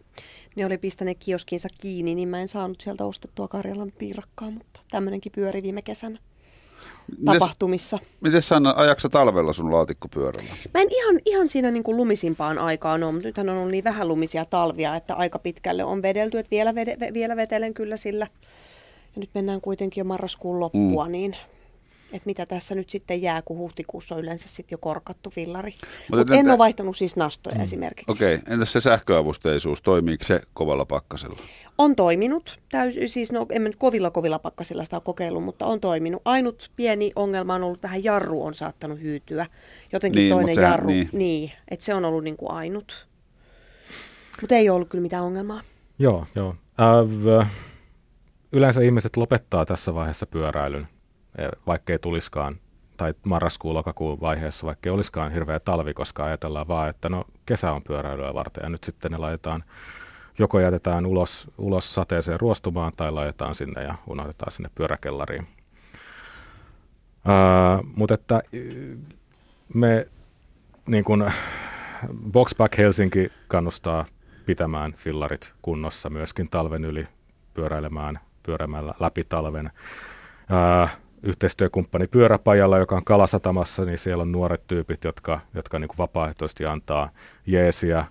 ne 0.57 0.67
oli 0.67 0.79
pistäneet 0.79 1.17
kioskinsa 1.19 1.69
kiinni, 1.81 2.15
niin 2.15 2.29
mä 2.29 2.41
en 2.41 2.49
saanut 2.49 2.81
sieltä 2.81 3.05
ostettua 3.05 3.49
Karjalan 3.49 3.93
piirakkaa, 3.99 4.51
mutta 4.51 4.81
tämmöinenkin 4.91 5.33
pyöri 5.33 5.63
viime 5.63 5.83
kesänä 5.83 6.19
tapahtumissa. 7.25 7.99
Miten 8.21 8.43
Sanna, 8.43 8.75
ajaksa 8.77 9.09
talvella 9.09 9.53
sun 9.53 9.73
laatikkopyörällä? 9.73 10.51
Mä 10.75 10.81
en 10.81 10.89
ihan, 10.91 11.21
ihan 11.25 11.49
siinä 11.49 11.71
niin 11.71 11.85
kuin 11.85 11.97
lumisimpaan 11.97 12.59
aikaan 12.59 13.03
ole, 13.03 13.13
mutta 13.13 13.29
nythän 13.29 13.49
on 13.49 13.57
ollut 13.57 13.71
niin 13.71 13.85
vähän 13.85 14.09
lumisia 14.09 14.45
talvia, 14.45 14.97
että 14.97 15.15
aika 15.15 15.39
pitkälle 15.39 15.85
on 15.85 16.03
vedelty, 16.03 16.39
että 16.39 16.51
vielä, 16.51 16.75
vede, 16.75 16.97
vielä 17.13 17.37
vetelen 17.37 17.75
kyllä 17.75 17.97
sillä. 17.97 18.27
Ja 19.15 19.21
nyt 19.21 19.31
mennään 19.35 19.61
kuitenkin 19.61 20.01
jo 20.01 20.05
marraskuun 20.05 20.61
loppua, 20.61 21.05
mm. 21.05 21.13
niin 21.13 21.37
että 22.13 22.27
mitä 22.27 22.47
tässä 22.47 22.75
nyt 22.75 22.91
sitten 22.91 23.23
jää, 23.23 23.43
kun 23.43 23.59
huhtikuussa 23.59 24.15
on 24.15 24.21
yleensä 24.21 24.49
sitten 24.49 24.77
jo 24.77 24.79
korkattu 24.79 25.31
fillari. 25.31 25.75
Mutta 26.11 26.17
Mut 26.17 26.41
en 26.41 26.51
ole 26.51 26.59
vaihtanut 26.59 26.97
siis 26.97 27.17
nastoja 27.17 27.57
mm. 27.57 27.63
esimerkiksi. 27.63 28.13
Okei, 28.13 28.35
okay. 28.35 28.53
entäs 28.53 28.73
se 28.73 28.81
sähköavusteisuus, 28.81 29.83
toimiiko 29.83 30.25
se 30.25 30.41
kovalla 30.55 30.85
pakkasella? 30.85 31.39
On 31.79 31.97
toiminut, 31.97 32.61
täys, 32.71 32.95
siis 33.07 33.33
no 33.33 33.47
en 33.51 33.65
nyt 33.65 33.77
kovilla 33.77 34.11
kovilla 34.11 34.39
pakkasilla 34.39 34.85
sitä 34.85 34.97
ole 34.97 35.03
kokeillut, 35.05 35.45
mutta 35.45 35.67
on 35.67 35.81
toiminut. 35.81 36.23
Ainut 36.25 36.71
pieni 36.77 37.13
ongelma 37.17 37.55
on 37.55 37.63
ollut 37.63 37.81
tähän 37.81 38.05
jarru 38.05 38.45
on 38.45 38.55
saattanut 38.55 39.01
hyytyä. 39.01 39.47
Jotenkin 39.93 40.21
niin, 40.21 40.33
toinen 40.33 40.55
sehän, 40.55 40.71
jarru, 40.71 40.87
niin, 40.87 41.09
niin 41.13 41.53
että 41.71 41.85
se 41.85 41.95
on 41.95 42.05
ollut 42.05 42.25
niin 42.25 42.37
kuin 42.37 42.53
ainut. 42.53 43.09
Mutta 44.41 44.55
ei 44.55 44.69
ole 44.69 44.77
ollut 44.77 44.89
kyllä 44.89 45.03
mitään 45.03 45.25
ongelmaa. 45.25 45.61
Joo, 45.99 46.27
joo. 46.35 46.55
Äh, 47.41 47.51
yleensä 48.53 48.81
ihmiset 48.81 49.17
lopettaa 49.17 49.67
tässä 49.67 49.95
vaiheessa 49.95 50.27
pyöräilyn 50.27 50.89
vaikka 51.67 51.93
ei 51.93 51.99
tuliskaan, 51.99 52.57
tai 52.97 53.15
marraskuun, 53.25 53.75
lokakuun 53.75 54.21
vaiheessa, 54.21 54.67
vaikka 54.67 54.89
ei 54.89 54.95
olisikaan 54.95 55.33
hirveä 55.33 55.61
talvi, 55.61 55.95
koska 55.95 56.25
ajatellaan 56.25 56.69
vaan, 56.69 56.89
että 56.89 57.09
no 57.09 57.25
kesä 57.47 57.73
on 57.73 57.83
pyöräilyä 57.83 58.35
varten, 58.35 58.63
ja 58.63 58.69
nyt 58.69 58.85
sitten 58.85 59.13
ne 59.13 59.19
laitetaan, 59.19 59.65
joko 60.39 60.61
jätetään 60.61 61.07
ulos, 61.07 61.51
ulos 61.59 61.95
sateeseen 61.95 62.41
ruostumaan, 62.41 62.93
tai 62.97 63.13
laitetaan 63.13 63.55
sinne 63.55 63.83
ja 63.83 63.95
unohdetaan 64.07 64.53
sinne 64.53 64.71
pyöräkellariin. 64.75 65.49
Uh, 67.19 67.87
mutta 67.97 68.15
että 68.15 68.43
me 69.75 70.07
niin 70.89 71.05
kun, 71.05 71.31
Boxback 72.33 72.79
Helsinki 72.79 73.31
kannustaa 73.49 74.05
pitämään 74.47 74.93
fillarit 74.93 75.53
kunnossa 75.63 76.11
myöskin 76.11 76.51
talven 76.51 76.85
yli 76.85 77.09
pyöräilemään, 77.55 78.21
pyörämällä 78.43 78.95
läpi 79.01 79.25
talven. 79.25 79.71
Uh, 80.85 80.91
yhteistyökumppani 81.23 82.07
Pyöräpajalla, 82.07 82.79
joka 82.79 82.97
on 82.97 83.05
Kalasatamassa, 83.05 83.85
niin 83.85 83.99
siellä 83.99 84.23
on 84.23 84.33
nuoret 84.33 84.67
tyypit, 84.67 85.05
jotka, 85.05 85.41
jotka 85.55 85.79
niin 85.79 85.89
kuin 85.89 85.99
vapaaehtoisesti 85.99 86.67
antaa 86.67 87.11
jeesiä. 87.47 88.05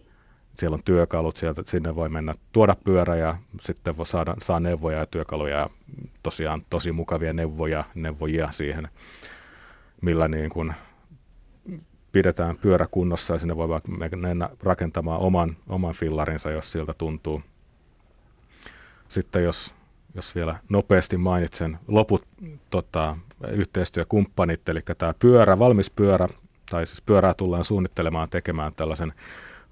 Siellä 0.54 0.76
on 0.76 0.84
työkalut, 0.86 1.36
sieltä, 1.36 1.62
sinne 1.66 1.96
voi 1.96 2.10
mennä 2.10 2.34
tuoda 2.52 2.76
pyörä 2.84 3.16
ja 3.16 3.38
sitten 3.62 3.98
voi 3.98 4.06
saada, 4.06 4.36
saa 4.42 4.60
neuvoja 4.60 5.00
ja 5.00 5.06
työkaluja 5.06 5.58
ja 5.58 5.70
tosiaan 6.24 6.62
tosi 6.70 6.92
mukavia 6.92 7.34
neuvoja, 7.34 7.84
neuvojia 7.96 8.52
siihen, 8.52 8.88
millä 10.02 10.28
niin 10.28 10.50
kuin 10.50 10.74
pidetään 12.12 12.58
pyörä 12.58 12.88
kunnossa 12.92 13.34
ja 13.34 13.40
sinne 13.40 13.56
voi 13.56 13.68
mennä 14.16 14.50
rakentamaan 14.64 15.20
oman, 15.20 15.58
oman 15.70 15.94
fillarinsa, 15.94 16.52
jos 16.52 16.72
siltä 16.72 16.94
tuntuu. 16.94 17.42
Sitten 19.08 19.44
jos 19.44 19.76
jos 20.18 20.36
vielä 20.36 20.56
nopeasti 20.70 21.18
mainitsen 21.18 21.80
loput 21.88 22.28
tota, 22.70 23.18
yhteistyökumppanit, 23.52 24.70
eli 24.70 24.80
tämä 24.98 25.14
pyörä, 25.20 25.60
valmis 25.60 25.90
pyörä, 25.90 26.28
tai 26.72 26.88
siis 26.88 27.02
pyörää 27.02 27.34
tullaan 27.34 27.64
suunnittelemaan 27.64 28.30
tekemään 28.30 28.74
tällaisen 28.76 29.14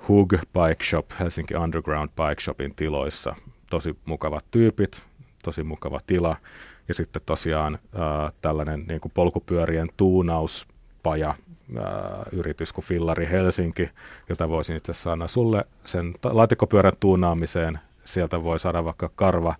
Hug 0.07 0.33
Bike 0.33 0.83
Shop, 0.83 1.05
Helsinki 1.19 1.55
Underground 1.55 2.09
Bike 2.09 2.41
Shopin 2.41 2.75
tiloissa. 2.75 3.35
Tosi 3.69 3.97
mukavat 4.05 4.45
tyypit, 4.51 5.05
tosi 5.43 5.63
mukava 5.63 5.99
tila. 6.07 6.35
Ja 6.87 6.93
sitten 6.93 7.21
tosiaan 7.25 7.73
äh, 7.73 8.33
tällainen 8.41 8.85
niin 8.87 9.01
kuin 9.01 9.11
polkupyörien 9.15 9.89
tuunauspaja, 9.97 11.35
yritys 12.31 12.73
kuin 12.73 12.85
Fillari 12.85 13.27
Helsinki, 13.31 13.89
jota 14.29 14.49
voisin 14.49 14.75
itse 14.75 14.93
saada 14.93 15.27
sulle 15.27 15.65
sen 15.85 16.15
laatikkopyörän 16.23 16.93
tuunaamiseen. 16.99 17.79
Sieltä 18.03 18.43
voi 18.43 18.59
saada 18.59 18.85
vaikka 18.85 19.09
karva 19.15 19.55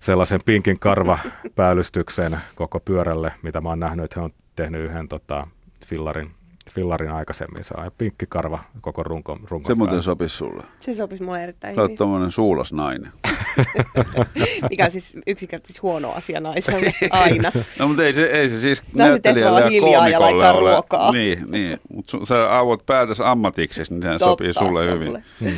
sellaisen 0.00 0.40
pinkin 0.44 0.78
karvapäälystyksen 0.78 2.38
koko 2.54 2.80
pyörälle, 2.80 3.32
mitä 3.42 3.60
mä 3.60 3.68
oon 3.68 3.80
nähnyt, 3.80 4.04
että 4.04 4.20
he 4.20 4.24
on 4.24 4.32
tehnyt 4.56 4.84
yhden 4.84 5.08
tota, 5.08 5.46
fillarin, 5.86 6.30
fillarin 6.70 7.10
aikaisemmin. 7.10 7.64
Se 7.64 7.74
on 7.76 7.90
pinkki 7.98 8.26
karva 8.28 8.58
koko 8.80 9.02
runko, 9.02 9.38
runko 9.44 9.66
Se 9.68 9.74
muuten 9.74 10.02
sopisi 10.02 10.36
sulle. 10.36 10.62
Se 10.80 10.94
sopisi 10.94 11.22
mulle 11.22 11.42
erittäin 11.42 11.72
hyvin. 11.72 11.86
Sä 11.86 11.90
oot 11.90 11.98
tommonen 11.98 12.30
suulas 12.30 12.72
nainen. 12.72 13.12
Mikä 14.70 14.84
on 14.84 14.90
siis 14.90 15.16
yksinkertaisesti 15.26 15.80
huono 15.80 16.12
asia 16.12 16.40
naiselle 16.40 16.94
aina. 17.10 17.52
no 17.78 17.88
mutta 17.88 18.04
ei 18.04 18.14
se, 18.14 18.24
ei 18.26 18.48
se 18.48 18.58
siis 18.58 18.82
no, 18.94 19.04
näyttelijälle 19.04 19.60
ja 19.60 19.80
koomikolle 19.80 20.10
ja 20.10 20.18
ole. 20.52 20.60
Ruokaa. 20.60 21.12
Niin, 21.12 21.50
niin. 21.50 21.80
mutta 21.88 22.18
sä 22.24 22.58
avot 22.58 22.86
päätös 22.86 23.20
ammatiksi, 23.20 23.82
niin 23.90 24.02
se 24.02 24.18
sopii 24.18 24.54
sulle 24.54 24.92
hyvin. 24.92 25.24
Hmm. 25.40 25.56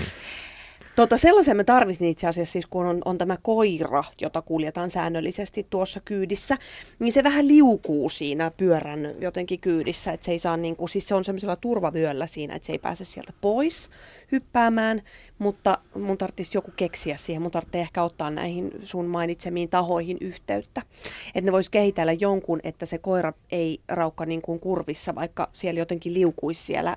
Tota, 0.97 1.17
sellaisen 1.17 1.57
mä 1.57 1.65
tarvitsin 1.65 2.09
itse 2.09 2.27
asiassa, 2.29 2.53
siis 2.53 2.67
kun 2.67 2.87
on, 2.87 3.03
on 3.05 3.19
tämä 3.19 3.37
koira, 3.43 4.05
jota 4.21 4.43
kuljetaan 4.43 4.91
säännöllisesti 4.91 5.67
tuossa 5.71 6.01
kyydissä, 6.05 6.59
niin 6.99 7.13
se 7.13 7.25
vähän 7.25 7.49
liukuu 7.49 8.09
siinä 8.09 8.51
pyörän 8.57 9.15
jotenkin 9.21 9.61
kyydissä, 9.61 10.13
että 10.13 10.25
se 10.25 10.33
ei 10.33 10.39
saa 10.39 10.57
niin 10.57 10.77
kuin, 10.77 10.89
siis 10.89 11.09
se 11.09 11.15
on 11.15 11.25
semmoisella 11.25 11.57
turvavyöllä 11.57 12.27
siinä, 12.27 12.55
että 12.55 12.67
se 12.67 12.73
ei 12.73 12.79
pääse 12.79 13.05
sieltä 13.05 13.33
pois 13.41 13.91
hyppäämään, 14.33 15.03
mutta 15.39 15.79
mun 15.95 16.19
tarvitsisi 16.19 16.57
joku 16.57 16.73
keksiä 16.77 17.17
siihen, 17.17 17.43
mun 17.43 17.51
tarvitsee 17.51 17.81
ehkä 17.81 18.03
ottaa 18.03 18.31
näihin 18.31 18.73
sun 18.83 19.07
mainitsemiin 19.07 19.69
tahoihin 19.69 20.17
yhteyttä, 20.21 20.83
että 21.35 21.49
ne 21.49 21.53
vois 21.53 21.71
kehitellä 21.71 22.13
jonkun, 22.13 22.61
että 22.63 22.87
se 22.87 22.99
koira 22.99 23.33
ei 23.53 23.81
raukka 23.89 24.27
niin 24.27 24.43
kuin 24.43 24.61
kurvissa, 24.61 25.15
vaikka 25.15 25.49
siellä 25.53 25.79
jotenkin 25.79 26.15
liukuisi 26.15 26.63
siellä 26.63 26.97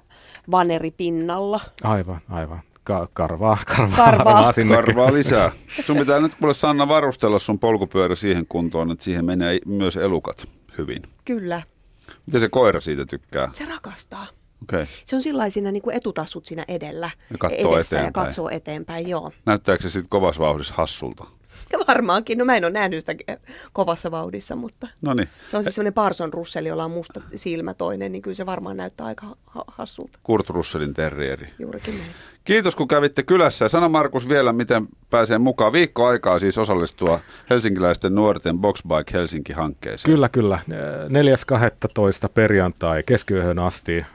vaneripinnalla. 0.51 1.59
Aivan, 1.83 2.21
aivan 2.29 2.61
ka- 2.83 3.07
karvaa, 3.13 3.57
karvaa, 3.77 3.95
karvaa. 4.17 4.53
karvaa 4.75 5.13
lisää. 5.13 5.51
Sun 5.85 5.97
pitää 5.97 6.19
nyt 6.19 6.35
kuule 6.35 6.53
Sanna 6.53 6.87
varustella 6.87 7.39
sun 7.39 7.59
polkupyörä 7.59 8.15
siihen 8.15 8.45
kuntoon, 8.49 8.91
että 8.91 9.03
siihen 9.03 9.25
menee 9.25 9.59
myös 9.65 9.97
elukat 9.97 10.49
hyvin. 10.77 11.01
Kyllä. 11.25 11.61
Miten 12.25 12.41
se 12.41 12.49
koira 12.49 12.79
siitä 12.79 13.05
tykkää? 13.05 13.49
Se 13.53 13.65
rakastaa. 13.65 14.27
Okay. 14.63 14.85
Se 15.05 15.15
on 15.15 15.21
sillä 15.21 15.49
siinä 15.49 15.71
niin 15.71 15.83
kuin 15.83 15.95
etutassut 15.95 16.45
siinä 16.45 16.65
edellä 16.67 17.09
Ja 17.31 17.37
katsoo 17.37 17.75
edessä 17.75 17.97
eteenpäin. 17.97 18.23
ja 18.23 18.25
katsoo 18.27 18.49
eteenpäin, 18.49 19.09
joo. 19.09 19.31
Näyttääkö 19.45 19.83
se 19.83 19.89
sitten 19.89 20.09
kovassa 20.09 20.41
vauhdissa 20.41 20.73
hassulta? 20.77 21.25
Ja 21.71 21.79
varmaankin, 21.87 22.37
no 22.37 22.45
mä 22.45 22.55
en 22.55 22.65
ole 22.65 22.71
nähnyt 22.71 22.99
sitä 22.99 23.15
kovassa 23.73 24.11
vauhdissa, 24.11 24.55
mutta 24.55 24.87
No 25.01 25.13
niin, 25.13 25.29
se 25.47 25.57
on 25.57 25.63
siis 25.63 25.75
semmoinen 25.75 25.93
Parson 25.93 26.33
Russell, 26.33 26.65
jolla 26.65 26.85
on 26.85 26.91
musta 26.91 27.21
silmä 27.35 27.73
toinen, 27.73 28.11
niin 28.11 28.21
kyllä 28.21 28.35
se 28.35 28.45
varmaan 28.45 28.77
näyttää 28.77 29.05
aika 29.05 29.25
ha- 29.45 29.63
hassulta. 29.67 30.19
Kurt 30.23 30.49
Russellin 30.49 30.93
terrieri. 30.93 31.47
Juurikin 31.59 31.97
näin. 31.97 32.09
Kiitos 32.43 32.75
kun 32.75 32.87
kävitte 32.87 33.23
kylässä. 33.23 33.67
Sano 33.67 33.89
Markus 33.89 34.29
vielä, 34.29 34.53
miten 34.53 34.87
pääsee 35.09 35.37
mukaan. 35.37 35.73
Viikko 35.73 36.05
aikaa 36.05 36.39
siis 36.39 36.57
osallistua 36.57 37.19
helsinkiläisten 37.49 38.15
nuorten 38.15 38.59
Boxbike 38.59 39.13
Helsinki-hankkeeseen. 39.13 40.13
Kyllä, 40.13 40.29
kyllä. 40.29 40.59
4.12. 40.67 40.73
perjantai 42.33 43.03
keskiyöhön 43.03 43.59
asti. 43.59 43.97
Äh, 43.97 44.05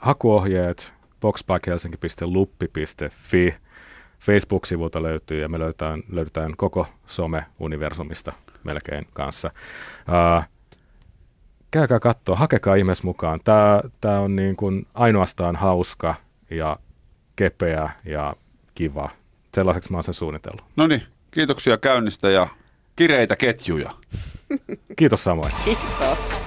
hakuohjeet 0.00 0.94
boxbikehelsinki.luppi.fi. 1.20 3.54
Facebook-sivulta 4.26 5.02
löytyy 5.02 5.40
ja 5.40 5.48
me 5.48 5.58
löytään, 5.58 6.02
löydetään 6.12 6.56
koko 6.56 6.86
some-universumista 7.06 8.32
melkein 8.64 9.06
kanssa. 9.12 9.50
Äh, 10.36 10.48
käykää 11.70 12.00
katsoa, 12.00 12.36
hakekaa 12.36 12.74
ihmeessä 12.74 13.04
mukaan. 13.04 13.40
Tämä, 13.44 13.80
tämä 14.00 14.20
on 14.20 14.36
niin 14.36 14.56
kuin 14.56 14.86
ainoastaan 14.94 15.56
hauska 15.56 16.14
ja 16.50 16.76
kepeä 17.36 17.90
ja 18.04 18.34
kiva. 18.74 19.10
Sellaiseksi 19.54 19.90
mä 19.90 19.96
oon 19.96 20.04
sen 20.04 20.14
suunnitellut. 20.14 20.64
No 20.76 20.86
niin, 20.86 21.02
kiitoksia 21.30 21.78
käynnistä 21.78 22.30
ja 22.30 22.48
kireitä 22.96 23.36
ketjuja. 23.36 23.90
Kiitos 24.98 25.24
samoin. 25.24 25.52
Kiitos. 25.64 26.42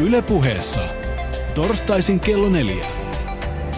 Yle 0.00 0.22
puheessa. 0.22 0.88
Torstaisin 1.54 2.20
kello 2.20 2.48
neljä. 2.48 3.05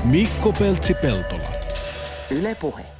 Mikko 0.05 0.53
Peltsi-Peltola. 0.53 1.49
Yle 2.31 2.55
Puhe. 2.55 2.98